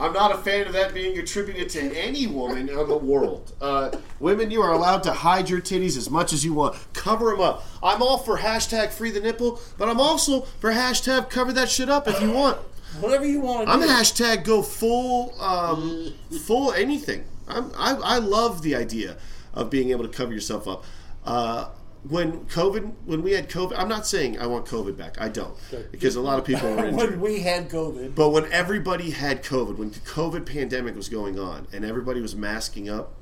[0.00, 3.52] I'm not a fan of that being attributed to any woman in the world.
[3.60, 3.90] Uh,
[4.20, 6.76] women, you are allowed to hide your titties as much as you want.
[6.92, 7.64] Cover them up.
[7.82, 11.88] I'm all for hashtag free the nipple, but I'm also for hashtag cover that shit
[11.88, 12.58] up if you want.
[13.00, 13.86] Whatever you want to I'm do.
[13.86, 17.24] hashtag go full, um, full anything.
[17.46, 19.16] I'm, I, I love the idea
[19.54, 20.84] of being able to cover yourself up.
[21.24, 21.68] Uh,
[22.04, 25.20] when COVID, when we had COVID, I'm not saying I want COVID back.
[25.20, 25.54] I don't,
[25.90, 28.14] because a lot of people were when we had COVID.
[28.14, 32.36] But when everybody had COVID, when the COVID pandemic was going on, and everybody was
[32.36, 33.14] masking up,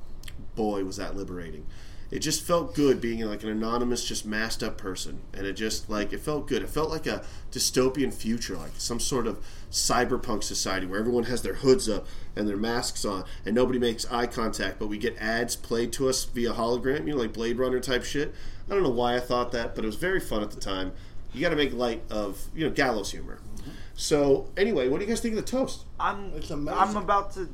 [0.55, 1.65] boy, was that liberating.
[2.09, 5.89] It just felt good being like an anonymous, just masked up person, and it just
[5.89, 6.61] like it felt good.
[6.61, 11.41] It felt like a dystopian future, like some sort of cyberpunk society where everyone has
[11.41, 15.17] their hoods up and their masks on, and nobody makes eye contact, but we get
[15.17, 18.33] ads played to us via hologram, you know, like Blade Runner type shit.
[18.69, 20.91] I don't know why I thought that, but it was very fun at the time.
[21.33, 23.39] You got to make light of you know gallows humor.
[23.95, 25.85] So anyway, what do you guys think of the toast?
[25.99, 26.79] I'm It's amazing.
[26.79, 27.49] I'm about to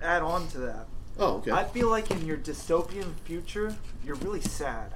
[0.00, 0.86] add on to that.
[1.18, 1.50] Oh, okay.
[1.50, 4.94] I feel like in your dystopian future, you're really sad.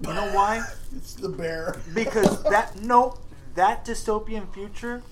[0.00, 0.64] You know why?
[0.96, 1.76] It's the bear.
[1.94, 3.18] Because that no,
[3.54, 5.02] that dystopian future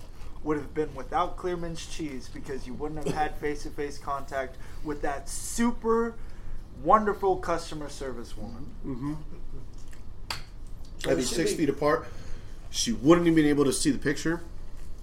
[0.42, 5.28] would have been without Clearman's cheese because you wouldn't have had face-to-face contact with that
[5.28, 6.14] super
[6.82, 8.70] wonderful customer service woman.
[8.86, 9.12] Mm-hmm.
[9.12, 11.10] Mm-hmm.
[11.10, 12.06] I'd be six be- feet apart.
[12.70, 14.42] She wouldn't even be able to see the picture.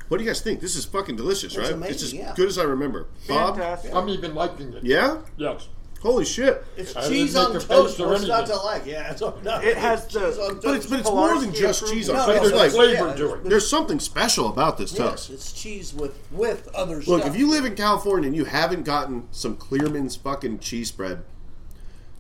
[0.08, 0.62] What do you guys think?
[0.62, 1.74] This is fucking delicious, It's right?
[1.74, 2.34] amazing, it's as yeah.
[2.36, 3.08] good as I remember.
[3.28, 3.56] Bob?
[3.58, 3.94] Fantastic.
[3.94, 4.84] I'm even liking it.
[4.84, 5.18] Yeah?
[5.36, 5.68] Yes.
[6.02, 6.64] Holy shit.
[6.78, 7.68] It's I cheese on toast.
[7.68, 8.86] face or What's not to like?
[8.86, 11.82] Yeah, it's on, no, It has it's the- But it's, but it's more than just
[11.82, 11.94] approved.
[11.96, 12.28] cheese on No, toast.
[12.28, 13.44] no, There's There's like, flavor yeah, to it.
[13.46, 15.30] there's something special about this Yes, toast.
[15.32, 17.26] it's cheese with with other Look, stuff.
[17.34, 21.24] if you live in California and you haven't gotten some Clearman's fucking cheese spread,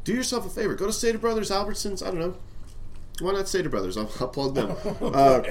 [0.03, 0.73] do yourself a favor.
[0.73, 2.01] Go to Stater Brothers, Albertsons.
[2.01, 2.35] I don't know.
[3.19, 3.95] Why not Stater Brothers?
[3.97, 4.75] I'll, I'll plug them.
[5.01, 5.43] Uh,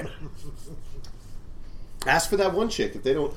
[2.05, 2.95] ask for that one chick.
[2.95, 3.33] If they don't,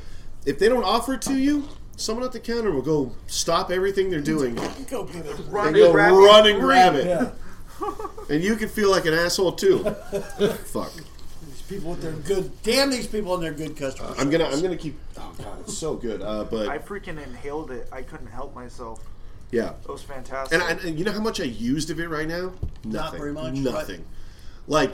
[0.47, 1.68] if they don't offer it to you,
[2.01, 4.55] someone at the counter will go stop everything they're doing
[4.88, 5.38] go get it.
[5.38, 6.16] and go grab it.
[6.16, 7.07] run and grab it.
[7.07, 7.30] Yeah,
[8.30, 9.78] And you can feel like an asshole too.
[9.84, 10.92] Fuck.
[11.42, 12.51] these people with their good.
[12.62, 14.14] Damn these people and their good customers.
[14.18, 14.44] I'm gonna.
[14.44, 14.98] I'm gonna keep.
[15.18, 16.22] Oh god, it's so good.
[16.22, 17.88] Uh, but I freaking inhaled it.
[17.92, 19.01] I couldn't help myself.
[19.51, 19.72] yeah.
[19.82, 20.61] It was fantastic.
[20.61, 22.53] And, I, and you know how much I used of it right now?
[22.84, 23.18] Nothing.
[23.20, 24.05] very much, Nothing.
[24.66, 24.92] Like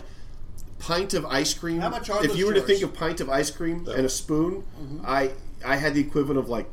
[0.78, 1.80] pint of ice cream.
[1.80, 4.06] How much are If those you were to think of pint of ice cream and
[4.06, 4.64] a spoon,
[5.04, 5.32] I
[5.64, 6.66] I had the equivalent of like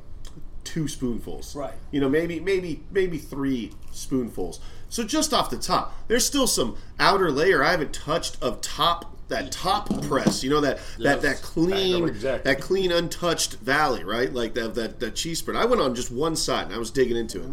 [0.64, 1.56] two spoonfuls.
[1.56, 1.74] Right.
[1.92, 4.60] You know, maybe maybe maybe three spoonfuls.
[4.90, 9.14] So just off the top, there's still some outer layer I haven't touched of top
[9.30, 10.44] that top press.
[10.44, 12.52] You know that that that clean exactly.
[12.52, 14.32] that clean untouched valley, right?
[14.32, 15.58] Like that that that cheese spread.
[15.58, 17.50] I went on just one side and I was digging into it.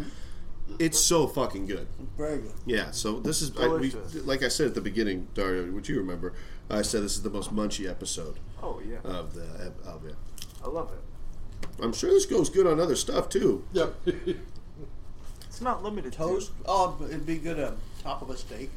[0.79, 1.87] It's so fucking good.
[2.17, 2.53] Very good.
[2.65, 3.91] Yeah, so this is I, we,
[4.23, 6.33] like I said at the beginning, Dario, which you remember.
[6.69, 10.15] I said this is the most munchy episode oh yeah, of the of it.
[10.63, 10.99] I love it.
[11.81, 13.63] I'm sure this goes good on other stuff too.
[13.73, 13.95] Yep.
[15.47, 16.51] It's not limited to Toast.
[16.65, 18.69] Oh, it'd be good on top of a steak.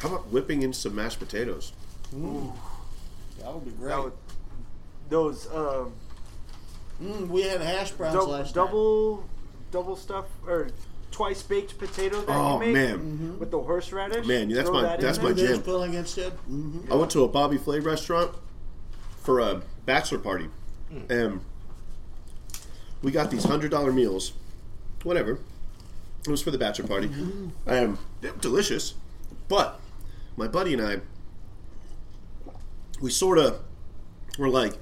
[0.00, 1.72] How about whipping in some mashed potatoes?
[2.12, 3.98] That would be great.
[3.98, 4.12] Would-
[5.10, 5.92] those um,
[7.02, 8.54] Mm, we had hash browns dou- last night.
[8.54, 9.24] double
[9.70, 10.68] double stuff or
[11.12, 13.38] twice baked potato that Oh, you make man.
[13.38, 14.26] with the horseradish.
[14.26, 15.62] Man, that's Throw my- that that's my There's jam.
[15.62, 16.32] filling instead.
[16.50, 16.92] Mm-hmm.
[16.92, 18.32] I went to a Bobby Flay restaurant
[19.22, 20.48] for a bachelor party,
[21.08, 21.40] and
[23.02, 24.32] we got these hundred dollar meals.
[25.02, 25.38] Whatever,
[26.26, 27.10] it was for the bachelor party,
[27.66, 28.94] and they were delicious.
[29.48, 29.80] But
[30.36, 31.00] my buddy and I,
[33.00, 33.60] we sort of
[34.38, 34.74] were like,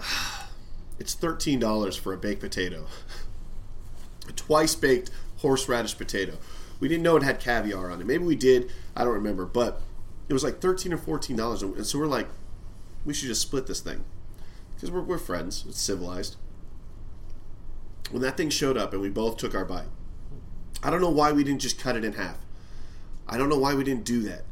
[0.00, 0.48] ah,
[0.98, 2.86] it's thirteen dollars for a baked potato,
[4.28, 6.38] a twice baked horseradish potato.
[6.80, 8.06] We didn't know it had caviar on it.
[8.06, 8.70] Maybe we did.
[8.94, 9.80] I don't remember, but
[10.28, 12.28] it was like thirteen or fourteen dollars, and so we're like,
[13.04, 14.04] we should just split this thing
[14.74, 15.64] because we're, we're friends.
[15.66, 16.36] It's civilized.
[18.14, 19.88] When that thing showed up and we both took our bite,
[20.84, 22.36] I don't know why we didn't just cut it in half.
[23.26, 24.44] I don't know why we didn't do that.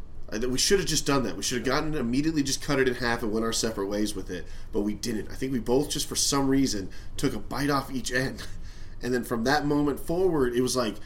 [0.51, 1.37] We should have just done that.
[1.37, 3.87] We should have gotten it immediately, just cut it in half and went our separate
[3.87, 4.47] ways with it.
[4.73, 5.31] But we didn't.
[5.31, 8.45] I think we both just for some reason took a bite off each end,
[9.01, 10.97] and then from that moment forward, it was like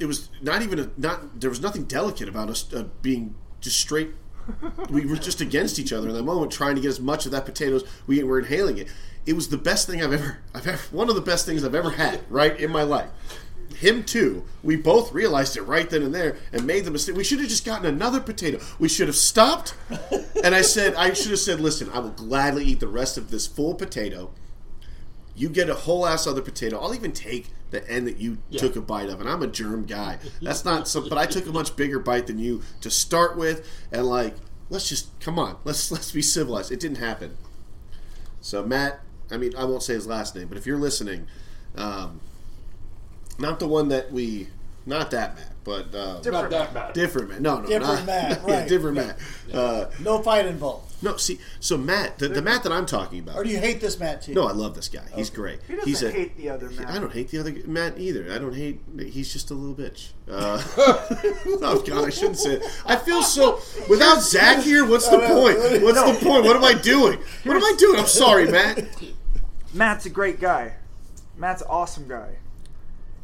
[0.00, 3.76] it was not even a, not there was nothing delicate about us uh, being just
[3.78, 4.12] straight.
[4.90, 7.32] We were just against each other in that moment, trying to get as much of
[7.32, 7.84] that potatoes.
[8.06, 8.88] We were inhaling it.
[9.26, 11.74] It was the best thing I've ever, I've ever, one of the best things I've
[11.74, 13.10] ever had, right in my life.
[13.76, 14.44] Him too.
[14.62, 17.16] We both realized it right then and there and made the mistake.
[17.16, 18.60] We should have just gotten another potato.
[18.78, 19.74] We should have stopped.
[20.44, 23.30] And I said, I should have said, listen, I will gladly eat the rest of
[23.30, 24.30] this full potato.
[25.34, 26.78] You get a whole ass other potato.
[26.78, 29.20] I'll even take the end that you took a bite of.
[29.20, 30.18] And I'm a germ guy.
[30.42, 31.08] That's not so.
[31.08, 33.68] But I took a much bigger bite than you to start with.
[33.90, 34.36] And like,
[34.70, 35.56] let's just come on.
[35.64, 36.70] Let's let's be civilized.
[36.70, 37.36] It didn't happen.
[38.40, 39.00] So Matt,
[39.30, 41.26] I mean, I won't say his last name, but if you're listening,
[41.76, 42.20] um,
[43.38, 44.48] not the one that we,
[44.84, 46.92] not that Matt, but uh, Not that bad.
[46.92, 47.40] different Matt.
[47.40, 48.68] No, no, Different not, Matt, yeah, right.
[48.68, 49.18] different Matt.
[49.52, 51.02] Uh, No fight involved.
[51.02, 53.36] no, see, so Matt, the, the Matt that I'm talking about.
[53.36, 54.34] Or do you hate this Matt too?
[54.34, 55.04] No, I love this guy.
[55.14, 55.60] He's great.
[55.66, 56.88] He doesn't he's a, hate the other Matt.
[56.90, 58.30] I don't hate the other Matt either.
[58.32, 58.80] I don't hate.
[58.98, 60.10] He's just a little bitch.
[60.30, 62.54] Uh, oh God, I shouldn't say.
[62.56, 62.62] It.
[62.86, 63.60] I feel so.
[63.88, 65.82] Without Zach here, what's the point?
[65.82, 66.44] What's the point?
[66.44, 67.18] What am I doing?
[67.44, 67.98] What am I doing?
[68.00, 68.84] I'm sorry, Matt.
[69.72, 70.74] Matt's a great guy.
[71.36, 72.36] Matt's an awesome guy.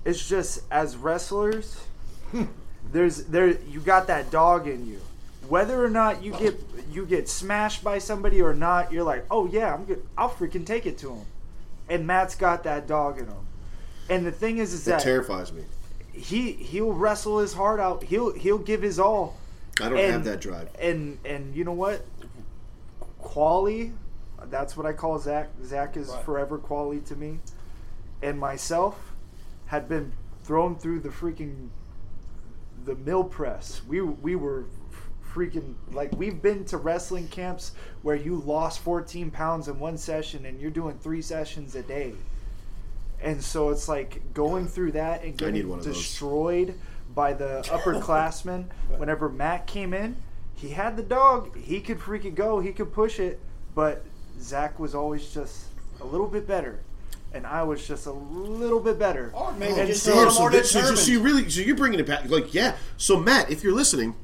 [0.04, 1.78] It's just as wrestlers,
[2.32, 2.44] Hmm.
[2.92, 5.00] there's there you got that dog in you.
[5.48, 9.46] Whether or not you get you get smashed by somebody or not, you're like, oh
[9.46, 10.04] yeah, I'm good.
[10.16, 11.26] I'll freaking take it to him.
[11.88, 13.46] And Matt's got that dog in him.
[14.08, 15.64] And the thing is, is That that terrifies me.
[16.12, 18.04] he he'll wrestle his heart out.
[18.04, 19.36] He'll he'll give his all.
[19.80, 20.68] I don't And- have that drive.
[20.80, 22.04] And and you know what?
[23.20, 23.92] Quali,
[24.50, 25.48] that's what I call Zach.
[25.64, 26.24] Zach is Right.
[26.24, 27.38] forever quality to me.
[28.22, 28.96] And myself
[29.66, 30.12] had been
[30.44, 31.68] thrown through the freaking
[32.84, 33.82] the mill press.
[33.86, 34.66] We we were
[35.32, 40.44] freaking like we've been to wrestling camps where you lost 14 pounds in one session
[40.44, 42.14] and you're doing three sessions a day.
[43.22, 45.96] And so it's like going through that and getting one of those.
[45.96, 46.74] destroyed
[47.14, 48.66] by the upperclassmen.
[48.96, 50.16] Whenever Matt came in,
[50.54, 51.56] he had the dog.
[51.56, 52.60] He could freaking go.
[52.60, 53.40] He could push it.
[53.74, 54.04] But
[54.40, 55.66] Zach was always just
[56.00, 56.80] a little bit better,
[57.32, 59.30] and I was just a little bit better.
[59.34, 60.98] Or maybe And just so- a little so, more that- so, determined.
[60.98, 62.74] so you really, so you're bringing it back, like, yeah.
[62.96, 64.14] So Matt, if you're listening,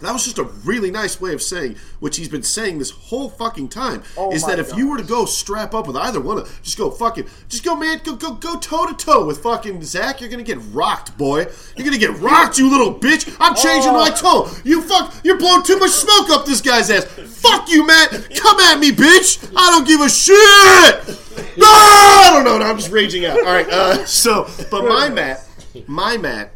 [0.00, 3.28] that was just a really nice way of saying what he's been saying this whole
[3.30, 4.02] fucking time.
[4.16, 6.76] Oh is that if you were to go strap up with either one of, just
[6.76, 10.20] go fucking, just go, man, go go go toe to toe with fucking Zach.
[10.20, 11.46] You're gonna get rocked, boy.
[11.76, 13.34] You're gonna get rocked, you little bitch.
[13.40, 14.50] I'm changing my tone.
[14.64, 17.04] You fuck, you're blowing too much smoke up this guy's ass.
[17.04, 18.10] Fuck you, Matt.
[18.36, 19.52] Come at me, bitch.
[19.56, 21.22] I don't give a shit.
[21.58, 22.58] No, I don't know.
[22.58, 23.38] No, I'm just raging out.
[23.38, 23.68] All right.
[23.68, 25.46] Uh, so, but my Matt,
[25.86, 26.52] my Matt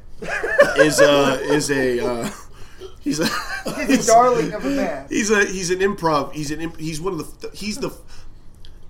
[0.78, 2.30] is uh is a uh,
[3.10, 3.26] he's a
[3.86, 5.06] He's a darling of a man.
[5.08, 6.32] he's a he's an improv.
[6.32, 7.96] He's an imp, he's one of the he's the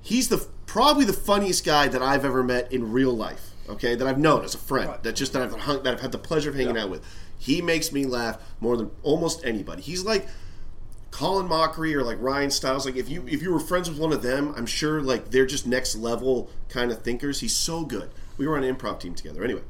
[0.02, 3.50] he's the probably the funniest guy that I've ever met in real life.
[3.68, 4.92] Okay, that I've known as a friend.
[5.02, 7.04] That just that I've hung, that I've had the pleasure of hanging out with.
[7.38, 9.80] He makes me laugh more than almost anybody.
[9.82, 10.26] He's like
[11.10, 12.84] Colin Mochrie or like Ryan Stiles.
[12.84, 15.46] Like if you if you were friends with one of them, I'm sure like they're
[15.46, 17.40] just next level kind of thinkers.
[17.40, 18.10] He's so good.
[18.36, 19.42] We were on an improv team together.
[19.44, 19.62] Anyway,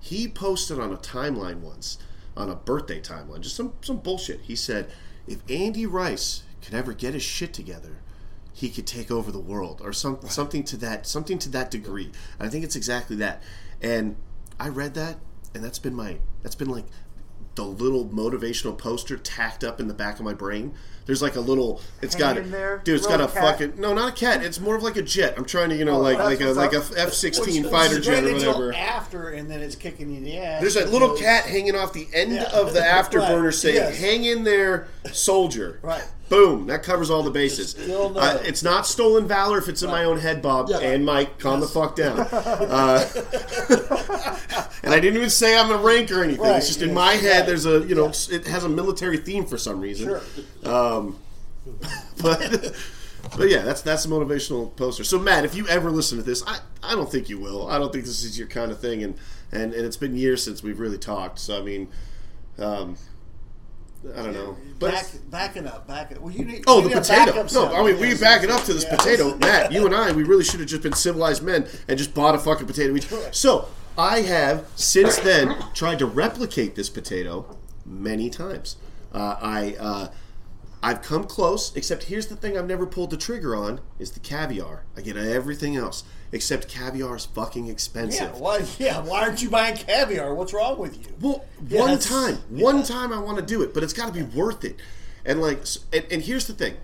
[0.00, 1.98] he posted on a timeline once,
[2.36, 4.40] on a birthday timeline, just some some bullshit.
[4.42, 4.90] He said,
[5.26, 7.98] if Andy Rice could ever get his shit together,
[8.52, 12.10] he could take over the world, or some something to that something to that degree.
[12.38, 13.42] And I think it's exactly that.
[13.80, 14.16] And
[14.58, 15.18] I read that,
[15.54, 16.86] and that's been my that's been like
[17.54, 20.74] the little motivational poster tacked up in the back of my brain.
[21.04, 21.80] There's like a little.
[22.00, 22.80] It's got Hanging there?
[22.84, 22.96] dude.
[22.96, 23.58] It's got a cat?
[23.58, 24.42] fucking no, not a cat.
[24.44, 25.34] It's more of like a jet.
[25.36, 27.08] I'm trying to you know Oh, like that's like a what's like a up.
[27.08, 28.74] F sixteen fighter which jet or until whatever.
[28.74, 30.60] After, and then it's kicking you in the ass.
[30.60, 32.44] There's a little because- cat hanging off the end Yeah.
[32.52, 33.54] of the afterburner Right.
[33.54, 33.98] saying, Yes.
[33.98, 36.04] "Hang in there, soldier." Right.
[36.28, 36.66] Boom.
[36.66, 37.70] That covers all the bases.
[37.70, 38.18] Still.
[38.18, 40.68] Uh, it's not stolen valor if it's in my own head, Bob.
[40.70, 40.78] Yeah.
[40.78, 42.26] And Mike, calm the fuck down.
[42.72, 43.04] Uh,
[44.82, 46.42] and I didn't even say I'm a rank or anything.
[46.42, 47.38] Right, It's just in yes, my head.
[47.40, 47.46] right.
[47.46, 50.08] There's a you know it has a military theme for some reason.
[50.08, 50.20] Sure.
[50.64, 51.18] Um,
[52.22, 52.74] but
[53.36, 55.04] but yeah, that's that's a motivational poster.
[55.04, 57.68] So Matt, if you ever listen to this, I, I don't think you will.
[57.68, 59.16] I don't think this is your kind of thing, and
[59.52, 61.38] and, and it's been years since we've really talked.
[61.38, 61.88] So I mean,
[62.58, 62.96] um,
[64.16, 64.56] I don't know.
[64.78, 66.22] But Back, backing up, backing up.
[66.24, 66.64] Well, you need.
[66.66, 67.46] oh, you the need potato.
[67.52, 67.72] No.
[67.74, 69.70] I mean we back it up to this potato, Matt.
[69.72, 72.38] You and I, we really should have just been civilized men and just bought a
[72.38, 73.08] fucking potato each.
[73.30, 77.56] So I have since then tried to replicate this potato
[77.86, 78.76] many times.
[79.12, 79.76] Uh, I.
[79.78, 80.08] Uh,
[80.82, 84.20] I've come close, except here's the thing I've never pulled the trigger on is the
[84.20, 84.84] caviar.
[84.96, 86.02] I get everything else,
[86.32, 88.32] except caviar is fucking expensive.
[88.34, 88.64] Yeah, why?
[88.78, 90.34] Yeah, why aren't you buying caviar?
[90.34, 91.14] What's wrong with you?
[91.20, 94.12] Well, Yeah, one time, one time I want to do it, but it's got to
[94.12, 94.80] be worth it.
[95.24, 96.76] And like, and, and here's the thing,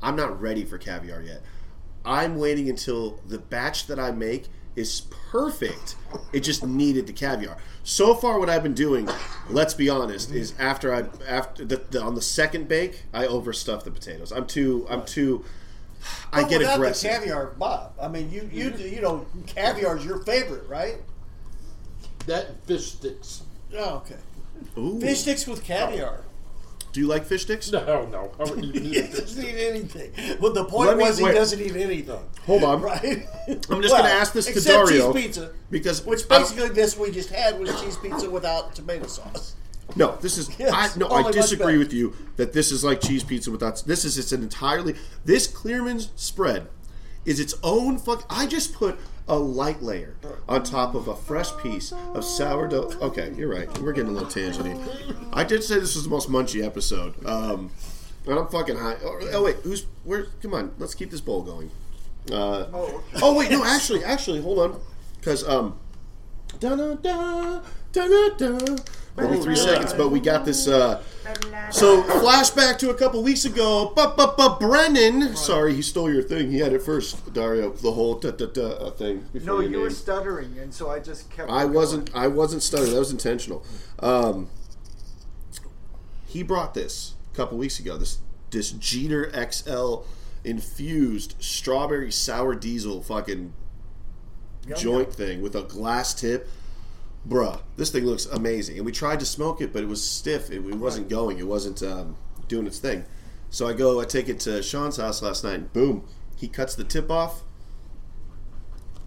[0.00, 1.42] I'm not ready for caviar yet.
[2.04, 4.46] I'm waiting until the batch that I make
[4.76, 5.96] is perfect.
[6.32, 7.56] It just needed the caviar.
[7.82, 9.08] So far, what I've been doing,
[9.50, 13.84] let's be honest, is after I after the, the on the second bake, I overstuff
[13.84, 14.32] the potatoes.
[14.32, 15.44] I'm too I'm too.
[16.32, 17.10] I But get without aggressive.
[17.10, 17.92] The caviar, Bob.
[18.00, 20.96] I mean, you you you know, caviar is your favorite, right?
[22.26, 23.42] That fish sticks.
[23.76, 24.16] Oh, okay.
[24.78, 25.00] Ooh.
[25.00, 26.24] Fish sticks with caviar.
[26.94, 27.72] Do you like fish sticks?
[27.72, 28.30] No, no.
[28.38, 29.10] I wouldn't even He eat it.
[29.10, 30.38] doesn't eat anything.
[30.40, 31.34] Well, the point Let me- was he wait.
[31.34, 32.20] doesn't eat anything.
[32.46, 32.80] Hold on.
[32.84, 33.26] Right?
[33.68, 35.12] I'm just gonna ask this to except Dario.
[35.12, 39.08] cheese pizza, Because which I'm- basically this we just had was cheese pizza without tomato
[39.08, 39.56] sauce.
[39.96, 41.78] No, this is Yes, I no, only I much disagree better.
[41.80, 44.94] with you that this is like cheese pizza without this is it's an entirely
[45.24, 46.68] this Clearman's spread
[47.26, 50.16] is its own fuck I just put a light layer
[50.48, 52.92] on top of a fresh piece of sourdough.
[53.00, 53.78] Okay, you're right.
[53.78, 54.80] We're getting a little tangent.
[55.32, 57.24] I did say this was the most munchy episode.
[57.24, 57.70] Um,
[58.26, 58.96] and I'm fucking high.
[59.02, 60.26] Oh, oh, wait, who's where?
[60.42, 61.70] Come on, let's keep this bowl going.
[62.30, 62.66] Uh,
[63.22, 64.80] oh wait, no, actually, actually, hold on,
[65.20, 65.78] because um,
[66.58, 67.60] da da da
[67.92, 68.28] da da
[68.58, 68.76] da.
[69.16, 70.66] Only three seconds, but we got this.
[70.66, 71.02] Uh,
[71.70, 73.92] so flashback to a couple weeks ago.
[73.94, 76.50] But but but Brennan, sorry, he stole your thing.
[76.50, 77.70] He had it first, Dario.
[77.70, 79.26] The whole da da da uh, thing.
[79.32, 81.48] No, you were stuttering, and so I just kept.
[81.48, 82.10] I wasn't.
[82.14, 82.92] I wasn't stuttering.
[82.92, 83.64] That was intentional.
[84.00, 84.48] Um,
[86.26, 87.96] he brought this a couple weeks ago.
[87.96, 88.18] This
[88.50, 89.98] this Jeeter XL
[90.42, 93.52] infused strawberry sour diesel fucking
[94.76, 96.48] joint thing with a glass tip.
[97.28, 98.76] Bruh, this thing looks amazing.
[98.76, 100.50] And we tried to smoke it, but it was stiff.
[100.50, 101.38] It, it wasn't going.
[101.38, 102.16] It wasn't um,
[102.48, 103.04] doing its thing.
[103.50, 106.06] So I go, I take it to Sean's house last night, and boom,
[106.36, 107.42] he cuts the tip off.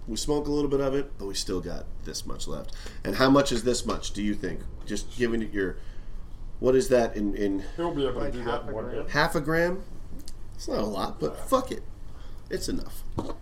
[0.07, 2.73] We smoke a little bit of it, but we still got this much left.
[3.03, 4.11] And how much is this much?
[4.13, 4.61] Do you think?
[4.85, 5.77] Just giving it your,
[6.59, 8.73] what is that in in He'll be able Like to do half that in a
[8.73, 8.95] one gram?
[9.03, 9.09] hit.
[9.11, 9.83] half a gram?
[10.55, 11.83] It's not a lot, but fuck it,
[12.49, 13.03] it's enough.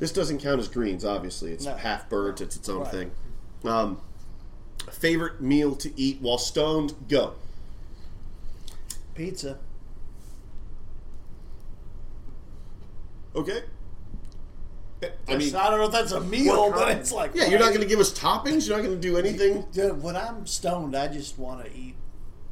[0.00, 1.52] This doesn't count as greens, obviously.
[1.52, 1.74] It's No.
[1.76, 2.40] half burnt.
[2.40, 2.90] It's its own Right.
[2.90, 3.10] thing.
[3.64, 4.00] Um,
[4.90, 6.94] favorite meal to eat while stoned?
[7.08, 7.34] Go.
[9.14, 9.58] Pizza.
[13.34, 13.62] Okay.
[15.28, 17.70] I mean, I don't know if that's a meal, but it's like yeah, you're not
[17.70, 18.68] going to give us toppings.
[18.68, 19.64] You're not going to do anything.
[19.72, 21.96] Dude, when I'm stoned, I just want to eat,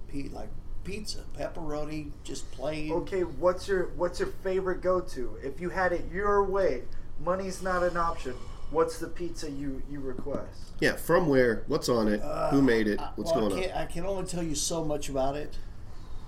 [0.08, 0.48] pe- like
[0.82, 2.90] pizza, pepperoni, just plain.
[2.90, 5.36] Okay, what's your what's your favorite go-to?
[5.44, 6.82] If you had it your way,
[7.24, 8.34] money's not an option.
[8.70, 10.72] What's the pizza you you request?
[10.80, 11.64] Yeah, from where?
[11.66, 12.20] What's on it?
[12.20, 13.00] Who uh, made it?
[13.00, 13.78] Uh, what's well, going I on?
[13.82, 15.56] I can only tell you so much about it.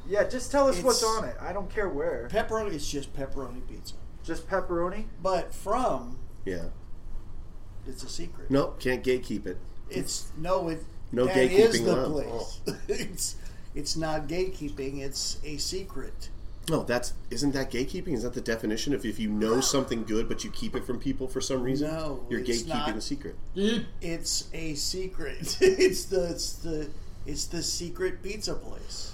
[0.09, 1.37] Yeah, just tell us what's on it.
[1.41, 2.29] I don't care where.
[2.31, 3.95] Pepperoni is just pepperoni pizza,
[4.25, 5.05] Just pepperoni.
[5.23, 6.67] but from Yeah.
[7.87, 8.51] it's a secret.
[8.51, 9.59] Nope, can't gatekeep it.
[9.89, 10.83] It's no, it
[11.13, 12.13] No that is gatekeeping the allowed.
[12.13, 12.61] place.
[12.89, 13.37] it's
[13.75, 15.01] it's not gatekeeping.
[15.01, 16.31] It's a secret.
[16.71, 18.15] No, that's isn't that gatekeeping?
[18.15, 21.01] Is that the definition of if you know something good but you keep it from
[21.01, 21.89] people for some reason?
[21.89, 22.97] No, you're it's gatekeeping not.
[22.97, 23.37] a secret.
[24.01, 25.59] It's a secret.
[25.61, 26.89] it's the it's the
[27.27, 29.13] it's the secret pizza place.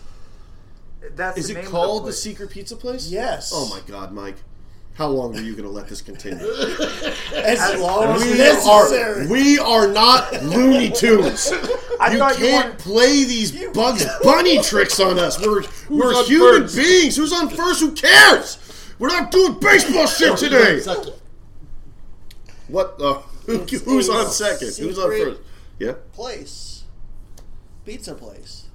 [1.14, 2.22] That's Is the it name called the place.
[2.22, 3.08] secret pizza place?
[3.10, 3.50] Yes.
[3.54, 4.36] Oh my god, Mike.
[4.98, 6.44] How long are you going to let this continue?
[7.36, 9.26] As long as we necessary.
[9.26, 11.52] are we are not Looney Tunes.
[12.00, 15.38] I You can't wanted- play these Bugs Bunny tricks on us.
[15.46, 16.76] We're we're human first?
[16.76, 17.14] beings.
[17.16, 17.78] Who's on first?
[17.78, 18.58] Who cares?
[18.98, 20.80] We're not doing baseball shit today.
[22.66, 23.00] What?
[23.00, 24.76] Uh, who, who's on second?
[24.78, 25.40] Who's on first?
[25.78, 25.92] Yeah.
[26.12, 26.82] place,
[27.86, 28.66] pizza place.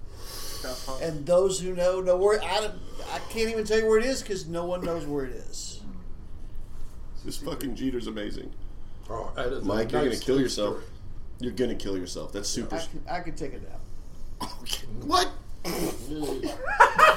[0.66, 1.00] Uh-huh.
[1.02, 2.42] And those who know know where.
[2.42, 2.76] I don't,
[3.12, 5.73] I can't even tell you where it is because no one knows where it is.
[7.26, 8.52] This fucking Jeeter's amazing.
[9.10, 10.76] Oh, that is a Mike, you're gonna kill yourself.
[10.76, 10.86] story.
[11.40, 12.34] You're gonna kill yourself.
[12.34, 12.76] That's super.
[12.76, 13.80] I can, I could take a nap.
[14.62, 14.88] Okay.
[15.06, 15.30] What?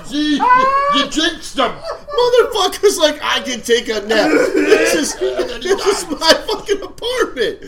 [0.05, 0.37] See,
[0.95, 1.73] you jinxed them.
[1.73, 4.31] Motherfucker's like, I can take a nap.
[4.31, 7.65] This is this is my fucking apartment.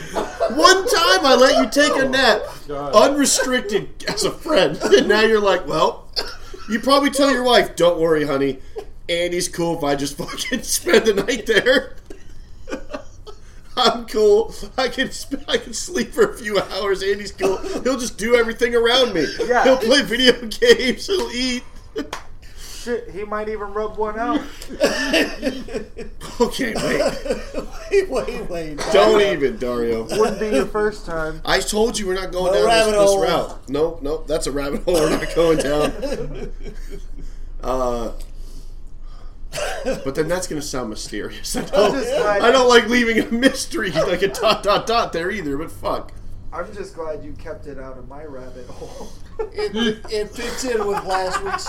[0.56, 2.43] One time I let you take a oh nap,
[2.94, 6.09] unrestricted as a friend, and now you're like, well,
[6.70, 8.59] you probably tell your wife, don't worry, honey.
[9.09, 11.97] Andy's cool if I just fucking spend the night there.
[13.77, 14.53] I'm cool.
[14.77, 17.03] I can sp- I can sleep for a few hours.
[17.03, 17.59] Andy's cool.
[17.59, 19.24] He'll just do everything around me.
[19.47, 19.62] Yeah.
[19.65, 21.07] He'll play video games.
[21.07, 21.62] He'll eat.
[22.59, 24.40] Shit, he might even rub one out.
[26.40, 28.09] Okay, wait.
[28.09, 28.78] wait, wait, wait.
[28.93, 30.05] Don't even, Dario.
[30.05, 31.40] Wouldn't be your first time.
[31.45, 33.23] I told you we're not going No down this, rabbit this hole.
[33.23, 33.69] route.
[33.69, 34.95] No, no, that's a rabbit hole.
[34.95, 36.53] We're not going down.
[37.62, 38.12] Uh,
[39.85, 41.57] but then that's going to sound mysterious.
[41.57, 45.12] I don't, just glad- I don't like leaving a mystery like a dot dot dot
[45.12, 45.57] there either.
[45.57, 46.12] But fuck.
[46.53, 49.09] I'm just glad you kept it out of my rabbit hole.
[49.53, 51.69] It, it fits in with last week's.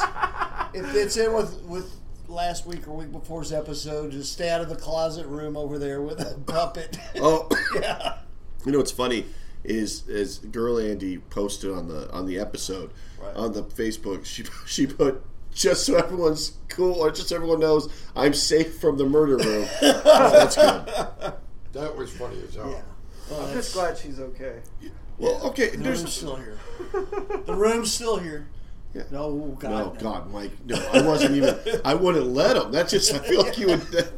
[0.74, 1.96] It fits in with with
[2.28, 6.02] last week or week before's episode Just stay out of the closet room over there
[6.02, 6.98] with a puppet.
[7.18, 8.20] Oh, yeah.
[8.66, 9.26] you know what's funny
[9.64, 12.92] is is girl Andy posted on the on the episode
[13.22, 13.36] Right.
[13.36, 14.26] on the Facebook.
[14.26, 15.22] She she put
[15.60, 19.68] just so everyone's cool or just so everyone knows I'm safe from the murder room.
[19.82, 21.34] Oh, that's good.
[21.74, 22.72] That was funny as hell.
[22.72, 22.82] Yeah.
[23.30, 24.62] Well, I'm just glad she's okay.
[25.18, 25.70] Well, okay.
[25.70, 26.58] the There's room's still here.
[27.46, 28.48] The room's still here.
[28.94, 29.04] Yeah.
[29.12, 29.70] No, God.
[29.70, 30.00] No, no.
[30.00, 30.52] God, Mike.
[30.66, 31.60] No, I wasn't even.
[31.86, 32.72] I wouldn't let him.
[32.72, 33.14] That's just.
[33.14, 34.10] I feel like you would.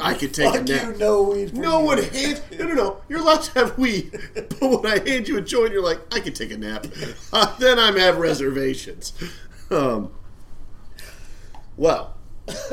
[0.00, 0.86] I could take a nap.
[0.86, 1.56] you, no weed.
[1.56, 1.86] No you.
[1.86, 2.40] one hands.
[2.56, 3.00] No, no, no.
[3.08, 6.20] You're allowed to have weed, but when I hand you a joint, you're like, I
[6.20, 6.86] could take a nap.
[7.32, 9.12] Uh, then I'm have reservations.
[9.70, 10.12] Um.
[11.80, 12.14] Well.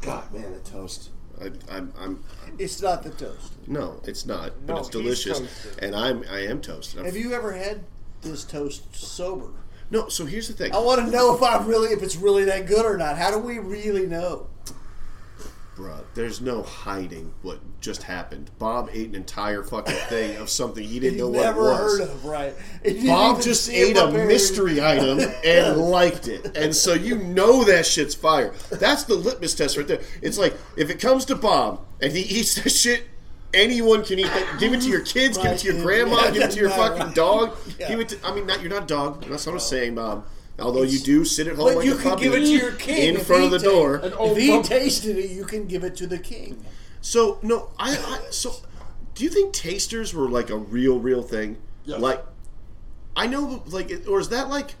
[0.00, 1.10] God, man, the toast.
[1.38, 1.92] I, I'm.
[2.00, 2.24] I'm.
[2.58, 3.52] It's not the toast.
[3.66, 4.52] No, it's not.
[4.66, 5.84] But No, it's he's delicious, toasted.
[5.84, 6.24] and I'm.
[6.30, 7.00] I am toasted.
[7.00, 7.84] I'm- Have you ever had
[8.22, 9.50] this toast sober?
[9.90, 10.08] no.
[10.08, 10.74] So here's the thing.
[10.74, 13.18] I want to know if I'm really, if it's really that good or not.
[13.18, 14.46] How do we really know?
[15.76, 18.50] Bruh, there's no hiding what just happened.
[18.58, 21.78] Bob ate an entire fucking thing of something he didn't know what it Never was.
[21.98, 22.54] heard of, right?
[22.82, 24.28] And you didn't Bob just ate a prepared.
[24.28, 26.56] mystery item and liked it.
[26.56, 28.54] And so you know that shit's fire.
[28.70, 30.00] That's the litmus test right there.
[30.22, 33.04] It's like if it comes to Bob and he eats that shit,
[33.52, 34.56] anyone can eat that.
[34.58, 36.70] Give it to your kids, give it to your grandma, Yeah, give it to your
[36.70, 37.14] fucking right.
[37.14, 37.54] dog.
[37.78, 37.88] Yeah.
[37.88, 39.24] Give it to I mean not you're not a dog.
[39.26, 40.24] That's what I'm saying, Bob.
[40.58, 42.46] Although you do sit at home But like you a can puppy give it to
[42.46, 43.96] your king in front of the ta- door.
[43.96, 46.64] An If he pump- tasted it, you can give it to the king.
[47.00, 48.54] So no, I, I so
[49.14, 51.58] do you think tasters were like a real, real thing?
[51.84, 52.00] Yes.
[52.00, 52.24] Like,
[53.14, 54.74] I know, like, or is that like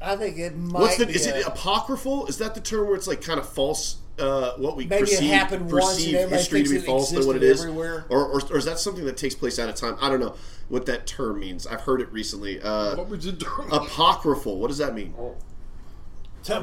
[0.00, 0.80] I think it might.
[0.80, 1.06] what's the?
[1.06, 2.26] be Is it apocryphal?
[2.26, 3.96] Is that the term where it's like kind of false?
[4.18, 7.26] Uh, what we Maybe it perceive, happened perceive everybody history to be thinks false than
[7.26, 8.04] what it is, everywhere?
[8.10, 9.96] or, or or is that something that takes place out of time?
[10.02, 10.34] I don't know
[10.68, 11.66] what that term means.
[11.66, 12.60] I've heard it recently.
[12.60, 13.68] Uh, What was it doing?
[13.72, 14.58] apocryphal.
[14.58, 15.14] What does that mean?
[15.18, 15.34] Oh,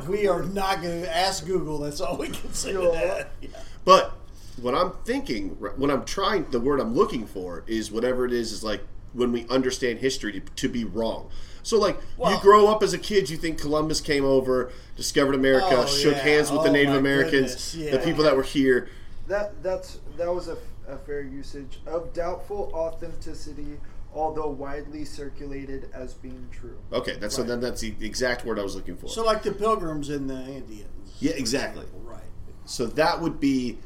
[0.07, 1.79] We are not going to ask Google.
[1.79, 3.31] That's all we can say to that.
[3.41, 3.49] Yeah.
[3.83, 4.13] But
[4.61, 8.51] what I'm thinking, what I'm trying, the word I'm looking for is whatever it is,
[8.51, 8.81] is like
[9.13, 11.29] when we understand history to, to be wrong.
[11.63, 15.67] So, like, you grow up as a kid, you think Columbus came over, discovered America,
[15.71, 16.21] Oh, shook yeah.
[16.23, 17.91] hands with the Oh, Native Americans, yeah.
[17.91, 18.89] the people that were here.
[19.29, 20.57] That that's that was a,
[20.89, 23.79] a fair usage of doubtful authenticity,
[24.13, 26.77] although widely circulated as being true.
[26.91, 29.07] Okay, that's so then that's the exact word I was looking for.
[29.07, 31.15] So, like the Pilgrims and the Indians.
[31.19, 31.85] yeah, exactly.
[32.03, 32.19] Right.
[32.65, 33.77] So that would be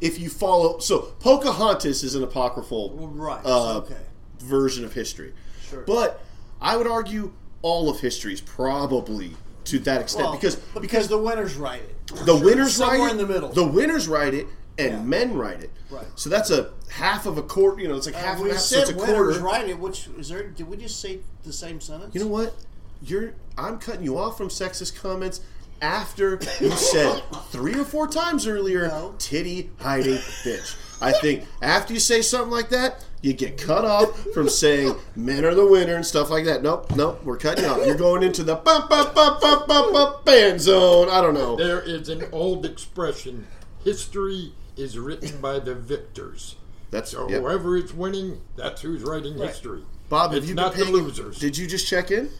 [0.00, 0.78] if you follow.
[0.80, 3.40] So Pocahontas is an apocryphal Right.
[3.44, 3.94] uh, okay.
[4.40, 5.32] version of history.
[5.62, 5.82] Sure.
[5.82, 6.20] But
[6.60, 7.32] I would argue
[7.62, 9.32] all of history is probably
[9.66, 12.16] to that extent Well, because because the winners write it.
[12.24, 13.48] the winners somewhere write it, in the middle.
[13.50, 14.46] The winners write it,
[14.78, 15.02] and Yeah.
[15.02, 15.70] men write it.
[15.90, 16.06] Right.
[16.14, 17.80] So that's a half of a quarter.
[17.80, 18.62] You know, it's like half Uh, of we a half.
[18.62, 19.40] So said it's a winners quarter.
[19.40, 19.78] write it.
[19.78, 20.44] Which is there?
[20.44, 22.14] Did we just say the same sentence?
[22.14, 22.54] You know what?
[23.02, 23.34] You're.
[23.58, 25.40] I'm cutting you off from sexist comments
[25.82, 29.14] after you said three or four times earlier, No.
[29.18, 30.74] titty hiding bitch.
[31.00, 35.44] I think after you say something like that, you get cut off from saying men
[35.44, 36.62] are the winner and stuff like that.
[36.62, 37.84] Nope, nope, we're cutting off.
[37.84, 41.08] You're going into the bump, bump, bump, bump, bump, bump, band zone.
[41.10, 41.56] I don't know.
[41.56, 43.48] There is an old expression:
[43.82, 46.56] "History is written by the victors."
[46.90, 47.40] That's So yep.
[47.40, 49.82] whoever is winning, that's who's writing history.
[50.08, 50.30] Bob.
[50.32, 51.38] Have it's you not been the losers.
[51.38, 52.30] Did you just check in?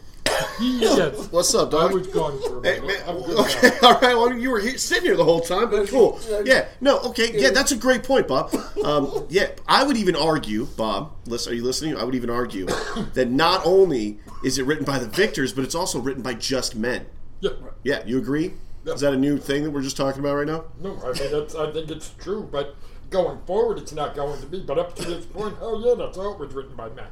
[0.60, 1.28] Yes.
[1.30, 1.94] What's up, I dog?
[1.94, 3.88] was gone for a Hey, man, I'm good okay, now.
[3.88, 4.16] all right.
[4.16, 6.18] Well, you were here, sitting here the whole time, but cool.
[6.44, 8.54] Yeah, no, okay, yeah, that's a great point, Bob.
[8.84, 11.12] Um, yeah, I would even argue, Bob.
[11.26, 11.96] Listen, are you listening?
[11.96, 12.66] I would even argue
[13.14, 16.74] that not only is it written by the victors, but it's also written by just
[16.76, 17.06] men.
[17.40, 17.50] Yeah.
[17.82, 18.54] Yeah, you agree?
[18.84, 18.94] Yeah.
[18.94, 20.64] Is that a new thing that we're just talking about right now?
[20.80, 22.76] No, I mean that's, I think it's true, but
[23.10, 24.60] going forward, it's not going to be.
[24.60, 27.08] But up to this point, oh yeah, that's all it was written by men.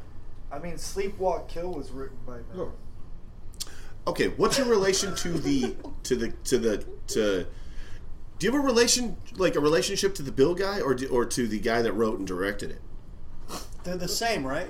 [0.52, 2.44] I mean, Sleepwalk Kill was written by men.
[2.56, 2.72] No.
[4.06, 5.74] Okay, what's your relation to the
[6.04, 7.46] to the to the to?
[8.38, 11.24] Do you have a relation like a relationship to the Bill guy, or do, or
[11.24, 12.80] to the guy that wrote and directed it?
[13.84, 14.68] They're the same, right?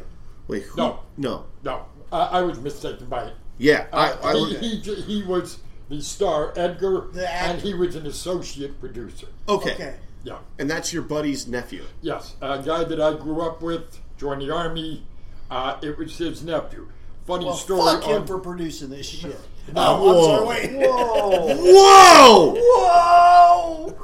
[0.48, 0.77] Wait, who?
[0.77, 1.01] No.
[1.16, 1.47] no.
[1.65, 3.35] No, I, I was mistaken by it.
[3.56, 5.59] Yeah, Uh, I he, he, j- he was
[5.89, 7.52] the star, Edgar, The actor.
[7.52, 9.28] and he was an associate producer.
[9.48, 9.73] Okay.
[9.74, 9.94] Okay.
[10.24, 10.39] Yeah.
[10.59, 11.85] and that's your buddy's nephew.
[12.02, 15.06] Yes, a guy that I grew up with, joined the army.
[15.51, 16.89] Uh, it was his nephew.
[17.26, 17.80] Funny Well, story.
[17.80, 19.38] fuck him on- for producing this shit.
[19.70, 19.82] Oh, no.
[19.98, 20.68] Oh, I'm sorry.
[20.76, 21.55] Whoa!
[21.56, 22.55] Whoa!
[22.60, 23.94] Whoa!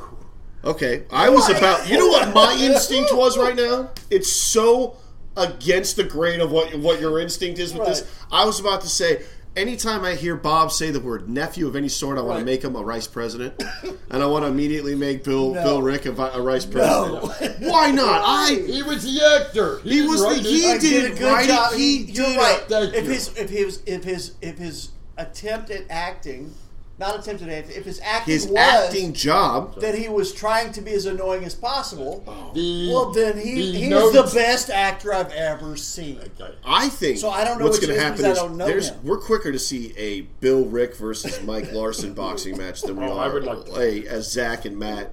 [0.65, 1.89] Okay, I was about.
[1.89, 3.91] You know what my instinct was right now?
[4.11, 4.97] It's so
[5.37, 8.05] against the grain of what what your instinct is with this.
[8.31, 9.23] I was about to say.
[9.61, 12.65] Anytime I hear Bob say the word nephew of any sort, I want to make
[12.65, 13.63] him a vice president,
[14.11, 15.63] and I want to immediately make Bill No.
[15.63, 17.21] Bill Rick a, vi- a vice No.
[17.29, 17.61] president.
[17.71, 18.23] Why not?
[18.25, 19.81] I He was the actor.
[19.81, 21.49] He was the- he did did a good write it.
[21.49, 21.73] job.
[21.75, 22.61] He He, you're did right.
[22.69, 23.11] Thank if you.
[23.11, 24.89] his if his if his if his
[25.19, 26.55] attempt at acting
[27.01, 27.77] not attempted acting.
[27.77, 29.81] If his acting his was acting job.
[29.81, 32.53] that he was trying to be as annoying as possible, oh.
[32.55, 36.21] The, well, then he the he is the best actor I've ever seen.
[36.65, 37.19] I think.
[37.19, 39.01] So I don't know what's going to happen is I don't know there's him.
[39.03, 43.17] we're quicker to see a Bill Rick versus Mike Larson boxing match than we Oh,
[43.19, 43.81] I are would like to.
[43.81, 45.13] a, a Zach and Matt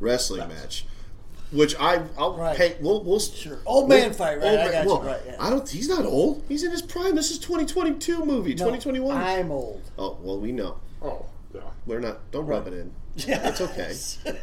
[0.00, 0.84] wrestling match.
[1.50, 2.54] Which I I'll Right.
[2.56, 2.76] pay.
[2.80, 3.60] We'll we'll Sure.
[3.64, 4.58] Old man fight, right?
[4.58, 5.36] I got you, right, yeah.
[5.40, 5.66] I don't.
[5.66, 6.44] He's not old.
[6.46, 7.14] He's in his prime.
[7.14, 8.50] This is 2022 movie.
[8.50, 9.16] No, 2021.
[9.16, 9.80] I'm old.
[9.96, 10.76] oh well, we know.
[11.02, 11.60] Oh, yeah.
[11.86, 12.30] We're not.
[12.30, 12.92] Don't rub it in.
[13.16, 13.48] Yeah.
[13.48, 13.94] It's okay.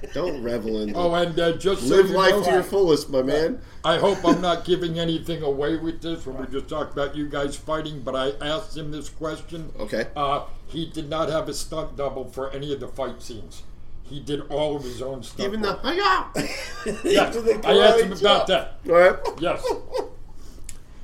[0.13, 0.93] don't revel in.
[0.95, 3.61] Oh, and uh, just so live you life know, to your fullest, my man.
[3.83, 7.29] I hope I'm not giving anything away with this when we just talked about you
[7.29, 9.71] guys fighting, but I asked him this question.
[9.79, 10.07] Okay.
[10.15, 13.63] Uh, he did not have a stunt double for any of the fight scenes.
[14.03, 15.45] He did all of his own stuff.
[15.45, 15.83] Even the work.
[15.83, 16.31] hiya.
[17.03, 18.79] Yes, the I asked him karate about that.
[18.87, 19.15] All right.
[19.39, 19.65] Yes.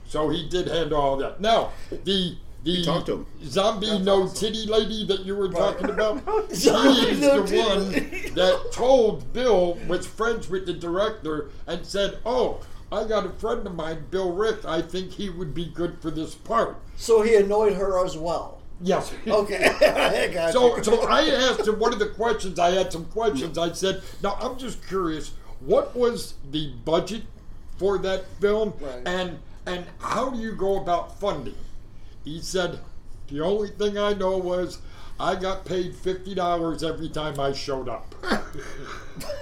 [0.07, 1.39] So he did handle all that.
[1.41, 3.25] Now, the the talked to him.
[3.43, 7.91] zombie no titty lady that you were talking about, she is no the titty one
[8.35, 12.59] that told Bill was friends with the director and said, "Oh,
[12.91, 14.63] I got a friend of mine, Bill Rick.
[14.65, 18.59] I think he would be good for this part." So he annoyed her as well.
[18.83, 19.11] Yes.
[19.27, 22.57] Okay, So, so I asked him one of the questions.
[22.59, 23.57] I had some questions.
[23.57, 27.23] I said, "Now I'm just curious, what was the budget
[27.77, 29.01] for that film, Right.
[29.05, 31.55] and and how do you go about funding?"
[32.23, 32.79] He said,
[33.29, 34.79] "The only thing I know was
[35.19, 38.13] I got paid fifty dollars every time I showed up."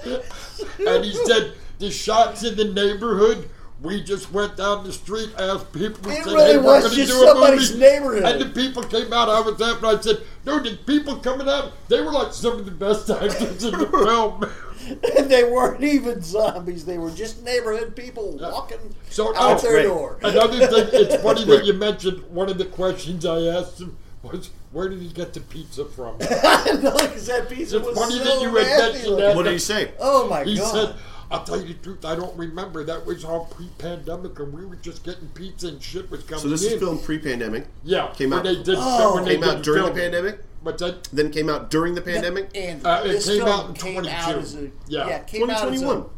[0.04, 3.48] and he said, "The shots in the neighborhood."
[3.82, 6.96] We just went down the street, asked people, It said, really "Hey, we're was gonna
[6.96, 8.22] just do a somebody's movie." neighborhood.
[8.24, 9.30] And the people came out.
[9.30, 12.58] I was there, and I said, "Dude, the people coming out, they were like some
[12.58, 14.44] of the best actors in the film."
[14.88, 18.78] And they weren't even zombies; they were just neighborhood people uh, walking
[19.10, 19.82] So out oh, their great.
[19.84, 20.18] door.
[20.22, 24.50] Another thing, it's funny that you mentioned one of the questions I asked him was,
[24.72, 28.18] "Where did he get the pizza from?" I know, 'cause that pizza It's was funny
[28.18, 29.36] so that you had mentioned that.
[29.36, 29.92] What did he say?
[30.00, 30.62] Oh my He god!
[30.74, 30.94] He said,
[31.30, 32.82] "I'll tell you the truth, I don't remember.
[32.84, 36.48] That was all pre-pandemic, and we were just getting pizza and shit was coming So
[36.48, 37.66] this in." is filmed pre-pandemic.
[37.84, 39.14] Yeah, came out- They did, Oh.
[39.14, 40.00] when they Came out did during the film it.
[40.02, 40.40] pandemic.
[40.62, 42.50] But that Then came out during the pandemic.
[42.54, 44.14] and Uh, it this came film out in came 22.
[44.14, 45.08] out as a Yeah.
[45.08, 46.10] yeah, came out as 2021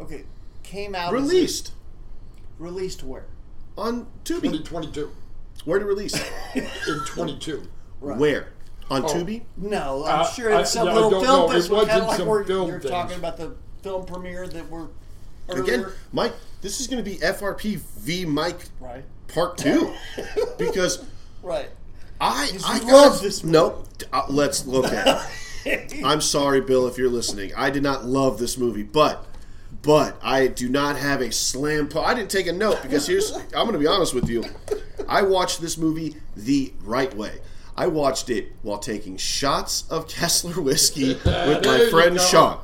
[0.00, 0.24] okay,
[0.62, 3.26] came out released as a, released where?
[3.76, 4.42] on Tubi.
[4.42, 5.10] 2022
[5.64, 6.14] Where to release?
[6.54, 7.68] in 22.
[8.00, 8.18] Right.
[8.18, 8.48] Where
[8.90, 9.08] on Oh.
[9.08, 9.42] Tubi?
[9.56, 11.50] No, I'm Uh, sure I- it's some I little film know.
[11.50, 12.90] It festival, kind wasn't of like some where film you're things.
[12.90, 14.88] talking about the film premiere that were
[15.48, 15.62] earlier.
[15.62, 16.32] Again, Mike.
[16.62, 19.92] This is going to be FRP v Mike right, Part Two
[20.58, 21.04] because
[21.42, 21.68] right.
[22.20, 23.52] I Because I you got love this movie.
[23.52, 23.84] no.
[24.12, 25.30] Uh, let's look at
[25.64, 25.94] it.
[26.04, 27.52] I'm sorry, Bill, if you're listening.
[27.56, 29.24] I did not love this movie, but
[29.82, 31.88] but I do not have a slam.
[31.88, 33.32] Po- I didn't take a note because here's.
[33.32, 34.44] I'm going to be honest with you.
[35.08, 37.40] I watched this movie the right way.
[37.76, 42.22] I watched it while taking shots of Kessler whiskey with my friend go.
[42.24, 42.60] Sean.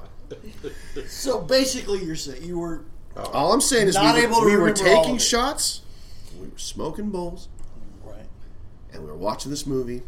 [1.06, 2.84] So basically, you're saying you were
[3.16, 5.22] All I'm saying is Not we, were- able to we were remember all taking it.
[5.22, 5.82] shots,
[6.40, 7.53] we were smoking bowls, right.
[8.94, 10.02] And we were watching this movie.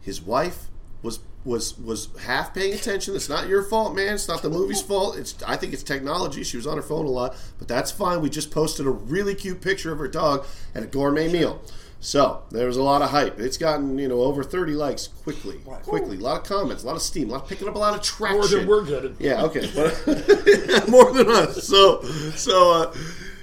[0.00, 0.68] His wife
[1.02, 3.14] was was was half paying attention.
[3.14, 4.14] It's not your fault, man.
[4.14, 5.16] It's not the movie's fault.
[5.16, 6.42] It's I think it's technology.
[6.42, 8.20] She was on her phone a lot, but that's fine.
[8.20, 11.62] We just posted a really cute picture of her dog at a gourmet meal.
[12.02, 13.38] So there was a lot of hype.
[13.38, 16.16] It's gotten you know over thirty likes quickly, quickly.
[16.16, 17.94] A lot of comments, a lot of steam, a lot of picking up a lot
[17.94, 18.38] of traction.
[18.38, 19.16] More than we're getting.
[19.18, 19.60] Yeah, okay,
[20.90, 21.66] more than us.
[21.66, 22.02] So,
[22.34, 22.94] so, uh,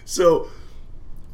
[0.05, 0.49] so.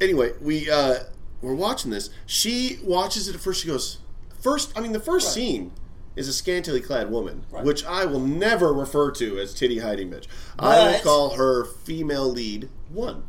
[0.01, 0.95] Anyway, we uh,
[1.43, 2.09] we're watching this.
[2.25, 3.61] She watches it at first.
[3.61, 3.99] She goes,
[4.41, 4.71] first.
[4.75, 5.71] I mean, the first scene
[6.15, 10.25] is a scantily clad woman, which I will never refer to as titty hiding bitch.
[10.57, 13.23] I will call her female lead one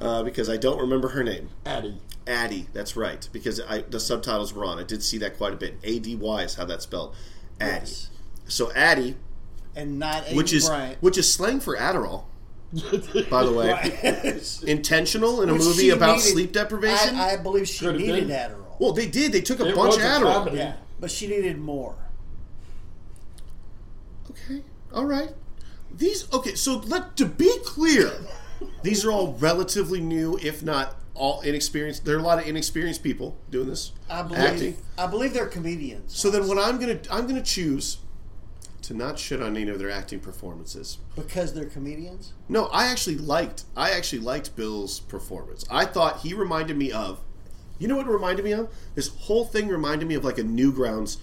[0.00, 1.50] uh, because I don't remember her name.
[1.66, 1.98] Addie.
[2.26, 3.28] Addie, that's right.
[3.32, 4.78] Because I, the subtitles were on.
[4.78, 5.78] I did see that quite a bit.
[5.82, 7.14] A D Y is how that's spelled.
[7.60, 7.86] Addie.
[7.86, 8.10] Yes.
[8.46, 9.16] So Addie
[9.74, 10.98] And not Amy which is Bryant.
[11.00, 12.24] which is slang for Adderall,
[13.30, 14.40] by the way.
[14.70, 17.16] Intentional in a Which movie she about needed- sleep deprivation.
[17.16, 18.36] I, I believe she Could've needed been.
[18.36, 18.78] Adderall.
[18.80, 19.32] well, they did.
[19.32, 20.32] They took a It bunch was of a Adderall.
[20.34, 20.56] comedy.
[20.58, 21.94] yeah, but she needed more.
[24.30, 24.62] Okay,
[24.92, 25.30] all right.
[25.94, 26.54] These okay.
[26.54, 28.10] So let to be clear,
[28.82, 32.04] these are all relatively new, if not all inexperienced.
[32.06, 34.38] There are a lot of inexperienced people doing this I believe.
[34.40, 34.76] acting.
[34.96, 36.16] I believe they're comedians.
[36.16, 37.98] So then, what I'm gonna I'm gonna choose
[38.92, 40.98] to not shit on any of their acting performances.
[41.16, 42.32] because they're comedians.
[42.48, 43.64] No, I actually liked.
[43.76, 45.64] I actually liked Bill's performance.
[45.70, 47.20] I thought he reminded me of.
[47.78, 48.72] You know what it reminded me of?
[48.94, 51.16] This whole thing reminded me of like a Newgrounds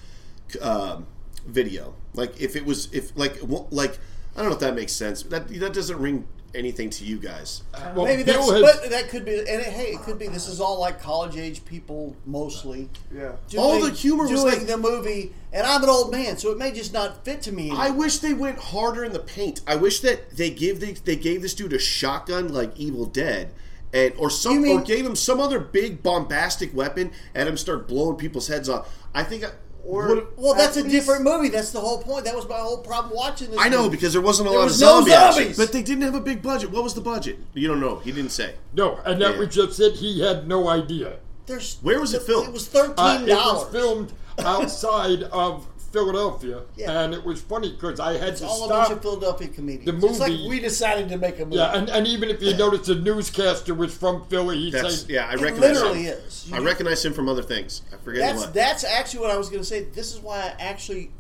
[0.62, 1.08] um,
[1.46, 1.96] video.
[2.14, 3.38] Like if it was if like
[3.72, 3.98] like
[4.36, 5.24] I don't know if that makes sense.
[5.24, 7.64] That that doesn't ring anything to you guys.
[7.74, 10.28] Uh, well, Maybe that's, has- but that could be, and it, hey, it could be.
[10.28, 12.90] This is all like college age people mostly.
[13.14, 13.34] Yeah.
[13.50, 16.52] Doing, All the humor was doing like- the movie, and I'm an old man, so
[16.52, 17.72] it may just not fit to me.
[17.76, 19.62] I wish they went harder in the paint.
[19.68, 23.54] I wish that they gave the, they gave this dude a shotgun like Evil Dead,
[23.94, 27.88] and or some mean- or gave him some other big bombastic weapon and him start
[27.88, 28.96] blowing people's heads off.
[29.14, 29.44] I think.
[29.44, 29.50] I,
[29.85, 31.49] Or- would've- well, that's a least- different movie.
[31.49, 32.26] That's the whole point.
[32.26, 33.60] That was my whole problem watching this.
[33.60, 33.95] I know movie.
[33.97, 35.57] because there wasn't a There lot was of no zombie action, zombies.
[35.57, 36.72] but they didn't have a big budget.
[36.72, 37.39] What was the budget?
[37.53, 37.97] You don't know.
[38.03, 38.56] He didn't say.
[38.73, 39.39] No, and that Yeah.
[39.39, 39.95] was just it.
[39.95, 41.14] He had no idea.
[41.47, 42.47] There's Where was it filmed?
[42.49, 43.68] It was Uh, thirteen it was dollars.
[43.72, 47.02] filmed outside of Philadelphia, Yeah.
[47.02, 48.98] and it was funny because I had It's to all a bunch stop.
[48.98, 50.02] of Philadelphia comedians.
[50.02, 51.57] the It's like movie- we decided to make a movie.
[51.57, 54.57] yeah, and, and even if you notice, the newscaster was from Philly.
[54.57, 55.28] He That's said, yeah.
[55.28, 56.18] I it recognize literally him.
[56.28, 56.49] is.
[56.53, 57.82] I recognize him from other things.
[57.94, 58.53] I forget That's what.
[58.53, 59.84] that's actually what I was going to say.
[59.84, 61.11] This is why I actually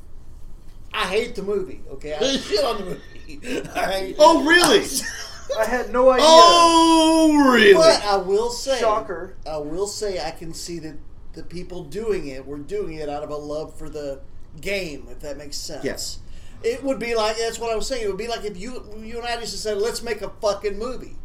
[0.93, 1.81] I hate the movie.
[1.91, 3.61] Okay, I shit on the movie.
[3.75, 4.15] All right.
[4.17, 4.85] Oh really?
[5.59, 6.25] I had no idea.
[6.27, 7.73] oh really?
[7.73, 9.35] But I will say, Shocker.
[9.47, 10.95] I will say, I can see that
[11.33, 14.19] the people doing it were doing it out of a love for the
[14.61, 15.83] game, if that makes sense.
[15.83, 16.19] Yes.
[16.63, 18.03] It would be like that's what I was saying.
[18.03, 20.77] It would be like if you you and I just said, "Let's make a fucking
[20.77, 21.15] movie."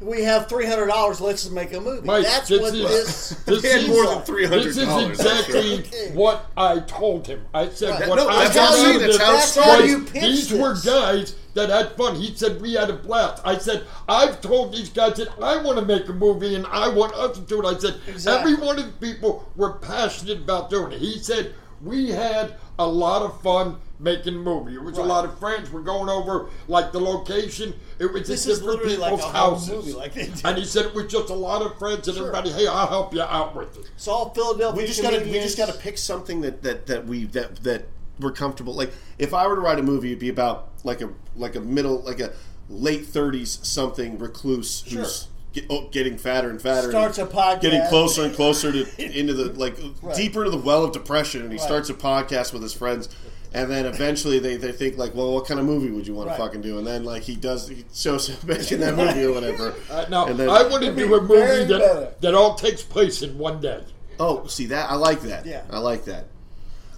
[0.00, 1.20] We have three hundred dollars.
[1.20, 2.06] Let's make a movie.
[2.06, 3.28] Mike, that's this what is- this.
[3.44, 6.12] This is- more than three hundred This is exactly Okay.
[6.14, 7.44] what I told him.
[7.52, 8.08] I said Right.
[8.08, 10.22] what No, I that's got you- of that's this how That's how you was pitched
[10.24, 12.14] these were guys that had fun.
[12.14, 13.42] He said we had a blast.
[13.44, 16.86] I said I've told these guys that I want to make a movie and I
[16.86, 17.66] want us to do it.
[17.66, 18.52] I said Exactly.
[18.52, 21.00] every one of the people were passionate about doing it.
[21.00, 24.74] He said we had a lot of fun making a movie.
[24.74, 25.70] It was a lot of friends.
[25.70, 27.74] We're going over like the location.
[27.98, 29.68] It was This at is different literally like people's a houses.
[29.70, 32.26] movie, like and he said it was just a lot of friends and Sure.
[32.28, 32.50] everybody.
[32.52, 33.90] Hey, I'll help you out with it.
[33.94, 34.80] It's all Philadelphia.
[34.80, 37.86] we just gotta we just gotta pick something that that that we that that
[38.20, 38.74] we're comfortable.
[38.74, 41.60] Like if I were to write a movie, it'd be about like a like a
[41.60, 42.32] middle like a
[42.68, 47.60] late thirties something recluse who's get, oh, getting fatter and fatter, Starts and a podcast.
[47.60, 48.86] getting closer and closer to
[49.18, 50.14] into the like Right.
[50.16, 51.66] deeper into the well of depression, and he Right.
[51.66, 53.08] starts a podcast with his friends.
[53.54, 56.28] And then eventually they, they think like, well, what kind of movie would you want
[56.28, 56.36] Right.
[56.36, 56.76] to fucking do?
[56.76, 59.74] And then like he does, he shows up making that movie or whatever.
[59.90, 61.94] Uh, now, And then- I want to It'd be do a very movie better.
[62.00, 63.80] that, that all takes place in one day.
[64.20, 64.90] Oh, see that?
[64.90, 65.46] I like that.
[65.46, 65.62] Yeah.
[65.70, 66.26] I like that.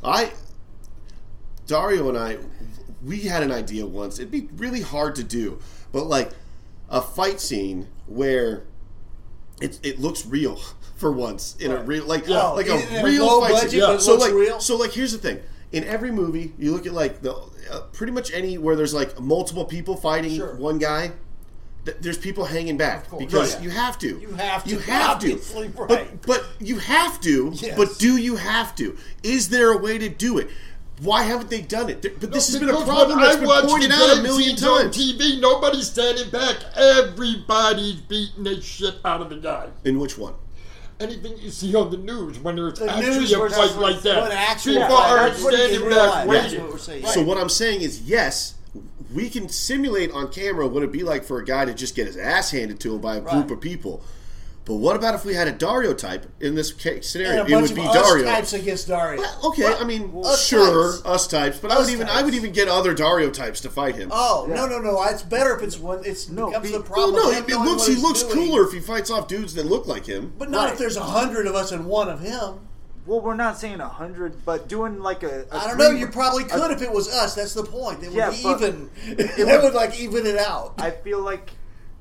[0.03, 0.33] I
[1.67, 2.39] Dario and I
[3.05, 4.19] we had an idea once.
[4.19, 5.59] It'd be really hard to do,
[5.93, 6.31] but like
[6.91, 8.65] a fight scene where
[9.61, 10.57] it it looks real
[10.97, 12.49] for once in a real like Yeah.
[12.49, 13.83] like a real fight budget, scene.
[13.83, 14.61] it so like real.
[14.61, 15.41] so like here's the thing.
[15.73, 19.21] In every movie, you look at like the uh, pretty much any where there's like
[19.21, 20.57] multiple people fighting Sure.
[20.57, 21.13] one guy.
[21.85, 23.63] th- There's people hanging back because Right.
[23.63, 24.19] you have to.
[24.19, 25.37] You have to, You have to.
[25.55, 25.75] right.
[25.77, 27.53] But but you have to.
[27.55, 27.77] Yes.
[27.77, 28.97] But do you have to?
[29.23, 30.49] Is there a way to do it?
[31.03, 32.03] Why haven't they done it?
[32.03, 34.23] There- But this has been a problem when that's I been watch pointed out a
[34.23, 34.97] million scenes on times.
[34.97, 36.57] TV, nobody's standing back.
[36.77, 39.69] Everybody's beating the shit out of the guy.
[39.85, 40.35] In which one?
[40.99, 44.33] Anything you see on the news when there's The actually a fight like that, what
[44.33, 45.11] actual people fight.
[45.11, 46.13] are That's what standing in real life.
[46.13, 46.61] back waiting.
[46.63, 47.07] what we're saying.
[47.07, 48.55] So what I'm saying is, yes,
[49.15, 52.07] we can simulate on camera what it'd be like for a guy to just get
[52.07, 54.03] his ass handed to him by a group of people.
[54.67, 57.41] But what about if we had a Dario type in this ca- scenario?
[57.45, 58.25] and a It would of be us Dario.
[58.27, 59.21] types against Dario.
[59.21, 61.07] Well, okay, I mean, us sure, types.
[61.07, 63.97] us types, but I would even I would even get other Dario types to fight
[63.97, 64.11] him.
[64.13, 64.55] Oh Yeah.
[64.57, 65.03] no no no!
[65.05, 66.03] It's better if it's one.
[66.05, 68.35] It's No, becomes be- the Well, no, it, it looks he looks doing.
[68.49, 70.35] cooler if he fights off dudes that look like him.
[70.39, 70.73] But not Right.
[70.75, 72.61] if there's a hundred of us and one of him.
[73.07, 75.47] Well, we're not saying a hundred, but doing like a.
[75.51, 75.91] a I don't know.
[75.91, 77.35] You probably a- could if it was us.
[77.35, 78.03] That's the point.
[78.05, 78.91] It would Yeah, be but even.
[79.07, 80.75] it It would- would like even it out.
[80.79, 81.51] I feel like,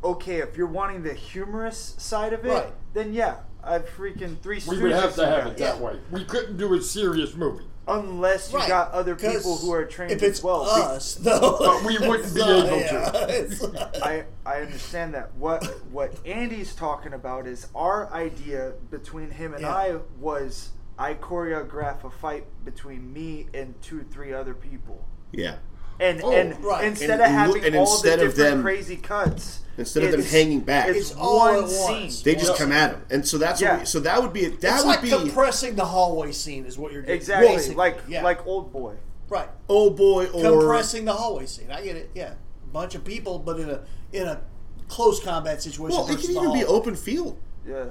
[0.03, 2.73] okay, if you're wanting the humorous side of it, Right.
[2.93, 4.61] then yeah, I'd freaking three.
[4.67, 5.81] We would have to have it that Yeah.
[5.81, 5.99] way.
[6.11, 7.65] We couldn't do a serious movie.
[7.87, 8.67] Unless you Right.
[8.67, 10.63] got other people who are trained If it's as well.
[10.65, 12.75] Be- us, though, But we wouldn't be So, able to.
[12.75, 13.63] yeah, it's-
[14.03, 15.33] I, I understand that.
[15.35, 19.73] What what Andy's talking about is our idea between him and Yeah.
[19.75, 20.69] I was
[20.99, 25.03] I choreograph a fight between me and two three other people.
[25.31, 25.55] Yeah.
[25.99, 26.85] And Oh, and right.
[26.85, 30.03] instead And of lo- having and all instead the of different them- crazy cuts, Instead
[30.03, 32.11] of them hanging back, it's, It's one scene.
[32.25, 33.71] they just come at him, and so that's Yeah.
[33.73, 36.65] what we, so that would be that it's would like be compressing the hallway scene
[36.65, 37.15] is what you're doing.
[37.15, 37.75] Exactly, Basically.
[37.75, 38.21] like yeah.
[38.23, 38.95] like Oldboy.
[39.29, 39.47] right.
[39.69, 41.67] Oldboy or compressing the hallway scene.
[41.71, 42.09] I get it.
[42.13, 42.33] Yeah,
[42.73, 43.79] bunch of people, but in a
[44.11, 44.41] in a
[44.89, 45.97] close combat situation.
[45.97, 47.37] well, it can the even be open field.
[47.67, 47.85] Yeah.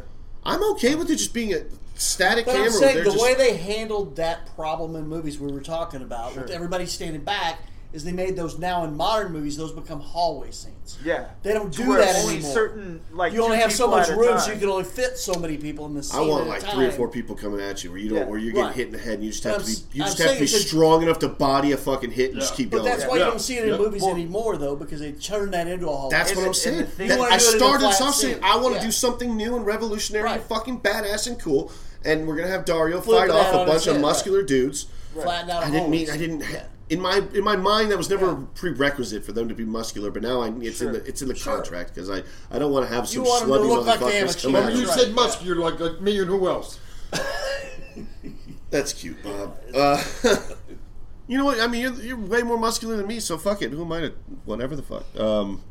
[0.45, 1.61] I'm okay with it just being a
[1.95, 2.67] static But camera.
[2.67, 6.37] I'm saying the just- way they handled that problem in movies we were talking about,
[6.37, 7.61] with everybody standing back,
[7.93, 9.57] is they made those now in modern movies.
[9.57, 10.99] Those become hallway scenes.
[11.03, 11.27] Yeah.
[11.43, 12.53] They don't do that only anymore.
[12.53, 15.17] certain like You only have so much at a room, so you can only fit
[15.17, 16.21] so many people in the scene.
[16.21, 16.75] I want at like time.
[16.77, 18.25] three or four people coming at you, where you don't, Yeah.
[18.25, 18.75] where you're getting Right.
[18.77, 20.19] hit in the head, and you just have I'm to be, s- you I'm just
[20.19, 22.57] have to be it's a- strong enough to body a fucking hit and just Yeah.
[22.59, 22.91] keep But going.
[22.91, 23.25] that's why Yeah.
[23.25, 23.79] you don't see it in Yeah.
[23.79, 26.17] movies Well- anymore, though, because they turned that into a hallway.
[26.17, 26.79] That's what I'm saying.
[26.81, 28.39] and the thing- That- I do it in a started flat off saying.
[28.43, 31.73] I want to do something new and revolutionary and fucking badass and cool,
[32.05, 34.87] and we're gonna have Dario fight off a bunch of muscular dudes.
[35.15, 35.65] flatten out.
[35.65, 36.09] I didn't mean.
[36.11, 36.45] I didn't.
[36.89, 36.97] Yeah.
[36.97, 38.33] In my in my mind, that was never Yeah.
[38.33, 41.29] a prerequisite for them to be muscular, but now I, it's in the it's in
[41.29, 41.57] the Sure.
[41.57, 44.01] contract because I, I don't want to have some want 'em to slutty look like
[44.01, 44.55] they have a motherfuckers come chance.
[44.57, 44.81] at When me.
[44.81, 45.15] you Right, said yeah.
[45.15, 46.79] muscular, like, like me and who else?
[48.71, 49.57] That's cute, Bob.
[49.75, 50.03] Uh,
[51.27, 51.59] you know what?
[51.61, 53.71] I mean, you're, you're way more muscular than me, so fuck it.
[53.73, 54.13] Who am I to
[54.45, 55.05] whatever the fuck?
[55.19, 55.63] Um.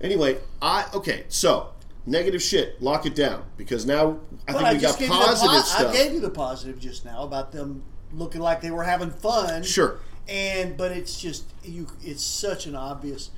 [0.00, 1.24] Anyway, I okay.
[1.28, 1.68] So
[2.06, 2.80] negative shit.
[2.82, 4.18] Lock it down because now
[4.48, 5.88] I But think I we just got gave you positive po- stuff.
[5.88, 7.82] I gave you the positive just now about them
[8.12, 9.62] looking like they were having fun.
[9.62, 9.98] Sure.
[10.28, 11.86] And but it's just you.
[12.02, 13.30] It's such an obvious.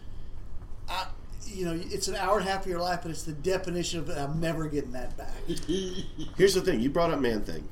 [0.89, 1.07] I,
[1.47, 4.01] you know, it's an hour and a half of your life, but it's the definition
[4.01, 5.35] of I'm never getting that back.
[6.37, 6.81] Here's the thing.
[6.81, 7.69] You brought up Man Thing.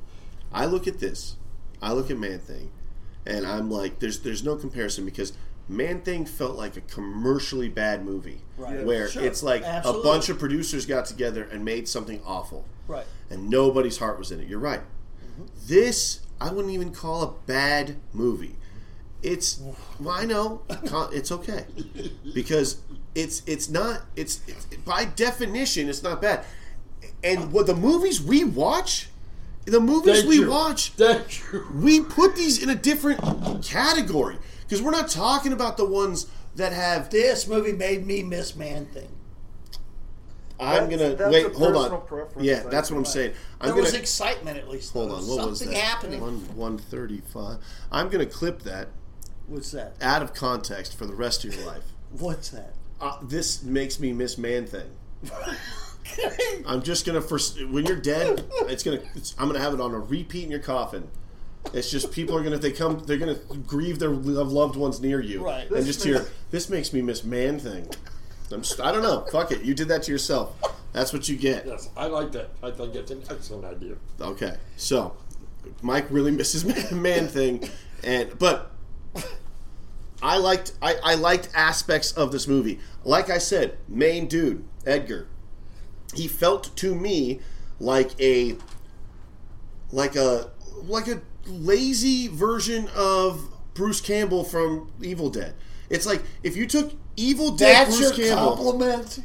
[0.53, 1.37] I look at this.
[1.83, 2.71] I look at Man Thing,
[3.27, 5.33] and I'm like, there's there's no comparison because
[5.69, 8.85] Man Thing felt like a commercially bad movie, Right.
[8.85, 9.23] where Sure.
[9.23, 10.01] it's like Absolutely.
[10.01, 13.07] a bunch of producers got together and made something awful, Right.
[13.31, 14.49] and nobody's heart was in it.
[14.49, 14.81] You're right.
[14.81, 15.45] Mm-hmm.
[15.67, 18.57] This I wouldn't even call a bad movie.
[19.23, 19.61] It's
[19.99, 20.63] well, I know
[21.13, 21.67] it's okay
[22.35, 22.81] because
[23.15, 26.45] it's it's not it's, it's by definition it's not bad.
[27.23, 29.09] And what the movies we watch,
[29.67, 30.51] the movies Thank we you.
[30.51, 31.43] watch, Thank
[31.75, 33.21] we put these in a different
[33.63, 36.27] category because we're not talking about the ones
[36.57, 37.11] that have.
[37.11, 39.09] This movie made me miss Man Thing.
[40.61, 41.47] I'm That's- gonna that's wait.
[41.47, 42.07] a Hold on.
[42.07, 43.15] preference, Yeah, I that's what I'm think.
[43.15, 43.33] saying.
[43.61, 44.93] I'm There gonna was excitement at least.
[44.93, 45.15] hold though.
[45.15, 45.21] on.
[45.27, 45.75] What Something was that?
[45.75, 46.21] happening.
[46.21, 47.59] One one thirty five.
[47.91, 48.89] I'm gonna clip that
[49.47, 49.95] What's that?
[50.03, 51.85] out of context for the rest of your life.
[52.19, 52.75] What's that?
[53.01, 54.91] Uh, this makes me miss man thing.
[56.67, 59.95] I'm just gonna first when you're dead, it's gonna it's, I'm gonna have it on
[59.95, 61.09] a repeat in your coffin.
[61.73, 65.45] It's just people are gonna they come they're gonna grieve their loved ones near you,
[65.45, 65.67] Right.
[65.69, 67.89] And This just hear this makes me miss man thing.
[68.53, 69.27] I'm just, I don't know.
[69.31, 69.63] Fuck it.
[69.63, 70.57] You did that to yourself.
[70.93, 71.67] That's what you get.
[71.67, 72.51] Yes, I like that.
[72.63, 73.95] I think it's an excellent idea.
[74.21, 74.57] Okay.
[74.77, 75.17] So
[75.83, 77.69] Mike really misses man, man thing,
[78.03, 78.73] and but
[80.23, 82.81] I liked I, I liked aspects of this movie.
[83.05, 85.29] Like I said, main dude Edgar,
[86.15, 87.41] he felt to me
[87.79, 88.57] like a
[89.91, 90.51] like a
[90.85, 95.55] like a lazy version of Bruce Campbell from Evil Dead.
[95.89, 99.21] It's like if you took Evil Dead That's Bruce your Campbell, compliment.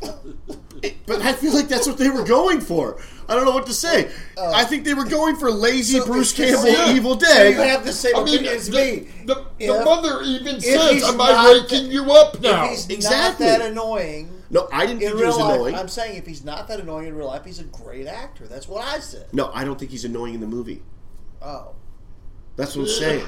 [1.06, 3.00] but I feel like that's what they were going for.
[3.28, 4.10] I don't know what to say.
[4.36, 6.94] Uh, I think they were going for lazy so Bruce Campbell yeah.
[6.94, 9.08] Evil So you have the same I mean, opinion as the, me.
[9.24, 12.88] the, the If- mother even says, "Am I waking the- you up now?" If he's
[12.90, 13.46] Exactly.
[13.46, 15.74] not that annoying No, I didn't in think he was real life, annoying.
[15.74, 18.46] I'm saying if he's not that annoying in real life, he's a great actor.
[18.46, 19.26] That's what I said.
[19.32, 20.82] No, I don't think he's annoying in the movie.
[21.42, 21.72] Oh,
[22.56, 23.26] That's what I'm saying.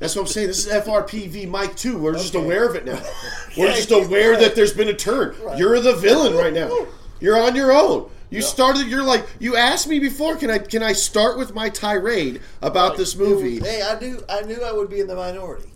[0.00, 0.48] That's what I'm saying.
[0.48, 1.96] This is FRPV Mike 2.
[1.98, 3.00] We're just aware of it now.
[3.56, 4.40] We're Yeah, just aware right.
[4.40, 5.36] that there's been a turn.
[5.56, 6.86] You're the villain right now.
[7.20, 8.10] You're on your own.
[8.30, 8.88] You started.
[8.88, 10.36] You're like you asked me before.
[10.36, 13.60] Can I can I start with my tirade about this movie?
[13.60, 15.68] Hey, I knew I knew I would be in the minority.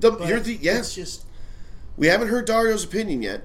[0.00, 0.78] The, you're the yeah.
[0.78, 1.24] It's just
[1.98, 3.44] We haven't heard Dario's opinion yet,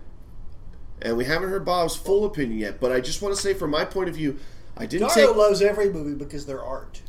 [1.01, 2.79] and we haven't heard Bob's full opinion yet.
[2.79, 4.39] But I just want to say, from my point of view,
[4.77, 7.01] I didn't Dario take loves every movie because they're art.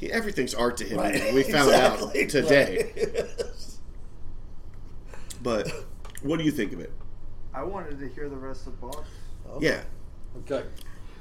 [0.00, 0.98] Yeah, everything's art to him.
[0.98, 1.34] Right.
[1.34, 2.22] We found Exactly.
[2.24, 2.92] out today.
[2.96, 3.24] Right.
[5.42, 5.70] But
[6.22, 6.92] what do you think of it?
[7.54, 9.04] I wanted to hear the rest of Bob.
[9.60, 9.82] Yeah,
[10.40, 10.64] Okay.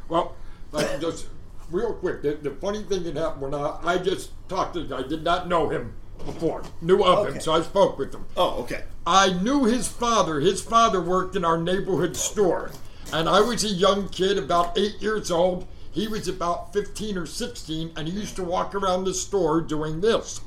[0.09, 0.35] Well,
[0.71, 1.27] like just
[1.71, 4.87] real quick, the, the funny thing that happened when I, I just talked to the
[4.87, 5.93] guy, did not know him
[6.25, 7.33] before, knew of Okay.
[7.35, 8.25] him, so I spoke with him.
[8.35, 8.83] Oh, okay.
[9.05, 10.39] I knew his father.
[10.39, 12.71] His father worked in our neighborhood store.
[13.13, 15.65] And I was a young kid, about eight years old.
[15.97, 19.99] He was about 15 or 16, and he used to walk around the store doing
[19.99, 20.41] this.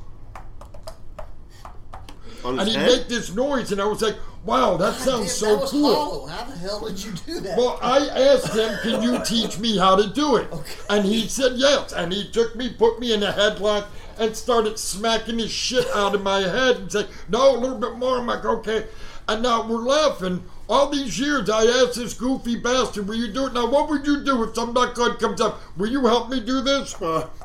[2.44, 2.86] On And he'd head?
[2.88, 4.14] make this noise, and I was like,
[4.44, 5.92] wow, that sounds Damn, so that was cool.
[5.94, 6.26] hollow.
[6.26, 7.58] How the hell did you do that?
[7.58, 10.48] Well, I asked him, "Can you teach me how to do it?"
[10.88, 11.92] And he said yes.
[11.92, 13.86] And he took me, put me in a headlock,
[14.20, 17.96] and started smacking his shit out of my head and said, "No, a little bit
[17.96, 18.86] more." I'm like, "Okay."
[19.28, 20.44] And now we're laughing.
[20.70, 24.06] All these years, I asked this goofy bastard, "Will you do it?" Now, what would
[24.06, 25.60] you do if some nut gun comes up?
[25.76, 26.94] Will you help me do this?
[27.02, 27.26] Uh,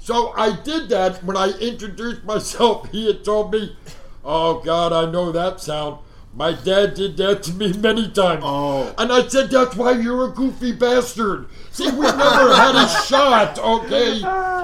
[0.00, 1.24] So I did that.
[1.24, 3.76] When I introduced myself, he had told me,
[4.24, 5.98] "Oh God, I know that sound.
[6.34, 8.92] My dad did that to me many times." Oh.
[8.98, 13.58] And I said, "That's why you're a goofy bastard." See, we never had a shot,
[13.58, 14.20] okay?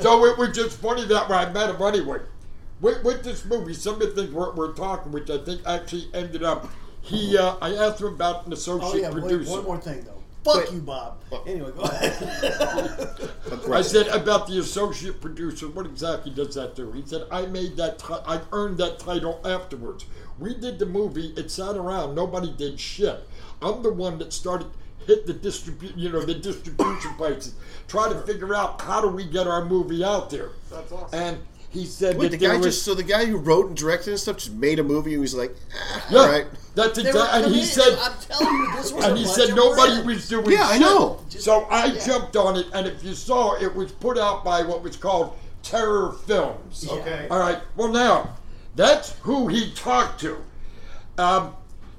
[0.00, 2.20] So it was just funny that way I met him anyway.
[2.80, 6.08] with, with this movie, some of the things we're, we're talking, which I think actually
[6.14, 6.68] ended up.
[7.02, 9.50] He, uh, I asked him about an associate Oh yeah, wait, producer.
[9.50, 10.14] one more thing though.
[10.42, 10.72] Fuck Wait.
[10.72, 11.18] you, Bob.
[11.46, 12.12] Anyway, go ahead.
[13.72, 15.68] I said about the associate producer.
[15.68, 16.90] What exactly does that do?
[16.92, 17.98] He said I made that.
[17.98, 20.06] Ti- I earned that title afterwards.
[20.38, 21.34] We did the movie.
[21.36, 22.14] It sat around.
[22.14, 23.20] Nobody did shit.
[23.60, 24.68] I'm the one that started
[25.06, 25.94] hit the distribute.
[25.96, 27.54] You know the distribution places.
[27.88, 30.50] Try to figure out how do we get our movie out there.
[30.70, 31.20] That's awesome.
[31.20, 31.38] And
[31.70, 33.76] he said Wait, that the there guy was, just so the guy who wrote and
[33.76, 36.46] directed and stuff just made a movie and he was like, ah, yeah, all right.
[36.74, 37.42] that's They were exactly.
[37.44, 37.68] And he committed.
[37.68, 40.28] said "I'm telling you, this was." and a he bunch said of nobody bread." was
[40.28, 40.80] doing Yeah, I shit.
[40.80, 41.20] know.
[41.28, 42.04] So I yeah.
[42.06, 45.36] jumped on it, and if you saw, it was put out by what was called
[45.62, 46.84] Terror Films.
[46.88, 46.94] Yeah.
[46.94, 47.28] Okay.
[47.30, 47.58] All right.
[47.76, 48.36] Well, now
[48.74, 50.38] that's who he talked to.
[51.18, 51.54] Um,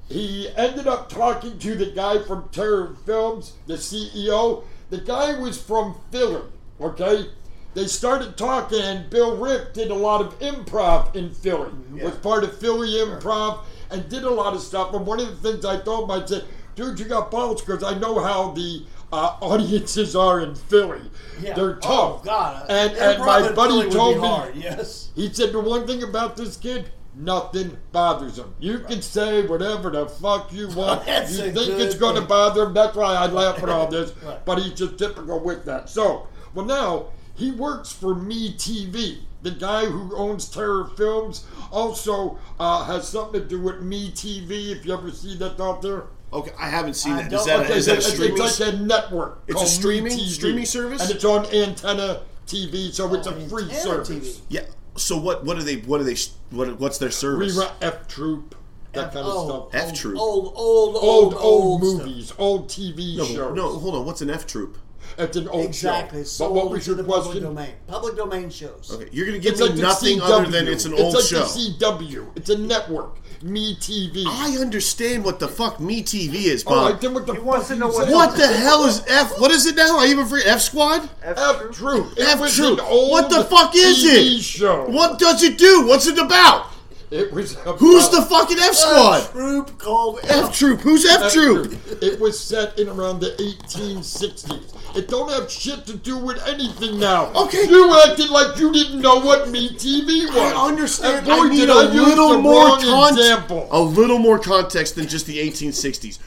[0.09, 4.63] he ended up talking to the guy from Terror Films, the CEO.
[4.89, 6.41] The guy was from Philly.
[6.81, 7.27] Okay.
[7.73, 11.71] They started talking, and Bill Rick did a lot of improv in Philly.
[12.01, 14.93] Was part of Philly Improv and did a lot of stuff.
[14.93, 16.43] And one of the things I told him, I said,
[16.75, 21.01] "Dude, you got balls," because I know how the uh, audiences are in Philly.
[21.41, 21.53] Yeah.
[21.53, 22.19] They're tough.
[22.19, 22.65] Oh God.
[22.69, 25.09] And, and my buddy told me, hard, Yes.
[25.15, 28.53] he said the one thing about this kid, nothing bothers him.
[28.59, 31.07] You can say whatever the fuck you want.
[31.07, 32.73] You think it's going to bother him.
[32.73, 34.13] That's why I laugh at all this.
[34.23, 34.45] Right.
[34.45, 35.89] But he's just typical with that.
[35.89, 39.19] So, well, now he works for Me TV.
[39.43, 44.69] The guy who owns Terror Films also uh, has something to do with Me TV.
[44.71, 46.03] If you ever see that out there.
[46.33, 47.45] Okay, I haven't seen I that.
[47.45, 48.37] that, okay, a, is that a it's, streaming?
[48.43, 49.41] it's like a network.
[49.47, 50.27] It's a streaming- MeTV.
[50.29, 51.01] streaming service?
[51.01, 54.37] and it's on Antenna TV, so it's a Oh, free Antenna service.
[54.37, 54.41] TV.
[54.49, 54.61] yeah.
[54.95, 55.43] So what?
[55.45, 55.77] What are they?
[55.77, 56.15] What are they?
[56.51, 56.79] What?
[56.79, 57.57] What's their service?
[57.57, 58.55] Rerun F Troop,
[58.93, 59.89] that F- kind of oh, stuff.
[59.89, 60.17] F Troop.
[60.17, 62.05] Old, old, Old, old, old, stuff.
[62.07, 63.55] movies, old TV No, shows.
[63.55, 64.05] no, hold on.
[64.05, 64.77] What's an F troop?
[65.17, 66.19] It's an old Exactly.
[66.21, 66.23] show.
[66.25, 67.43] So but what was to your the public question?
[67.43, 67.73] domain.
[67.87, 68.91] Public domain shows.
[68.93, 70.23] Okay, you're gonna give It's me like nothing CW.
[70.23, 71.39] other than it's an old like show.
[71.39, 71.45] the
[71.79, 72.27] CW.
[72.35, 73.17] It's a network.
[73.43, 74.23] Me TV.
[74.27, 76.91] I understand what the fuck Me TV is, Bob.
[76.91, 79.39] right, then what the He fuck wants to know what- what the hell is F?
[79.39, 79.97] What is it now?
[79.97, 80.45] I even forget.
[80.47, 81.09] F Squad?
[81.23, 81.35] F
[81.71, 82.13] Troop.
[82.19, 82.79] F Troop.
[82.87, 84.43] What the fuck is TV it?
[84.43, 84.85] Show.
[84.89, 85.87] What does it do?
[85.87, 86.67] What's it about?
[87.09, 87.53] It was.
[87.53, 89.31] About Who's the fucking F Squad?
[89.31, 90.79] troop called F Troop.
[90.81, 91.73] Who's F F Troop?
[92.01, 94.71] It was set in around the 1860s.
[94.95, 97.31] It don't have shit to do with anything now.
[97.33, 97.65] Okay.
[97.67, 100.35] You acted like you didn't know what Me TV was.
[100.37, 101.17] I understand.
[101.17, 103.19] And boy, I need did a I use little the more context.
[103.19, 103.67] example.
[103.71, 106.19] A little more context than just the 1860s.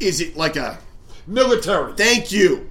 [0.00, 0.78] Is it like a?
[1.26, 1.92] Military.
[1.94, 2.68] Thank you.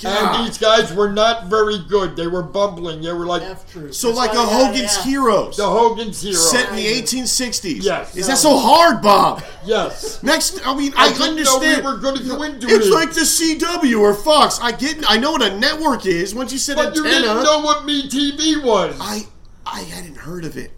[0.00, 0.36] God.
[0.40, 2.16] And these guys were not very good.
[2.16, 3.00] They were bumbling.
[3.02, 3.94] They were like F troop.
[3.94, 5.04] So That's like a why Hogan's F.
[5.04, 6.50] Heroes the Hogan's Heroes.
[6.50, 7.82] set in the 1860s.
[7.82, 8.16] Yes.
[8.16, 9.42] Is that so hard, Bob?
[9.64, 10.22] Yes.
[10.22, 11.82] Next, I mean, I I, didn't understand.
[11.84, 12.72] know we were going to go into it.
[12.72, 12.92] it's it.
[12.92, 14.58] like the CW or Fox.
[14.60, 15.04] I get.
[15.08, 16.34] I know what a network is.
[16.34, 18.96] Once you said But you antenna, didn't know what Me TV was.
[19.00, 19.22] I
[19.66, 20.70] I hadn't heard of it.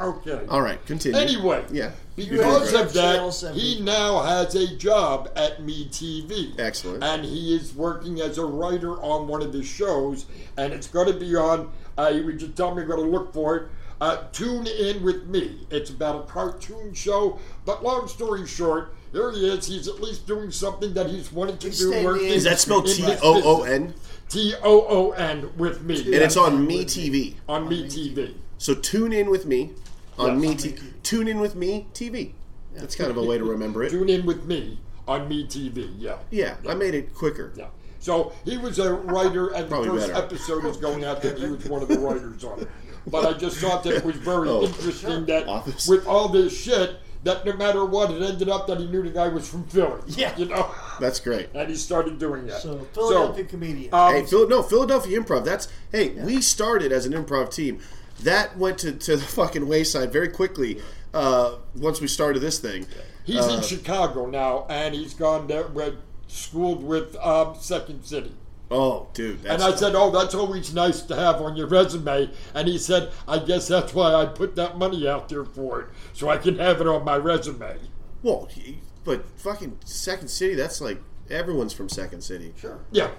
[0.00, 0.44] okay.
[0.48, 1.18] All right, continue.
[1.18, 6.58] Anyway, yeah, because of that, he now has a job at Me TV.
[6.58, 7.02] Excellent.
[7.04, 10.26] And he is working as a writer on one of the shows,
[10.56, 11.70] and it's going to be on.
[11.96, 13.62] Uh, he would just tell me going to look for it.
[14.00, 15.66] Uh, tune in with me.
[15.70, 19.66] It's about a cartoon show, but long story short, here he is.
[19.66, 21.88] He's at least doing something that he's wanted to He's do.
[21.90, 23.94] staying working in- is that spelled in T this O O N?
[24.28, 25.96] T O O N with me.
[26.04, 27.34] And it's on Me TV.
[27.48, 28.34] on Me TV.
[28.58, 29.70] So tune in with me
[30.18, 30.64] on Yes.
[30.64, 30.92] Me TV.
[31.02, 32.32] Tune in with me TV.
[32.74, 33.90] That's kind of a way to remember it.
[33.90, 35.90] Tune in with me on Me TV.
[35.98, 36.18] Yeah.
[36.30, 37.52] Yeah, I made it quicker.
[37.56, 37.66] Yeah.
[37.98, 40.24] So he was a writer, and the first better.
[40.24, 42.68] episode was going out that he was one of the writers on it.
[43.08, 44.62] But I just thought that it was very Oh.
[44.64, 45.88] interesting that Office.
[45.88, 49.10] with all this shit, that no matter what, it ended up that he knew the
[49.10, 50.00] guy was from Philly.
[50.08, 50.36] Yeah.
[50.36, 50.70] You know?
[51.00, 51.48] That's great.
[51.54, 52.60] And he started doing that.
[52.60, 53.92] So Philadelphia comedian.
[53.92, 55.44] um, Hey, Phil, no, Philadelphia Improv.
[55.44, 57.80] That's hey, we started as an improv team.
[58.20, 60.80] That went to, to the fucking wayside very quickly.
[61.14, 62.86] Uh, once we started this thing,
[63.24, 65.94] he's uh, in Chicago now, and he's gone there, with,
[66.26, 68.32] schooled with um, Second City.
[68.70, 72.30] oh, dude, that's And I said, "Oh, that's always nice to have on your resume."
[72.54, 75.88] And he said, "I guess that's why I put that money out there for it,
[76.12, 77.78] so I can have it on my resume."
[78.22, 80.54] well, he, but fucking Second City.
[80.54, 81.00] That's like
[81.30, 82.52] everyone's from Second City.
[82.60, 82.80] sure.
[82.90, 83.10] Yeah,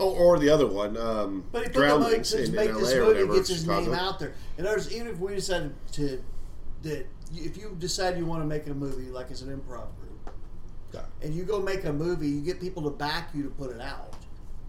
[0.00, 2.76] Oh, or the other one, um, But he put the money to in, make in
[2.76, 3.34] this movie, whatever.
[3.34, 3.84] gets his Chicago.
[3.86, 4.34] name out there.
[4.58, 6.22] In other words, even if we decided to
[6.82, 10.34] that if you decide you want to make a movie like as an improv group,
[10.92, 11.00] Yeah.
[11.22, 13.80] and you go make a movie, you get people to back you to put it
[13.80, 14.14] out.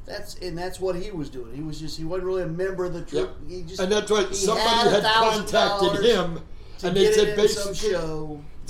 [0.05, 1.55] That's and that's what he was doing.
[1.55, 3.23] He was just he wasn't really a member of the yeah.
[3.25, 3.49] troupe.
[3.49, 4.33] He just And that's right.
[4.35, 6.39] somebody had had contacted him,
[6.83, 7.91] and they said it in some basically,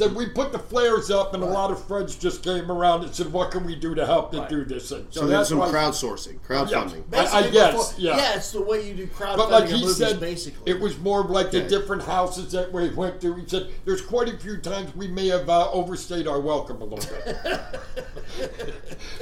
[0.01, 0.07] show.
[0.07, 3.13] said we put the flares up, and a lot of friends just came around and
[3.13, 5.07] said, "What can we do to help to do this?" thing?
[5.09, 7.03] So there's some why- crowdsourcing, crowdfunding.
[7.13, 8.35] I- I guess, before- yeah.
[8.35, 10.71] it's the way you do crowdfunding But like of he movies, said, basically.
[10.71, 13.33] it was more like the different houses that we went to.
[13.35, 16.85] He said, "There's quite a few times we may have uh, overstayed our welcome a
[16.85, 17.37] little bit."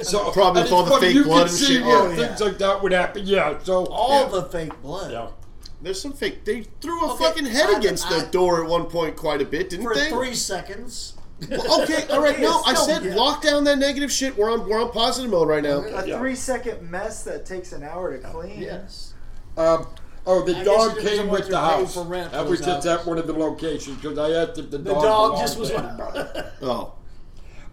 [0.02, 2.08] so Probably and with all the funny, fake you blood can and see shit, where
[2.10, 2.26] yeah.
[2.28, 3.22] things like that would happen.
[3.26, 3.58] Yeah.
[3.62, 4.28] So all Yeah.
[4.28, 5.12] the fake blood.
[5.12, 5.26] yeah.
[5.82, 6.44] There's some fake.
[6.44, 9.40] They threw a Okay, fucking head I- against I- the door at one point quite
[9.40, 10.10] a bit, didn't they?
[10.10, 11.14] For three seconds.
[11.50, 12.38] Well, okay, all right.
[12.38, 13.14] No, I said yeah.
[13.14, 14.36] lock down that negative shit.
[14.36, 15.78] We're on we're on positive mode right now.
[15.82, 16.18] A Yeah.
[16.18, 18.60] three second mess that takes an hour to clean.
[18.60, 19.14] Yes.
[19.56, 19.86] Um,
[20.26, 21.94] oh, the I dog came with the house.
[21.94, 24.70] for rent for that was just at one of the locations because I asked if
[24.70, 25.70] the, The dog, dog belonged just was.
[25.70, 26.52] there.
[26.62, 26.92] Oh,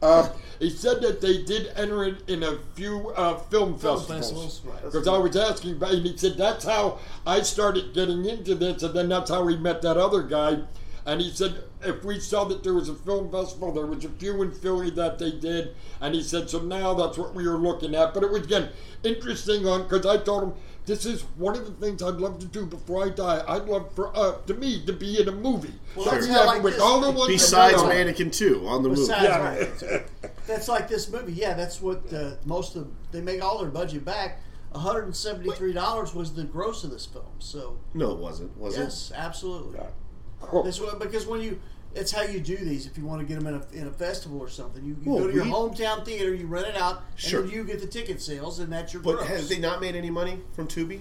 [0.02, 0.30] Um,
[0.60, 4.60] he said that they did enter it in a few uh, film Film festivals.
[4.60, 4.84] festivals, right.
[4.84, 8.84] Because I was asking about, and he said that's how I started getting into this,
[8.84, 10.60] and then that's how we met that other guy.
[11.06, 14.10] And he said if we saw that there was a film festival, there was a
[14.10, 17.58] few in Philly that they did, and he said so now that's what we were
[17.58, 18.14] looking at.
[18.14, 18.70] But it was again
[19.04, 20.54] interesting on because I told him
[20.88, 23.44] this is one of the things I'd love to do before I die.
[23.48, 25.74] I'd love for uh, to me to be in a movie.
[25.96, 28.82] Well, So that's we like with this- all the ones besides that- Mannequin Two on
[28.82, 29.02] the movie.
[29.02, 29.24] Besides,
[29.84, 29.90] Yeah.
[29.96, 30.08] right.
[30.48, 31.34] That's like this movie.
[31.34, 34.40] Yeah, that's what uh, most of they make all their budget back.
[34.72, 37.26] One hundred and seventy-three dollars was the gross of this film.
[37.40, 38.58] So No, it wasn't.
[38.58, 38.84] Was it?
[38.84, 39.78] yes, absolutely.
[40.54, 41.60] Oh, This one because when you,
[41.98, 42.86] it's how you do these.
[42.86, 45.12] If you want to get them in a, in a festival or something, you, you
[45.12, 47.42] Well, go to your we- hometown theater, you rent it out, Sure.
[47.42, 49.28] and then you get the ticket sales, and that's your But gross.
[49.28, 51.00] have they not made any money from Tubi?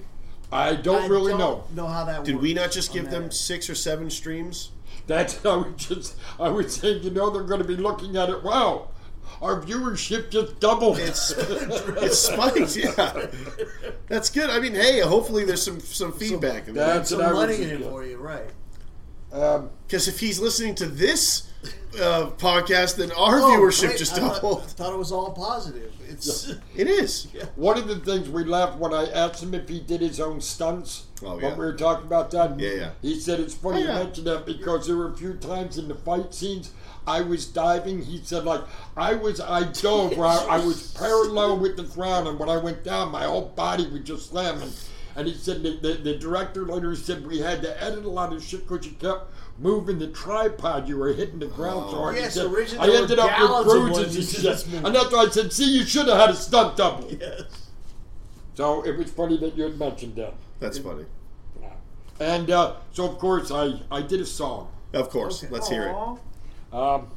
[0.53, 1.65] I don't I really don't know.
[1.75, 3.35] know how that Did works we not just give them end.
[3.35, 4.71] six or seven streams?
[5.09, 8.29] That's I was just I was saying, you know, they're going to be looking at
[8.31, 8.43] it.
[8.45, 8.89] Wow,
[9.43, 10.99] our viewership just doubled.
[10.99, 12.77] It's it's spiked.
[12.77, 13.27] Yeah,
[14.09, 14.51] that's good.
[14.51, 16.87] I mean, hey, hopefully there's some some feedback in there.
[16.95, 18.47] That's some what I money in it for you, right?
[19.33, 21.51] Um, Because if he's listening to this
[22.01, 23.99] uh, podcast, then our Oh, viewership great.
[23.99, 24.63] just I thought, doubled.
[24.71, 25.93] thought it was all positive.
[26.09, 27.29] It's It is.
[27.57, 30.41] one of the things we laughed when I asked him if he did his own
[30.41, 31.05] stunts.
[31.25, 32.59] Oh, When we were talking about that.
[32.61, 32.91] Yeah, yeah.
[33.03, 33.99] He said it's funny Oh, yeah.
[33.99, 36.71] you mentioned that because there were a few times in the fight scenes
[37.07, 38.03] I was diving.
[38.03, 38.61] He said like
[38.97, 42.57] I was I dove where I, I was parallel with the ground, and when I
[42.59, 44.71] went down, my whole body was just slamming.
[45.17, 48.33] And he said the, the, the director later said we had to edit a lot
[48.35, 50.87] of shit because you kept moving the tripod.
[50.87, 52.17] You were hitting the ground so hard.
[52.17, 54.85] Yes, said, originally I ended up with ones bruises and just shit.
[54.85, 57.11] And that's why I said, see, you should have had a stunt double.
[57.21, 57.71] yes.
[58.55, 60.35] So it was funny that you had mentioned that.
[60.61, 61.07] That's funny.
[62.21, 64.71] And uh, so, of course, I, I did a song.
[64.93, 65.45] Of course.
[65.45, 65.53] Okay.
[65.53, 66.75] Let's hear it.
[66.75, 67.09] Um,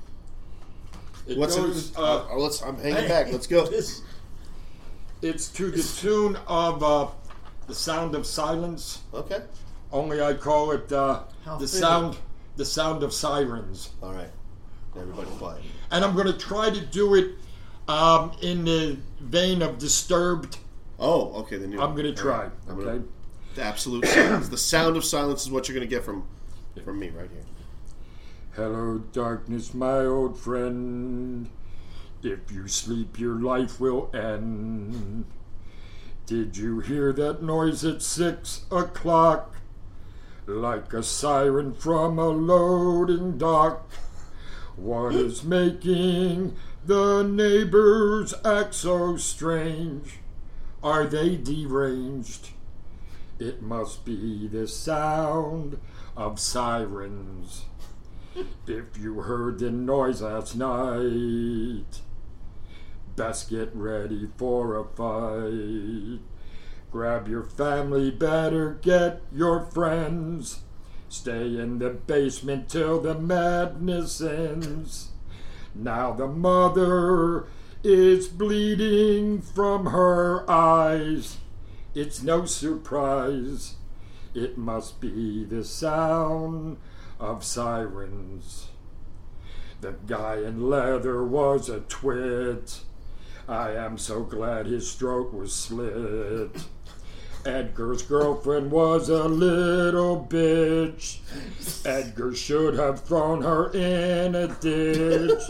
[1.28, 1.98] it What's goes, it?
[1.98, 2.62] uh, Uh, let's.
[2.62, 3.32] I'm hanging back.
[3.32, 3.66] Let's go.
[3.70, 4.02] This,
[5.22, 7.08] It's to the tune of uh,
[7.70, 9.02] The Sound of Silence.
[9.14, 9.42] Okay.
[9.92, 11.80] Only I call it uh, How the fitting.
[11.82, 12.18] sound
[12.58, 13.92] the sound of sirens.
[14.04, 14.32] All right.
[14.98, 15.62] Everybody quiet.
[15.92, 17.36] And I'm going to try to do it
[17.88, 20.58] um, in the vein of Disturbed.
[21.00, 21.58] Oh, okay.
[21.58, 21.80] The new.
[21.80, 22.44] I'm going to try.
[22.44, 22.52] right.
[22.68, 22.86] I'm Okay.
[22.86, 23.04] gonna-
[23.56, 24.50] the absolute silence.
[24.50, 26.24] The sound of silence is what you're going to get from
[26.84, 27.46] from me right here.
[28.56, 31.50] Hello, darkness, my old friend.
[32.24, 35.26] If you sleep, your life will end.
[36.30, 39.56] Did you hear that noise at six o'clock?
[40.46, 43.90] Like a siren from a loading dock.
[44.76, 50.20] What is making the neighbors act so strange?
[50.84, 52.50] Are they deranged?
[53.40, 55.80] It must be the sound
[56.16, 57.66] of sirens.
[58.68, 62.02] If you heard the noise last night,
[63.20, 66.22] best get ready for a fight.
[66.90, 70.62] Grab your family, better get your friends.
[71.10, 75.10] Stay in the basement till the madness ends.
[75.76, 77.48] Now the mother
[77.84, 81.40] is bleeding from her eyes.
[81.94, 83.76] It's no surprise.
[84.34, 86.78] It must be the sound
[87.20, 88.70] of sirens.
[89.82, 92.80] The guy in leather was a twit.
[93.50, 96.66] I am so glad his throat was slit.
[97.44, 101.18] Edgar's girlfriend was a little bitch.
[101.84, 105.42] Edgar should have thrown her in a ditch.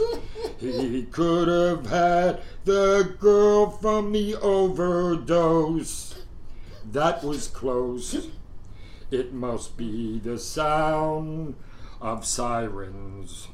[0.60, 6.24] He could have had the girl from the overdose.
[6.90, 8.30] That was close.
[9.12, 11.56] It must be the sound
[12.00, 13.50] of sirens.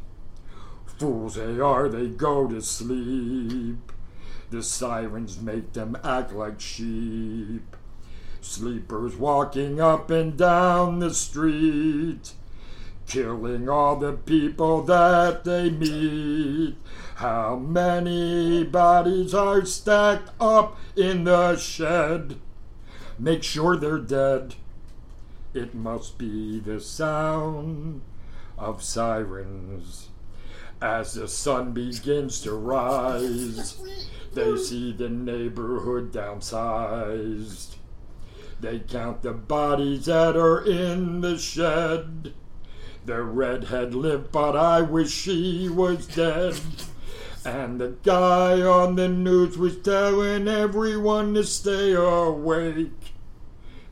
[0.99, 3.91] Fools they are, they go to sleep.
[4.51, 7.76] The sirens make them act like sheep.
[8.41, 12.34] Sleepers walking up and down the street.
[13.07, 16.76] killing all the people that they meet.
[17.15, 22.39] How many bodies are stacked up in the shed?
[23.17, 24.55] Make sure they're dead.
[25.53, 28.01] It must be the sound
[28.57, 30.09] of sirens.
[30.81, 33.81] As the sun begins to rise,
[34.34, 37.76] they see the neighborhood downsized.
[38.60, 42.34] They count the bodies that are in the shed.
[43.06, 46.60] The redhead lived, but I wish she was dead.
[47.45, 53.14] And the guy on the news was telling everyone to stay awake.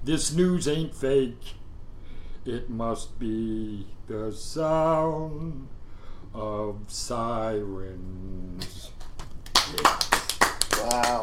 [0.04, 1.54] This news ain't fake.
[2.46, 5.68] It must be the sound
[6.34, 8.90] of sirens.
[10.78, 11.22] Wow.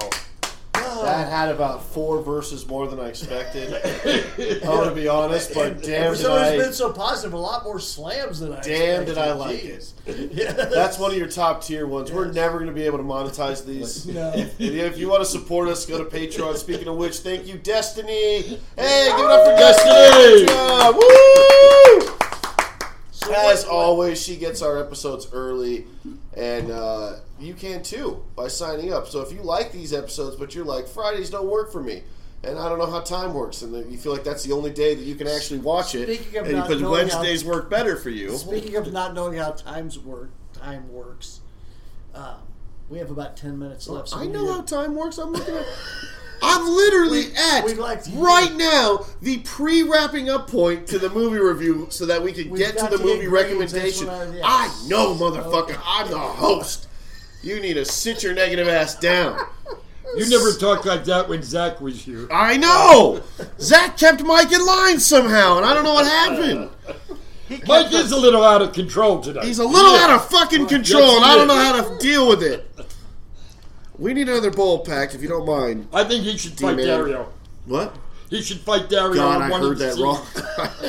[1.02, 3.72] That had about four verses more than I expected.
[3.74, 7.32] I want to be honest, but damn For did someone who's I, been so positive,
[7.34, 9.92] a lot more slams than I damn did I like Jeez.
[10.06, 10.56] it.
[10.56, 12.10] That's one of your top tier ones.
[12.10, 12.34] We're Yes.
[12.34, 14.06] never going to be able to monetize these.
[14.06, 14.32] No.
[14.34, 16.56] If, if you want to support us, go to Patreon.
[16.56, 18.58] Speaking of which, thank you, Destiny.
[18.76, 20.46] Hey, give it up for Destiny.
[20.46, 20.46] Destiny!
[20.46, 22.08] Patreon.
[22.08, 22.16] Woo!
[23.24, 25.86] So As what- always, she gets our episodes early,
[26.34, 29.06] and uh, you can too by signing up.
[29.08, 32.02] So if you like these episodes, but you're like Fridays don't work for me,
[32.42, 34.94] and I don't know how time works, and you feel like that's the only day
[34.94, 37.68] that you can actually watch it, Speaking of and not but knowing how- Wednesdays work
[37.68, 38.36] better for you.
[38.36, 41.40] Speaking of not knowing how times work, time works.
[42.14, 42.36] Um,
[42.88, 44.08] we have about ten minutes left.
[44.08, 45.18] so I we know need how time works.
[45.18, 45.66] I'm looking at.
[46.42, 51.38] I'm literally at we'd like to- right now the pre-wrapping up point to the movie
[51.38, 54.06] review, so that we can We've get to the to movie get recommendation.
[54.06, 55.70] that's what I- I know, motherfucker.
[55.70, 55.76] Okay.
[55.86, 56.86] I'm the host.
[57.42, 59.38] You need to sit your negative ass down.
[60.16, 62.26] You never talked like that when Zach was here.
[62.32, 63.22] I know.
[63.60, 66.68] Zach kept Mike in line somehow, and I don't know what happened.
[67.68, 69.40] Mike is a little out of control today.
[69.44, 72.42] He's a little out of fucking control, and I don't know how to deal with
[72.42, 72.69] it.
[74.00, 75.86] We need another bowl pack, if you don't mind.
[75.92, 76.86] I think he should fight D-Man.
[76.86, 77.32] Dario.
[77.66, 77.94] What?
[78.30, 79.14] He should fight Dario.
[79.16, 80.02] God, on I one heard that scenes.
[80.02, 80.24] wrong.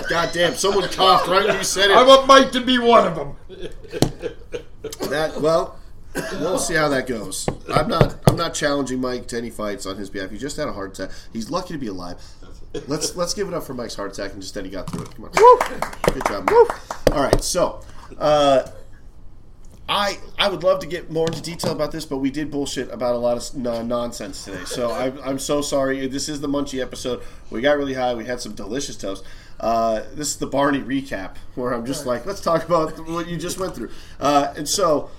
[0.10, 1.98] God damn, someone coughed right when you said it.
[1.98, 3.36] I want Mike to be one of them.
[5.10, 5.78] That well,
[6.34, 7.50] we'll see how that goes.
[7.74, 8.16] I'm not.
[8.28, 10.30] I'm not challenging Mike to any fights on his behalf.
[10.30, 11.14] He just had a heart attack.
[11.34, 12.18] He's lucky to be alive.
[12.88, 15.04] Let's let's give it up for Mike's heart attack and just that he got through
[15.04, 15.16] it.
[15.16, 15.32] Come on,
[16.14, 16.50] good job.
[16.50, 17.12] Mike.
[17.16, 17.82] All right, so.
[18.18, 18.68] Uh,
[19.92, 22.90] I I would love to get more into detail about this, but we did bullshit
[22.92, 24.64] about a lot of non- nonsense today.
[24.64, 26.08] So I, I'm so sorry.
[26.08, 27.22] This is the Munchie episode.
[27.50, 28.14] We got really high.
[28.14, 29.26] We had some delicious toast.
[29.60, 33.36] Uh, this is the Barney recap, where I'm just like, let's talk about what you
[33.36, 33.92] just went through.
[34.18, 35.12] Uh, and so,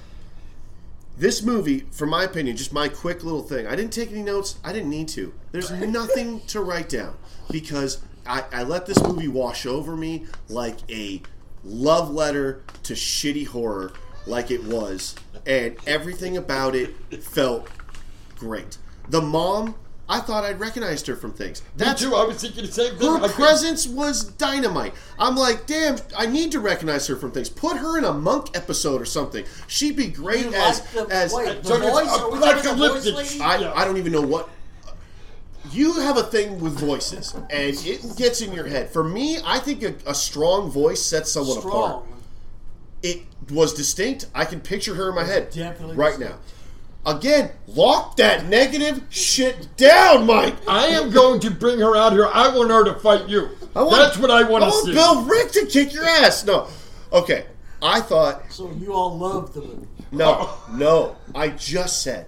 [1.19, 3.67] this movie, for my opinion, just my quick little thing.
[3.67, 4.59] I didn't take any notes.
[4.65, 5.35] I didn't need to.
[5.53, 7.15] There's nothing to write down
[7.51, 11.21] because I, I let this movie wash over me like a
[11.63, 13.93] love letter to shitty horror,
[14.27, 15.15] like it was,
[15.47, 17.69] and everything about it felt
[18.39, 18.79] great.
[19.09, 19.75] The mom,
[20.09, 21.63] I thought I'd recognized her from things.
[21.63, 22.15] Me That's too.
[22.15, 23.09] I was thinking the same thing.
[23.09, 24.95] I her couldn't- presence was dynamite.
[25.19, 27.49] I'm like, damn, I need to recognize her from things.
[27.49, 29.45] Put her in a monk episode or something.
[29.69, 32.07] She'd be great You as like the- as wait, the So it's voice?
[32.19, 33.41] a Are we black talking the voice lipstick.
[33.41, 33.41] lady?
[33.67, 34.49] I, I don't even know what.
[35.71, 38.91] You have a thing with voices, and it gets in your head.
[38.91, 41.71] For me, I think a, a strong voice sets someone apart.
[41.73, 42.09] Strong.
[43.03, 44.27] It was distinct.
[44.35, 46.33] I can picture her in my head Definitely right distinct.
[47.05, 47.13] now.
[47.17, 50.55] Again, lock that negative shit down, Mike.
[50.69, 52.29] I am going to bring her out here.
[52.33, 53.49] I want her to fight you.
[53.75, 54.93] I want, That's what I want I oh, to want see.
[54.93, 56.45] Bill Rick to kick your ass.
[56.47, 56.69] No,
[57.13, 57.47] okay.
[57.85, 59.89] I thought So you all love the movie.
[60.13, 61.17] no, no.
[61.35, 62.27] I just said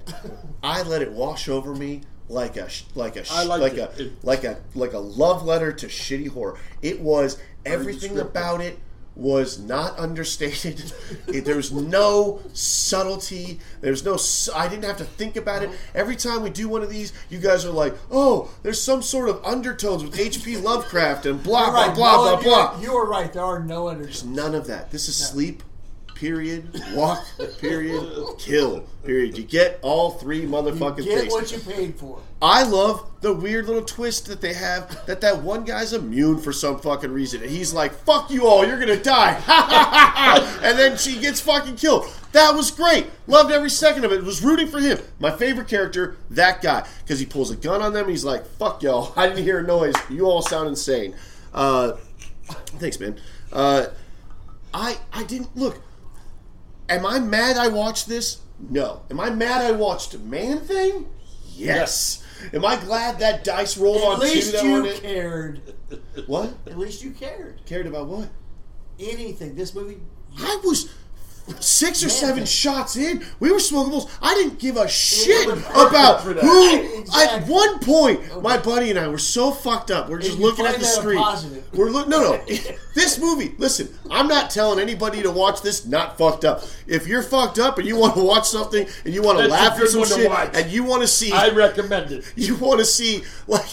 [0.65, 4.01] I let it wash over me like a like a sh- like it.
[4.01, 6.59] a like a like a love letter to shitty horror.
[6.83, 8.27] It was everything descriptive.
[8.31, 8.81] about it
[9.17, 10.93] was not understated.
[11.27, 13.61] there was no subtlety.
[13.81, 14.19] There was no.
[14.55, 15.71] I didn't have to think about it.
[15.95, 19.29] Every time we do one of these, you guys are like, "Oh, there's some sort
[19.29, 20.57] of undertones with H.P.
[20.57, 23.33] Lovecraft and blah You're blah blah no, blah blah." You are right.
[23.33, 24.25] There are no undertones.
[24.25, 24.91] None of that.
[24.91, 25.63] This is sleep,
[26.15, 26.81] period.
[26.93, 27.25] Walk,
[27.59, 28.25] period.
[28.39, 29.37] Kill, period.
[29.37, 31.33] You get all three motherfucking Get things.
[31.33, 32.21] what you paid for.
[32.41, 36.53] I love the weird little twist that they have that that one guy's immune for
[36.53, 37.43] some fucking reason.
[37.43, 39.41] And he's like, fuck you all, you're gonna die.
[40.63, 42.07] and then she gets fucking killed.
[42.33, 43.07] That was great.
[43.27, 44.23] Loved every second of it.
[44.23, 44.99] Was rooting for him.
[45.21, 46.87] My favorite character, that guy.
[47.03, 49.13] Because he pulls a gun on them he's like, fuck y'all.
[49.17, 49.95] I didn't hear a noise.
[50.11, 51.15] You all sound insane.
[51.53, 51.93] Uh,
[52.79, 53.21] thanks, man.
[53.53, 53.87] Uh,
[54.75, 55.81] I I didn't look.
[56.89, 58.41] Am I mad I watched this?
[58.71, 59.03] No.
[59.11, 61.07] Am I mad I watched Man Thing?
[61.55, 62.25] Yes.
[62.53, 65.75] Am I glad that dice rolled At on two least that you cared.
[66.27, 66.55] What?
[66.67, 67.65] At least you cared.
[67.65, 68.29] Cared about what?
[68.99, 69.55] anything.
[69.55, 70.01] This movie.
[70.39, 70.93] I was
[71.61, 73.25] six or Man, seven shots in.
[73.41, 74.11] We were smoking bowls.
[74.23, 76.99] I didn't give a shit about who.
[77.01, 77.23] Exactly.
[77.23, 80.09] At one point, my buddy and I were so fucked up.
[80.09, 81.19] We're just you looking at the that a screen.
[81.19, 81.69] positive.
[81.75, 82.09] We're look.
[82.09, 82.45] No, no.
[82.95, 83.55] this movie.
[83.59, 85.87] Listen, I'm not telling anybody to watch this.
[85.87, 86.65] Not fucked up.
[86.87, 89.53] If you're fucked up and you want to watch something and you want to That's
[89.53, 92.25] laugh at some shit and you want to see I recommend it.
[92.37, 93.67] you want to see like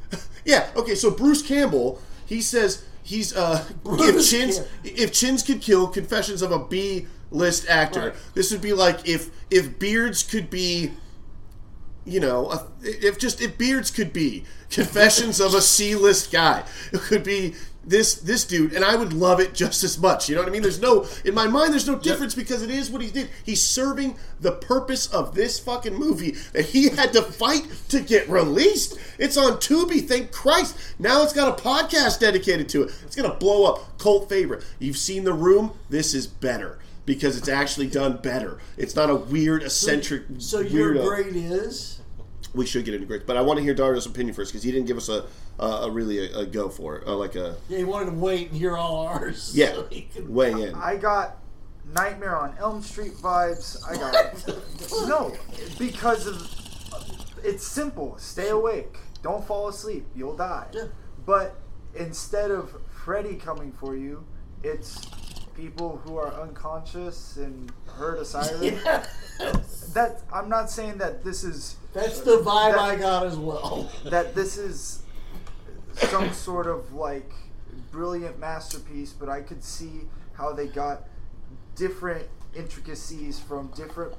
[0.44, 4.72] yeah okay so bruce campbell he says he's uh if Bruce chins Campbell.
[4.84, 8.08] if chins could kill confessions of a b list actor.
[8.08, 8.14] Right.
[8.34, 10.92] this would be like if if beards could be
[12.04, 16.64] you know a, if just if beards could be confessions of a c list guy.
[16.92, 17.54] It could be
[17.88, 20.50] this this dude and i would love it just as much you know what i
[20.50, 20.62] mean?
[20.62, 23.30] There's no in my mind there's no difference because it is what he did.
[23.44, 28.28] He's serving the purpose of this fucking movie that he had to fight to get
[28.28, 28.98] released.
[29.18, 30.76] It's on tubi thank christ.
[30.98, 32.94] Now it's got a podcast dedicated to it.
[33.04, 34.64] It's gonna blow up cult favorite.
[34.80, 35.72] You've seen the room?
[35.88, 40.94] This is better because it's actually done better it's not a weird eccentric So your
[40.94, 41.04] weirdo.
[41.06, 42.00] grade is.
[42.54, 44.70] we should get into grades but i want to hear dario's opinion first because he
[44.72, 45.24] didn't give us a
[45.58, 48.16] a, a really a, a go for it uh, like a Yeah, he wanted to
[48.18, 49.52] wait and hear all ours.
[49.54, 51.38] yeah so he could- weigh in I got
[51.94, 53.80] Nightmare on Elm Street vibes.
[53.88, 54.44] I got
[55.08, 55.32] no
[55.78, 56.50] because of
[57.44, 58.16] it's simple.
[58.18, 58.98] Stay awake.
[59.22, 60.04] Don't fall asleep.
[60.16, 60.66] You'll die.
[60.72, 60.86] Yeah.
[61.24, 61.54] But
[61.94, 64.24] instead of Freddy coming for you,
[64.64, 65.00] it's
[65.56, 68.62] people who are unconscious and heard a siren.
[68.62, 69.06] Yeah.
[69.94, 73.36] That I'm not saying that this is That's the uh, vibe That- I got as
[73.36, 73.90] well.
[74.04, 75.02] that this is
[75.94, 77.30] some sort of like
[77.90, 80.02] brilliant masterpiece, but I could see
[80.34, 81.04] how they got
[81.74, 84.14] different intricacies from different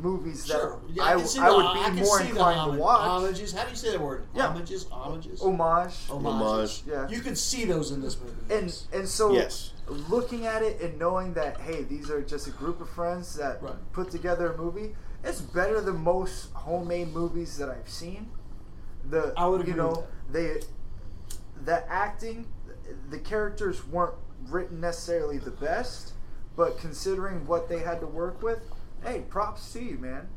[0.00, 0.80] movies that Sure.
[0.92, 1.22] Yeah, I, I the-
[1.56, 3.00] would I can be more see the inclined to watch.
[3.02, 3.52] Homages.
[3.52, 4.24] How do you say that word?
[4.34, 4.48] Yeah.
[4.48, 4.86] Homages.
[4.90, 5.40] Homages.
[5.40, 5.94] Homage.
[6.08, 6.82] Homages.
[6.86, 7.08] Yeah.
[7.08, 8.34] You could see those in this movie.
[8.54, 9.72] And and so Yes.
[9.86, 13.62] looking at it and knowing that hey, these are just a group of friends that
[13.62, 13.74] Right.
[13.92, 14.94] put together a movie,
[15.24, 18.30] it's better than most homemade movies that I've seen.
[19.08, 20.60] The I would you know with they
[21.64, 22.46] the acting,
[23.10, 24.14] the characters weren't
[24.48, 26.12] written necessarily the best,
[26.56, 28.60] but considering what they had to work with,
[29.04, 30.28] hey, props to you, man.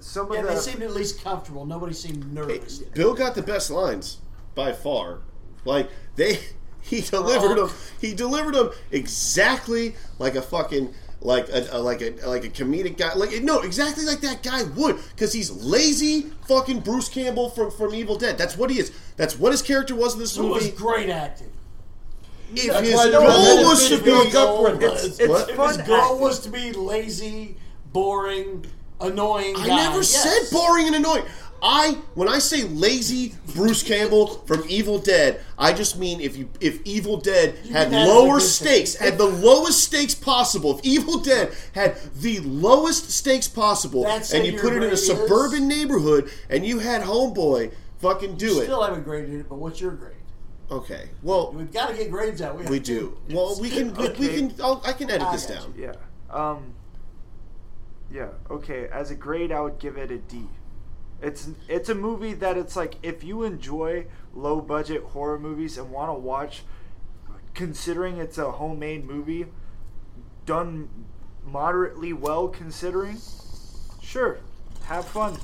[0.00, 1.66] Some yeah, of they seemed at least comfortable.
[1.66, 2.78] Nobody seemed Hey, nervous.
[2.78, 4.18] Bill got the best lines
[4.54, 5.20] by far.
[5.64, 6.38] Like they,
[6.80, 7.66] he delivered uh-huh.
[7.66, 7.76] them.
[8.00, 12.96] He delivered them exactly like a fucking like a, a like a like a comedic
[12.96, 13.12] guy.
[13.14, 17.94] Like no, exactly like that guy would because he's lazy fucking Bruce Campbell from from
[17.94, 18.38] Evil Dead.
[18.38, 18.92] That's what he is.
[19.16, 20.76] That's what his character was in this So it was movie.
[20.76, 21.52] great acting.
[22.54, 25.50] If That's his why goal was to be goal goal was- was- it's What?
[25.50, 26.20] If his goal acting.
[26.20, 27.56] was to be lazy,
[27.96, 28.66] boring,
[29.00, 29.56] annoying.
[29.56, 30.22] I guy, never yes.
[30.22, 31.24] said boring and annoying.
[31.62, 36.50] I when I say lazy Bruce Campbell from Evil Dead, I just mean if you
[36.60, 38.48] if Evil Dead You had mean that as a lower thing.
[38.48, 40.78] stakes, had the lowest stakes possible.
[40.78, 44.92] If Evil Dead had the lowest stakes possible, That's and you put it in a
[44.92, 45.06] is?
[45.06, 48.64] suburban neighborhood, and you had Homeboy fucking do You it.
[48.64, 50.12] Still haven't graded it, but what's your grade?
[50.70, 52.60] Okay, well We've got to get grades out.
[52.60, 53.16] have we do.
[53.30, 54.54] Well, we can we, we can.
[54.62, 55.72] I'll, I can edit I this down.
[55.74, 55.94] Yeah.
[56.28, 56.74] Um.
[58.10, 58.28] Yeah.
[58.50, 58.88] Okay.
[58.88, 60.46] As a grade, I would give it a D.
[61.22, 65.90] It's it's a movie that it's like if you enjoy low budget horror movies and
[65.90, 66.62] want to watch,
[67.54, 69.46] considering it's a homemade movie,
[70.44, 70.88] done
[71.44, 73.18] moderately well considering,
[74.02, 74.38] sure,
[74.84, 75.38] have fun,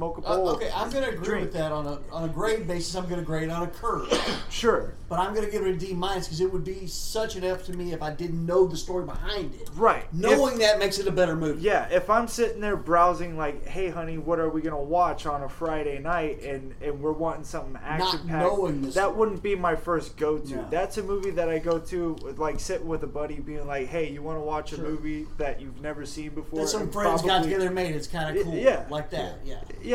[0.00, 1.44] smoke a Uh, okay, I'm going to agree drink.
[1.46, 2.94] with that on a on a grade basis.
[2.94, 4.08] I'm going to grade on a curve,
[4.50, 4.94] Sure.
[5.10, 7.44] but I'm going to give it a D minus because it would be such an
[7.44, 9.68] F to me if I didn't know the story behind it.
[9.74, 10.04] Right.
[10.14, 11.60] Knowing that makes it a better movie.
[11.62, 15.42] Yeah, if I'm sitting there browsing, like, hey, honey, what are we gonna watch on
[15.42, 18.72] a Friday night, and and we're wanting something action packed, story.
[18.72, 20.56] that wouldn't be my first go to.
[20.56, 20.66] No.
[20.70, 23.88] That's a movie that I go to, with, like, sitting with a buddy, being like,
[23.88, 26.60] hey, you want to watch a movie that you've never seen before?
[26.60, 27.96] That some friends got together and made it.
[27.96, 28.54] It's kind of cool.
[28.54, 28.86] yeah.
[28.88, 29.40] Like that.
[29.44, 29.56] Yeah.
[29.82, 29.89] Yeah,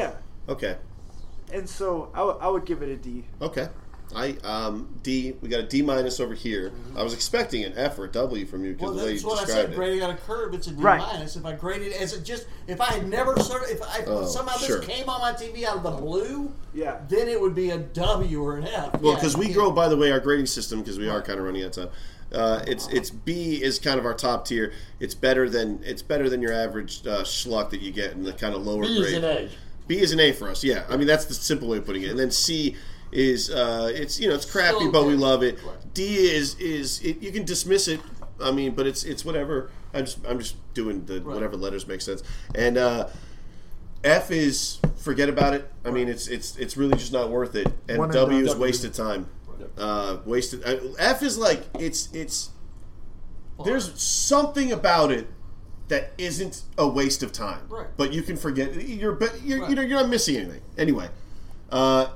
[0.49, 0.77] Okay.
[1.53, 3.25] and so I, w- I would give it a D.
[3.41, 3.69] Okay.
[4.15, 5.33] I um D.
[5.41, 6.71] We got a D minus over here.
[6.95, 9.23] I was expecting an F or a W from you because Well, the way that's
[9.23, 9.71] you what I said.
[9.71, 9.75] it.
[9.75, 10.99] Grading on a curve, it's a D Right.
[11.01, 11.35] minus.
[11.35, 14.25] If I graded it as a just, if I had never started, if I Oh,
[14.27, 14.77] somehow sure.
[14.77, 16.99] this came on my TV out of the blue, Yeah.
[17.09, 19.01] then it would be a W or an F.
[19.01, 19.53] Well, Yeah, because we yeah.
[19.53, 21.85] grow by the way our grading system because we are kind of running out of
[21.85, 21.89] time.
[22.31, 24.71] Uh, it's it's B is kind of our top tier.
[24.99, 28.33] It's better than it's better than your average uh, schluck that you get in the
[28.33, 29.49] kind of lower B is grade.
[29.89, 29.95] An A.
[29.97, 30.63] B is an A for us.
[30.63, 32.09] Yeah, I mean that's the simple way of putting it.
[32.09, 32.75] And then C
[33.11, 35.59] is uh, it's you know it's crappy, Still but we love it.
[35.93, 37.99] D is is it, you can dismiss it.
[38.41, 39.69] I mean, but it's it's whatever.
[39.93, 41.35] I'm just I'm just doing the Right.
[41.35, 42.21] whatever letters make sense.
[42.53, 43.07] And uh,
[44.03, 45.71] F is forget about it.
[45.85, 47.67] I mean, it's it's it's really just not worth it.
[47.87, 48.47] And One W done.
[48.49, 49.27] is wasted time.
[49.77, 50.63] Uh, wasted.
[50.65, 52.49] Uh, F is like it's it's
[53.63, 55.27] there's something about it
[55.87, 57.61] that isn't a waste of time.
[57.69, 57.87] Right.
[57.97, 59.69] But you can forget you're but you're Right.
[59.69, 60.61] you know you're not missing anything.
[60.77, 61.09] Anyway,
[61.71, 62.07] uh,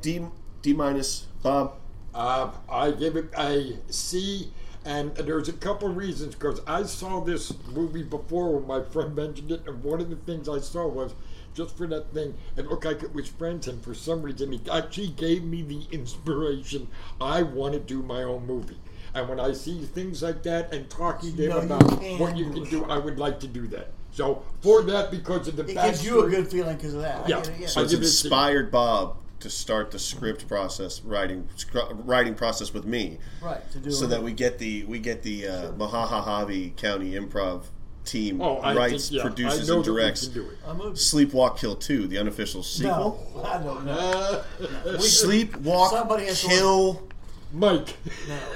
[0.00, 0.20] D
[0.62, 1.74] D minus Bob.
[2.14, 4.50] Uh, I give it a C,
[4.84, 9.52] and there's a couple reasons because I saw this movie before when my friend mentioned
[9.52, 11.12] it, and one of the things I saw was
[11.54, 14.68] just for that thing, it looked like it was friends, and for some reason, it
[14.68, 16.88] actually gave me the inspiration.
[17.20, 18.78] I want to do my own movie.
[19.14, 22.00] And when I see things like that and talking to You know him you about
[22.00, 22.70] can what you do can it.
[22.70, 23.88] do, I would like to do that.
[24.12, 27.02] So for that, because of the It gives you a backstory- good feeling because of
[27.02, 27.24] that.
[27.24, 27.36] I Yeah.
[27.40, 27.66] get it, yeah.
[27.68, 28.26] So I it's give it a C.
[28.28, 33.78] inspired Bob to start the script process, writing scr- writing process with me, right to
[33.78, 34.08] do so it.
[34.10, 37.62] that we get the we get the uh, Mahahahavi County Improv
[38.04, 40.48] team Oh, I writes, think, yeah, produces, I know and that we directs can do
[40.48, 40.56] it.
[40.66, 40.96] a movie.
[40.96, 43.22] Sleepwalk Kill Two, the unofficial sequel.
[43.36, 44.42] No, I don't know.
[44.60, 47.07] We could- Sleepwalk Somebody has to- Kill
[47.52, 47.96] Mike.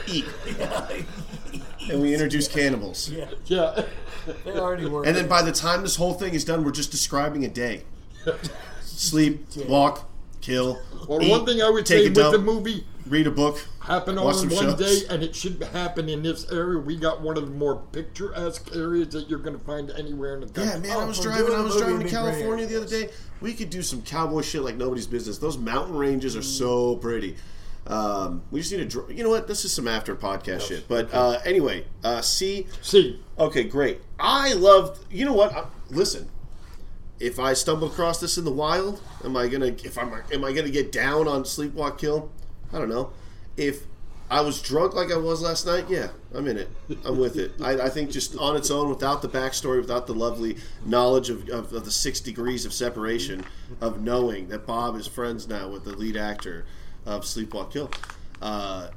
[0.07, 0.25] Eat,
[1.91, 3.11] and we introduce cannibals.
[3.11, 3.85] yeah, yeah.
[4.45, 5.05] they already were.
[5.05, 7.85] And then by the time this whole thing is done, we're just describing a day.
[8.83, 10.09] Sleep, walk,
[10.41, 10.81] kill.
[11.09, 13.31] Well, eat, one thing I would take say a with dump, the movie read a
[13.31, 13.67] book.
[13.81, 15.03] happen all Watch in some one shows.
[15.03, 16.79] day, and it should happen in this area.
[16.79, 20.41] We got one of the more picturesque areas that you're going to find anywhere in
[20.41, 20.65] the country.
[20.65, 21.53] Yeah, man, I Oh, was driving.
[21.55, 22.13] I was driving to would be great.
[22.13, 23.11] California the other day.
[23.41, 25.39] We could do some cowboy shit like nobody's business.
[25.39, 26.45] Those mountain ranges are mm.
[26.45, 27.37] so pretty.
[27.87, 28.85] Um, we just need to.
[28.87, 29.49] dr- You know what?
[29.49, 30.87] This is some after podcast shit.
[30.89, 32.67] But uh, anyway, uh, see.
[32.81, 34.01] See, Okay, great.
[34.21, 35.05] I loved.
[35.11, 35.53] You know what?
[35.53, 36.29] I, listen,
[37.19, 39.67] if I stumble across this in the wild, am I gonna?
[39.67, 42.31] If I'm, am I gonna get down on Sleepwalk Kill?
[42.73, 43.13] I don't know.
[43.57, 43.85] If
[44.31, 46.71] I was drunk like I was last night, yeah, I'm in it.
[47.05, 47.53] I'm with it.
[47.61, 50.57] I, I think just on its own, without the backstory, without the lovely
[50.87, 53.45] knowledge of, of, of the six degrees of separation,
[53.83, 56.65] of knowing that Bob is friends now with the lead actor
[57.07, 57.91] of Sleepwalk Kill.
[58.41, 58.89] Uh,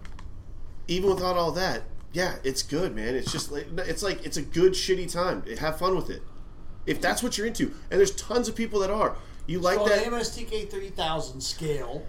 [0.88, 1.84] even without all that,
[2.14, 3.16] yeah, it's good, man.
[3.16, 5.44] It's just like it's like it's a good shitty time.
[5.60, 6.22] Have fun with it.
[6.86, 9.16] If that's what you're into, and there's tons of people that are.
[9.48, 10.06] You like so that?
[10.06, 12.06] the MSTK 3000 scale,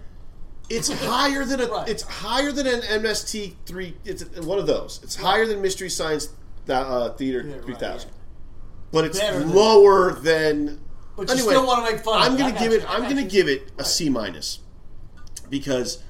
[0.69, 1.67] It's higher than a.
[1.71, 1.89] Right.
[1.89, 3.95] It's higher than an MST three.
[4.05, 4.99] It's one of those.
[5.03, 6.29] It's higher than Mystery Science
[6.69, 8.15] uh, Theater Yeah, right, three thousand, yeah.
[8.91, 10.79] but it's Better lower than.
[11.15, 12.21] but you anyway, still want to make fun.
[12.21, 12.43] I'm of it.
[12.43, 12.85] I gonna give you, it.
[12.89, 13.87] I'm gonna give it a Right.
[13.87, 14.59] C minus
[15.49, 16.03] because,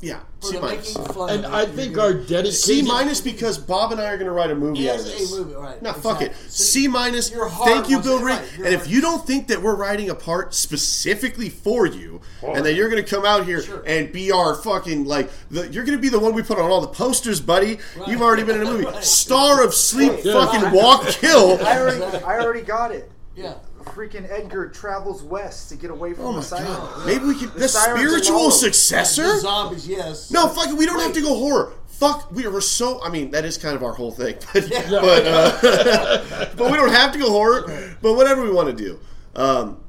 [0.00, 0.94] yeah, C minus.
[0.94, 2.00] and I think good.
[2.00, 4.94] our dedicated C minus because Bob and I are going to write a movie out
[4.94, 6.36] As of a movie, right, No, fuck it.
[6.36, 7.30] So C minus.
[7.30, 8.36] Thank you, Bill it, Ring.
[8.36, 12.20] right, your and if you don't think that we're writing a part specifically for you,
[12.44, 13.82] and that you're going to come out here Sure.
[13.84, 16.70] and be our fucking like, the, you're going to be the one we put on
[16.70, 17.78] all the posters, buddy.
[18.06, 18.84] You've already been in a movie.
[18.88, 19.02] Right.
[19.02, 20.32] Star of Sleep, Yeah.
[20.34, 21.58] fucking Walk, Kill.
[21.66, 23.10] I already, I already got it.
[23.34, 23.54] Yeah.
[23.98, 27.04] Freaking Edgar travels west to get away from Oh the my siren.
[27.06, 27.52] Maybe we could.
[27.54, 28.50] The, The spiritual alone.
[28.52, 29.24] successor.
[29.24, 30.30] The zombies, yes.
[30.30, 30.76] No, fuck it.
[30.76, 31.72] We don't have to go horror.
[31.88, 33.02] Fuck, we are so.
[33.02, 34.88] I mean, that is kind of our whole thing, but Yeah.
[34.88, 37.96] but uh, but we don't have to go horror.
[38.00, 39.00] But whatever we want to do.
[39.34, 39.80] Um,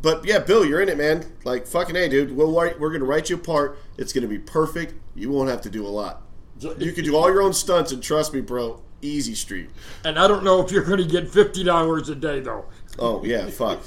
[0.00, 1.30] but yeah, Bill, you're in it, man.
[1.44, 2.34] Like fucking hey, dude.
[2.34, 3.78] We'll write, we're gonna write you a part.
[3.98, 4.94] It's gonna be perfect.
[5.14, 6.22] You won't have to do a lot.
[6.78, 8.82] You can do all your own stunts, and trust me, bro.
[9.00, 9.70] Easy street.
[10.04, 12.64] And I don't know if you're going to get fifty dollars a day though.
[12.98, 13.80] Oh yeah, fuck.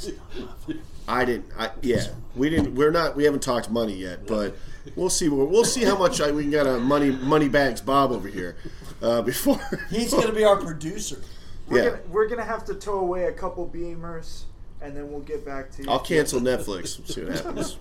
[1.07, 1.45] I didn't.
[1.57, 2.05] I yeah.
[2.35, 2.75] We didn't.
[2.75, 3.15] We're not.
[3.15, 4.55] We haven't talked money yet, but
[4.95, 5.27] we'll see.
[5.27, 8.27] We'll, we'll see how much I, we can get a money money bags Bob over
[8.27, 8.55] here
[9.01, 9.59] uh, before.
[9.89, 11.21] He's going to be our producer.
[11.67, 11.89] We're, Yeah.
[11.89, 14.43] gonna, we're gonna have to tow away a couple beamers,
[14.81, 15.89] and then we'll get back to you.
[15.89, 17.05] I'll cancel Netflix.
[17.07, 17.77] See what happens.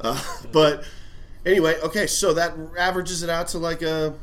[0.00, 0.22] Uh,
[0.52, 0.84] but
[1.44, 2.06] anyway, okay.
[2.06, 4.14] So that averages it out to like a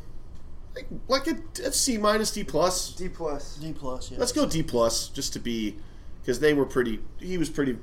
[0.76, 2.94] like, like a, a C minus D plus.
[2.94, 3.56] D plus.
[3.58, 4.18] D plus, yeah.
[4.20, 5.78] Let's go D plus just to be
[6.24, 7.00] because they were pretty.
[7.20, 7.78] He was pretty.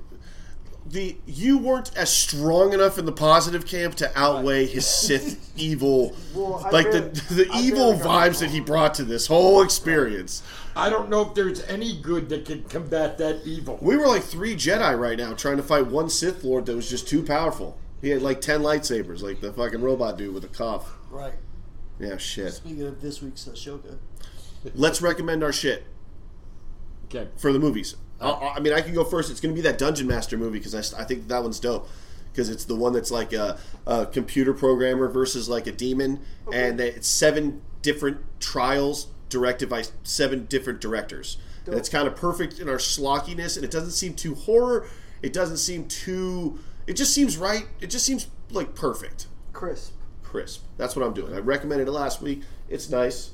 [0.87, 6.17] The you weren't as strong enough in the positive camp to outweigh his Sith evil,
[6.35, 7.01] Well, like the
[7.31, 10.43] the I evil got vibes that he brought to this whole experience.
[10.75, 13.79] I don't know if there's any good that can combat that evil.
[13.83, 16.89] We were like three Jedi right now trying to fight one Sith Lord that was
[16.89, 17.77] just too powerful.
[18.01, 20.95] He had like ten lightsabers, like the fucking robot dude with a cough.
[21.11, 21.35] Right.
[21.99, 22.55] Yeah, shit.
[22.55, 23.99] Speaking of this week's Ahsoka.
[24.75, 25.85] Let's recommend our shit
[27.05, 27.29] Okay.
[27.37, 27.97] for the movies.
[28.21, 29.31] I, I mean, I can go first.
[29.31, 31.89] It's going to be that Dungeon Master movie because I, I think that one's dope
[32.33, 36.21] because it's the one that's like a, a computer programmer versus like a demon,
[36.53, 41.39] and it's seven different trials directed by seven different directors.
[41.67, 44.89] And it's kind of perfect in our slockiness, and it doesn't seem too horror.
[45.23, 46.59] It doesn't seem too.
[46.87, 47.67] It just seems right.
[47.81, 49.93] It just seems like perfect, Crisp.
[50.23, 50.65] crisp.
[50.77, 51.35] That's what I'm doing.
[51.35, 52.43] I recommended it last week.
[52.69, 53.33] It's nice.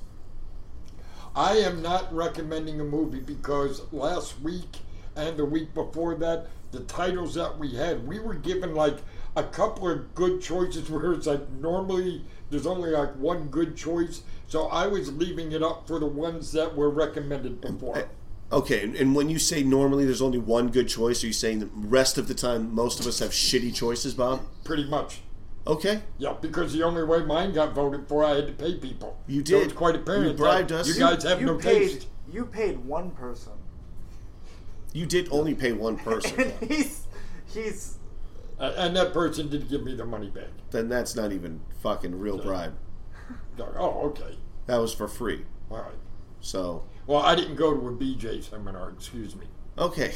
[1.36, 4.78] I am not recommending a movie because last week
[5.14, 8.96] and the week before that, the titles that we had, we were given like
[9.36, 14.22] a couple of good choices where it's like normally there's only like one good choice.
[14.48, 18.08] So I was leaving it up for the ones that were recommended before.
[18.50, 21.68] Okay, and- when you say normally there's only one good choice, are you saying the
[21.74, 24.40] rest of the time most of us have shitty choices, Bob?
[24.64, 25.20] Pretty much.
[25.66, 26.02] Okay.
[26.18, 29.18] Yeah, because the only way mine got voted for, I had to pay people.
[29.26, 29.62] You So did.
[29.64, 30.26] it's quite apparent.
[30.26, 30.86] You bribed us.
[30.86, 31.78] You You- guys have you no paid.
[31.90, 32.06] taste.
[32.32, 33.52] You paid one person.
[34.92, 36.40] You did only pay one person.
[36.40, 37.06] And he's
[37.52, 37.98] he's
[38.58, 40.48] Uh, and that person didn't give me the money back.
[40.70, 42.74] then that's not even fucking real bribe.
[43.58, 44.36] Oh, okay.
[44.66, 45.46] That was for free.
[45.70, 45.94] All right.
[46.42, 48.90] So, Well, I didn't go to a BJ seminar.
[48.90, 49.46] Excuse me.
[49.78, 50.12] okay.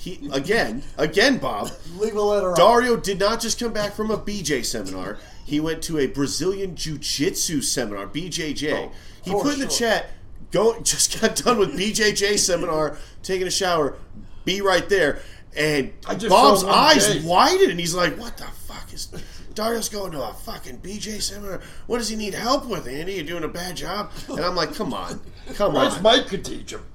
[0.00, 1.70] He again, again, Bob.
[1.98, 2.56] Leave a letter on.
[2.56, 5.18] Dario did not just come back from a BJ seminar.
[5.44, 8.72] He went to a Brazilian Jiu-Jitsu seminar, BJJ.
[8.72, 9.88] Oh, he put in the sure.
[9.88, 10.10] chat,
[10.52, 13.98] "Go, just got done with BJJ seminar, taking a shower.
[14.46, 15.20] Be right there."
[15.54, 15.92] And
[16.28, 17.22] Bob's eyes day.
[17.22, 19.12] widened, and he's like, "What the fuck is?"
[19.52, 21.60] Dario's going to a fucking BJ seminar.
[21.86, 23.14] What does he need help with, Andy?
[23.14, 24.12] You're doing a bad job?
[24.28, 25.20] And I'm like, come on,
[25.56, 26.00] come on.
[26.02, 26.86] Mike could teach him.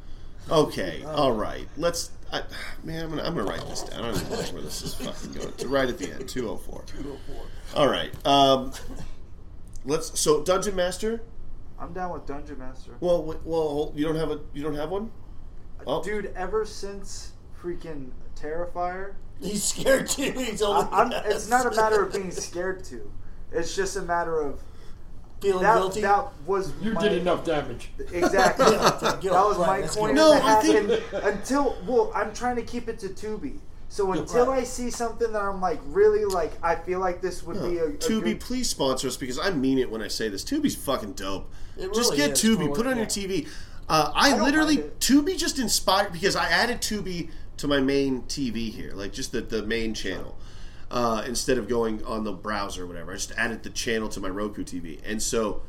[0.50, 1.68] Okay, all right.
[1.78, 2.12] Let's.
[2.32, 2.44] I,
[2.84, 4.04] man, I'm gonna, I'm gonna write this down.
[4.04, 5.54] I don't even know where this is fucking going.
[5.54, 6.84] To right at the end, 204.
[6.88, 7.36] 204.
[7.76, 8.12] All right.
[8.26, 8.72] Um,
[9.86, 10.20] let's.
[10.20, 11.22] So Dungeon Master.
[11.80, 12.92] I'm down with Dungeon Master.
[13.00, 14.40] Well, w- well, you don't have a.
[14.54, 15.12] You don't have one.
[15.88, 16.04] Oh.
[16.04, 20.32] Dude, ever since freaking Terrifier, He's scared too.
[20.32, 20.88] He's only.
[20.92, 23.12] I, I'm, it's not a matter of being scared to.
[23.52, 24.62] It's just a matter of
[25.41, 25.76] feeling that.
[25.78, 26.02] guilty.
[26.02, 27.90] That was You my, did enough damage.
[28.12, 28.66] Exactly.
[28.76, 32.62] Yeah, that was right, my that's coin No, I think- until well, I'm trying to
[32.64, 33.60] keep it to Tubi.
[33.90, 34.62] So until Right.
[34.62, 37.86] I see something that I'm like really like, I feel like this would be a,
[37.86, 40.44] a Tubi, good- please sponsor us because I mean it when I say this.
[40.44, 41.49] Tubi's fucking dope.
[41.78, 43.48] It just get is Tubi, put it on your TV.
[43.88, 44.99] Uh, I, don't literally mind it.
[44.99, 49.41] Tubi just inspired because I added Tubi to my main TV here, like just the,
[49.41, 50.38] the main channel.
[50.91, 54.20] Uh, instead of going on the browser or whatever, I just added the channel to
[54.20, 55.64] my Roku TV, and so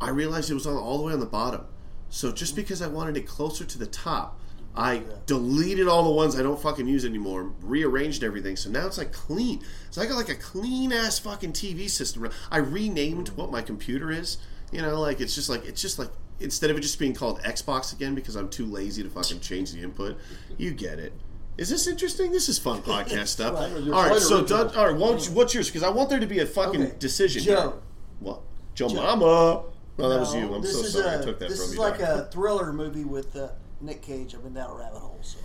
[0.00, 1.66] I realized it was on all the way on the bottom.
[2.08, 4.38] So just because I wanted it closer to the top,
[4.74, 8.56] I deleted all the ones I don't fucking use anymore, rearranged everything.
[8.56, 9.62] So now it's like clean.
[9.90, 12.28] So I got like a clean ass fucking TV system.
[12.50, 14.38] I renamed what my computer is.
[14.72, 17.40] You know, like it's just like it's just like instead of it just being called
[17.42, 20.18] Xbox again because I'm too lazy to fucking change the input.
[20.56, 21.12] You get it.
[21.58, 22.32] Is this interesting?
[22.32, 23.54] This is fun podcast stuff.
[23.54, 23.72] Right.
[23.92, 24.46] All right, so
[24.76, 25.68] all right, what's, what's yours?
[25.68, 26.94] Because I want there to be a fucking Okay.
[26.98, 27.42] decision.
[27.42, 27.60] Joe.
[27.60, 27.72] here.
[28.20, 28.40] What?
[28.74, 29.24] Joe, Mama.
[29.24, 29.64] Oh,
[30.08, 30.52] that was you.
[30.54, 31.16] I'm so sorry.
[31.16, 31.60] A, I took that from you.
[31.60, 32.08] this is like Doc.
[32.08, 33.48] a thriller movie with uh,
[33.82, 34.34] Nick Cage.
[34.34, 35.18] I've been down a rabbit hole.
[35.20, 35.38] So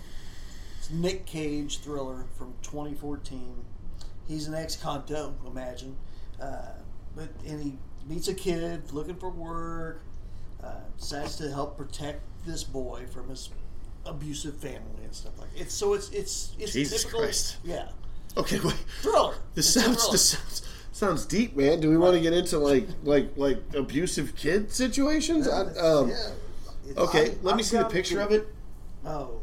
[0.78, 3.54] it's Nick Cage thriller from 2014.
[4.26, 5.96] He's an ex-conto, imagine,
[6.40, 6.72] uh,
[7.16, 10.02] but and he meets a kid looking for work.
[10.62, 13.50] Uh, decides to help protect this boy from his
[14.08, 15.48] abusive family and stuff like.
[15.56, 17.20] It's so it's it's it's Jesus typical.
[17.24, 17.56] Christ.
[17.64, 17.88] Yeah,
[18.36, 18.74] Okay, wait.
[19.02, 19.34] thriller.
[19.54, 20.12] This It's a sounds thriller.
[20.12, 20.62] this sounds
[20.92, 21.80] sounds deep, man.
[21.80, 25.46] Do we want to get into like like like abusive kid situations?
[25.48, 26.14] I, um, yeah.
[26.90, 28.48] It's- Okay, I'm- let me I'm see the picture of it.
[29.04, 29.40] Oh,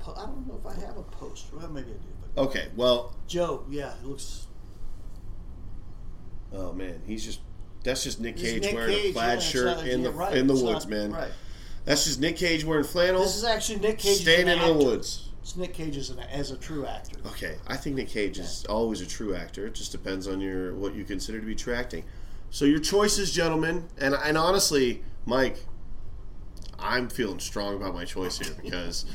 [0.00, 1.56] po- I don't know if I have a poster.
[1.56, 2.00] Well, maybe I do.
[2.34, 4.46] But Okay, well, Joe, yeah, it looks.
[6.52, 7.40] oh man, he's just
[7.84, 10.08] that's just Nick Cage Nick wearing Cage, a plaid yeah, it's shirt not- in yeah,
[10.08, 11.12] the right, in the it's woods, not- man.
[11.12, 11.32] Right.
[11.88, 14.18] That's just Nick Cage wearing flannel, This is actually Nick Cage.
[14.20, 15.30] staying in the woods.
[15.40, 17.16] It's Nick Cage as, an, as a true actor.
[17.28, 19.66] Okay, I think Nick Cage is always a true actor.
[19.66, 22.04] It just depends on your what you consider to be true acting.
[22.50, 25.64] So your choices, gentlemen, and and honestly, Mike,
[26.78, 29.06] I'm feeling strong about my choice here because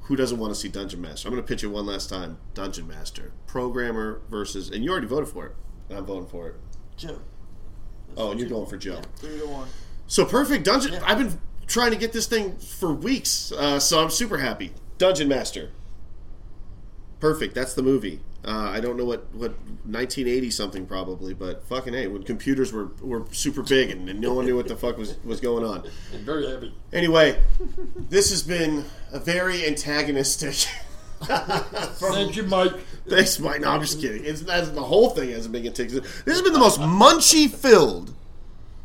[0.00, 1.28] who doesn't want to see Dungeon Master?
[1.28, 2.38] I'm going to pitch it one last time.
[2.54, 5.52] Dungeon Master, programmer versus, and you already voted for it.
[5.88, 6.54] And I'm voting for it.
[6.96, 7.20] Joe.
[8.16, 9.00] Oh, and you're going for Joe.
[9.18, 9.68] three to one.
[10.08, 10.94] So perfect dungeon.
[10.94, 11.02] Yeah.
[11.04, 14.72] I've been trying to get this thing for weeks, uh, so I'm super happy.
[14.98, 15.70] Dungeon Master.
[17.20, 17.54] Perfect.
[17.54, 18.20] That's the movie.
[18.44, 19.52] Uh, I don't know what, what
[19.84, 24.34] 1980 something probably, but fucking hey, when computers were, were super big and, and no
[24.34, 25.84] one knew what the fuck was, was going on.
[26.14, 26.72] And very heavy.
[26.92, 27.40] Anyway,
[27.96, 30.54] this has been a very antagonistic.
[31.22, 32.72] Thank you, Mike.
[33.08, 33.62] Thanks, Mike.
[33.62, 34.24] No, I'm just kidding.
[34.24, 36.24] It's, that's, the whole thing hasn't been antagonistic.
[36.24, 38.14] This has been the most munchy filled,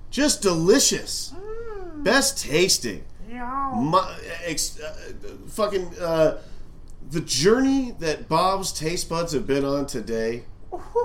[0.10, 1.36] just delicious,
[2.04, 3.04] best tasting.
[4.46, 4.94] Ex, uh,
[5.48, 6.38] fucking uh,
[7.10, 10.44] the journey that Bob's taste buds have been on today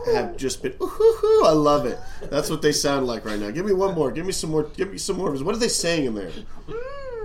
[0.07, 0.75] have just been.
[0.81, 1.99] Ooh, I love it.
[2.31, 3.51] That's what they sound like right now.
[3.51, 4.11] Give me one more.
[4.11, 4.65] Give me some more.
[4.65, 5.33] Give me some more.
[5.33, 6.31] What are they saying in there?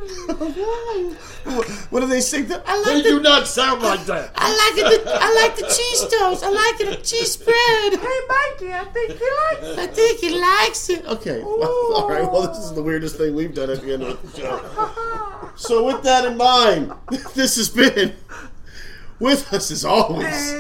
[0.02, 2.52] What, do are they saying?
[2.52, 4.32] I They like do not sound like that.
[4.36, 5.07] I like it.
[5.07, 6.44] I like the cheese toast.
[6.44, 6.99] I like it.
[6.99, 7.99] A cheese spread.
[7.99, 9.80] Hey, Mikey, I think he likes it.
[9.80, 11.06] I think he likes it.
[11.06, 11.41] Okay.
[11.44, 12.23] Well, all right.
[12.32, 15.48] Well, this is the weirdest thing we've done at the end of the show.
[15.57, 16.94] So, with that in mind,
[17.36, 18.15] this has been
[19.19, 20.52] with us as always.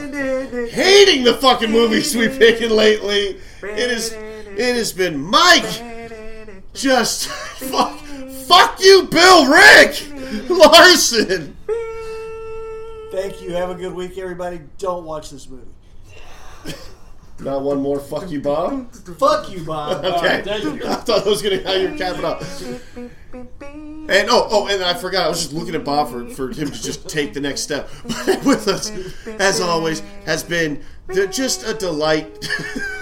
[0.73, 3.39] Hating the fucking movies we've picking lately.
[3.63, 5.63] It is It has been Mike.
[6.73, 8.00] Just fuck,
[8.51, 11.55] fuck you, Bill Rick Larson.
[13.11, 13.53] Thank you.
[13.53, 14.61] Have a good week, everybody.
[14.77, 15.67] Don't watch this movie.
[17.39, 18.93] Not one more fuck you, Bob.
[19.17, 20.05] Fuck you, Bob.
[20.11, 20.41] Okay.
[20.43, 20.85] thank.
[20.85, 22.43] I thought I was gonna how you cap it up.
[23.33, 25.25] And oh, oh, and I forgot.
[25.25, 27.89] I was just looking at Bob for, for him to just take the next step.
[28.45, 28.91] With us,
[29.39, 30.83] as always, has been
[31.31, 32.47] just a delight.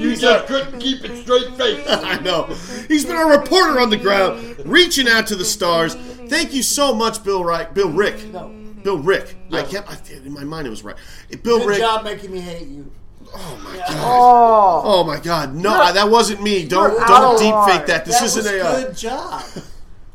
[0.00, 1.86] You just couldn't keep it straight face.
[1.88, 2.44] I know.
[2.88, 5.94] He's been a reporter on the ground, reaching out to the stars.
[5.94, 7.44] Thank you so much, Bill.
[7.44, 8.24] Right, Bill Rick.
[8.32, 8.48] No.
[8.82, 9.36] Bill Rick.
[9.52, 10.96] I kept I, in my mind it was right.
[11.42, 11.60] Bill Rick.
[11.60, 11.78] Good Rick.
[11.80, 12.90] job making me hate you.
[13.32, 13.86] Oh my god.
[13.90, 15.54] Oh, Oh my god.
[15.54, 16.66] No, I- that wasn't me.
[16.66, 18.04] Don't don't deep fake that.
[18.04, 18.64] This that isn't was a.
[18.66, 19.42] uh, good job.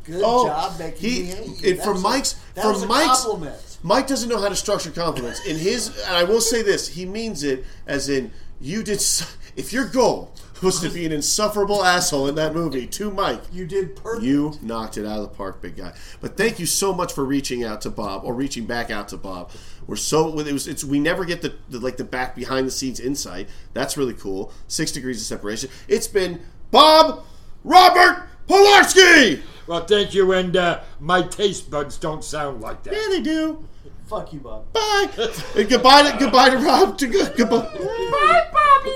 [0.04, 1.70] Good Oh, job making he- me hate you.
[1.70, 3.56] and That from was a- Mike's- that from was Mike's- compliment.
[3.82, 5.44] Mike doesn't know how to structure compliments.
[5.46, 8.96] In his, and I will say this, he means it as in you did.
[8.96, 13.42] s- If your goal was to be an insufferable asshole in that movie to Mike,
[13.52, 14.24] You did perfect.
[14.24, 15.92] you knocked it out of the park, big guy.
[16.20, 19.16] But thank you so much for reaching out to Bob or reaching back out to
[19.16, 19.50] Bob.
[19.86, 22.70] We're so it was it's we never get the, the like the back behind the
[22.70, 23.48] scenes insight.
[23.74, 24.52] That's really cool.
[24.68, 25.70] Six degrees of separation.
[25.88, 27.24] It's been Bob
[27.64, 29.42] Robert Polarski.
[29.66, 32.94] Well, thank you, and uh, my taste buds don't sound like that.
[32.94, 33.64] Yeah, they do.
[34.06, 34.72] Fuck you, Bob.
[34.72, 35.08] Bye.
[35.56, 36.96] and goodbye to goodbye to Rob.
[36.98, 37.58] To good goodbye.
[37.76, 38.90] Bye, Bobby.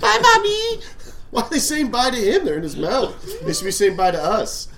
[0.00, 0.84] Bye, Bobby.
[1.30, 2.44] Why are they saying bye to him?
[2.44, 3.42] They're in his mouth.
[3.44, 4.68] They should be saying bye to us.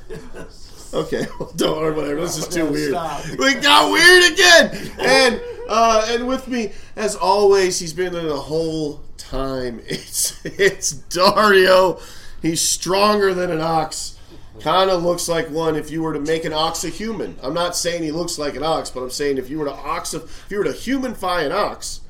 [0.92, 2.20] Okay, well, don't or whatever.
[2.20, 2.92] This is too weird.
[3.38, 4.92] We got weird again.
[4.98, 9.80] And uh, and with me, as always, he's been there the whole time.
[9.86, 12.00] It's it's Dario.
[12.40, 14.16] He's stronger than an ox.
[14.60, 17.36] Kind of looks like one if you were to make an ox a human.
[17.42, 19.72] I'm not saying he looks like an ox, but I'm saying if you were to
[19.72, 22.00] ox, if you were to humanify an ox,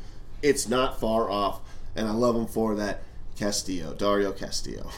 [0.41, 1.61] it's not far off.
[1.99, 3.03] And I love him for that.
[3.37, 4.91] Castillo, Dario Castillo.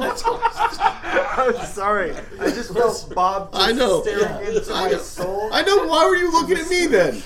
[0.00, 2.14] I'm sorry.
[2.38, 4.02] I just felt Bob just I know.
[4.02, 4.40] staring Yeah.
[4.40, 4.98] into I my know.
[4.98, 5.48] soul.
[5.52, 5.86] I know.
[5.86, 7.22] Why were you looking at me then?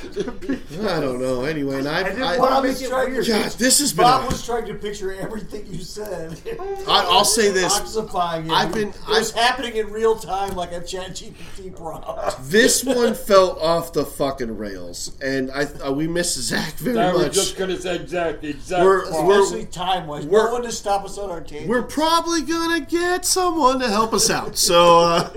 [0.88, 1.42] I don't know.
[1.44, 3.26] Anyway, and I, I didn't I, want to Bob make it trying to- weird.
[3.26, 4.04] God, this has been.
[4.04, 6.40] Bob a- was trying to picture everything you said.
[6.86, 7.72] I, I'll say this.
[7.80, 8.52] Oxifying it.
[8.52, 12.06] I've been- It was I've- happening in real time, like a ChatGPT prompt.
[12.50, 17.12] This one fell off the fucking rails, and I uh, we miss Zach very I
[17.12, 17.32] was much.
[17.34, 18.86] just going to say exactly, exactly.
[18.86, 20.24] We're- we're- Especially time wise.
[20.26, 21.68] we're- No one to stop us on our tangent.
[21.68, 24.58] We're probably gonna get someone to help us out.
[24.58, 25.30] So uh,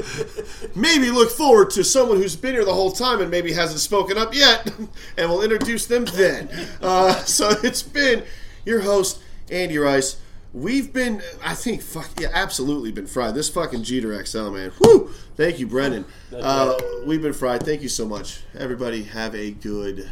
[0.76, 4.18] maybe look forward to someone who's been here the whole time and maybe hasn't spoken
[4.18, 4.68] up yet,
[5.18, 6.50] and we'll introduce them then.
[6.82, 8.24] Uh, so it's been
[8.66, 9.22] your host
[9.52, 10.20] Andy Rice.
[10.52, 13.36] We've been, I think, fuck yeah, absolutely been fried.
[13.36, 14.72] This fucking Jeeter XL, man.
[14.80, 15.12] Whoo!
[15.36, 16.06] Thank you, Brendan.
[16.36, 16.74] Uh,
[17.06, 17.62] we've been fried.
[17.62, 19.04] Thank you so much, everybody.
[19.04, 20.10] Have a good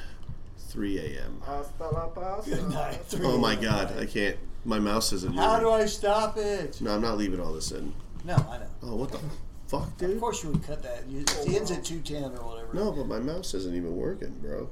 [0.75, 1.41] 3 a.m.
[1.45, 2.61] Hasta la pasta.
[2.69, 3.25] Night three.
[3.25, 4.35] Oh my God, I can't.
[4.65, 5.33] My mouse isn't.
[5.33, 5.71] How do.
[5.71, 6.81] I stop it?
[6.81, 7.93] No, I'm not leaving all this in.
[8.25, 8.67] No, I know.
[8.83, 9.19] Oh, what the
[9.67, 10.19] fuck, dude Of dude?
[10.19, 11.07] course you would cut that.
[11.07, 12.73] You, it ends at 210 or whatever.
[12.73, 14.67] No, but my mouse isn't even working, bro.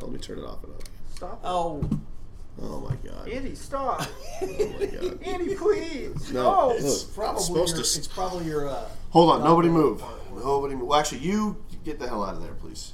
[0.00, 0.80] Oh, let me turn it off and on.
[1.14, 1.40] Stop.
[1.44, 1.88] Oh,
[2.60, 3.26] Oh my god.
[3.30, 4.02] Andy, stop.
[4.42, 4.46] Oh
[4.78, 5.22] my god.
[5.22, 6.30] Andy, please.
[6.30, 6.70] No, No.
[6.72, 7.98] it's look, probably it's supposed your, to.
[7.98, 8.68] it's probably your.
[8.68, 10.02] Uh, Hold on, nobody move.
[10.34, 10.88] Nobody move.
[10.88, 12.92] Well, actually, you get the hell out of there, please.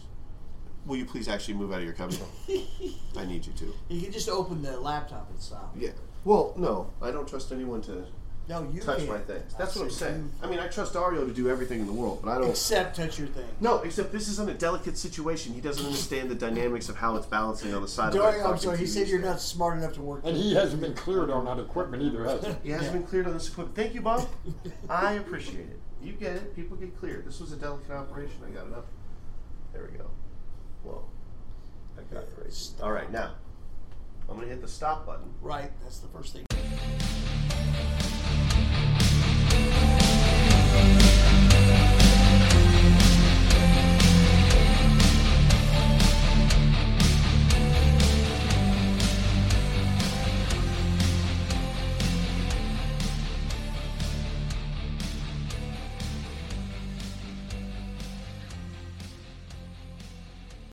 [0.89, 2.17] Will you please actually move out of your cubby?
[3.17, 3.75] I need you to.
[3.91, 5.75] you can just open the laptop and stop.
[5.79, 5.91] Yeah.
[6.25, 8.07] Well, no, I don't trust anyone to
[8.49, 9.11] No, you touch can't.
[9.11, 9.55] my things.
[9.59, 10.33] That's what I'm said saying.
[10.43, 12.49] I mean, I trust Dario to do everything in the world, but I don't.
[12.49, 13.45] Except touch your thing.
[13.61, 15.53] No, except this is in a delicate situation.
[15.53, 18.45] He doesn't understand the dynamics of how it's balancing on the side of Dario, the
[18.45, 18.79] I'm fucking sorry.
[18.79, 19.25] He TV said you're stand.
[19.35, 20.23] not smart enough to work.
[20.25, 22.53] and he hasn't been cleared on that equipment either, has he?
[22.65, 22.99] He hasn't Yeah.
[22.99, 23.77] been cleared on this equipment.
[23.77, 24.27] Thank you, Bob.
[24.89, 25.79] I appreciate it.
[26.03, 26.57] You get it.
[26.57, 27.27] People get cleared.
[27.27, 28.37] This was a delicate operation.
[28.47, 28.87] I got it up.
[29.75, 30.07] There we go.
[30.89, 31.05] Whoa.
[31.99, 32.73] I got crazy.
[32.83, 33.35] All right, now
[34.29, 35.33] I'm going to hit the stop button.
[35.43, 36.47] Right, that's the first thing.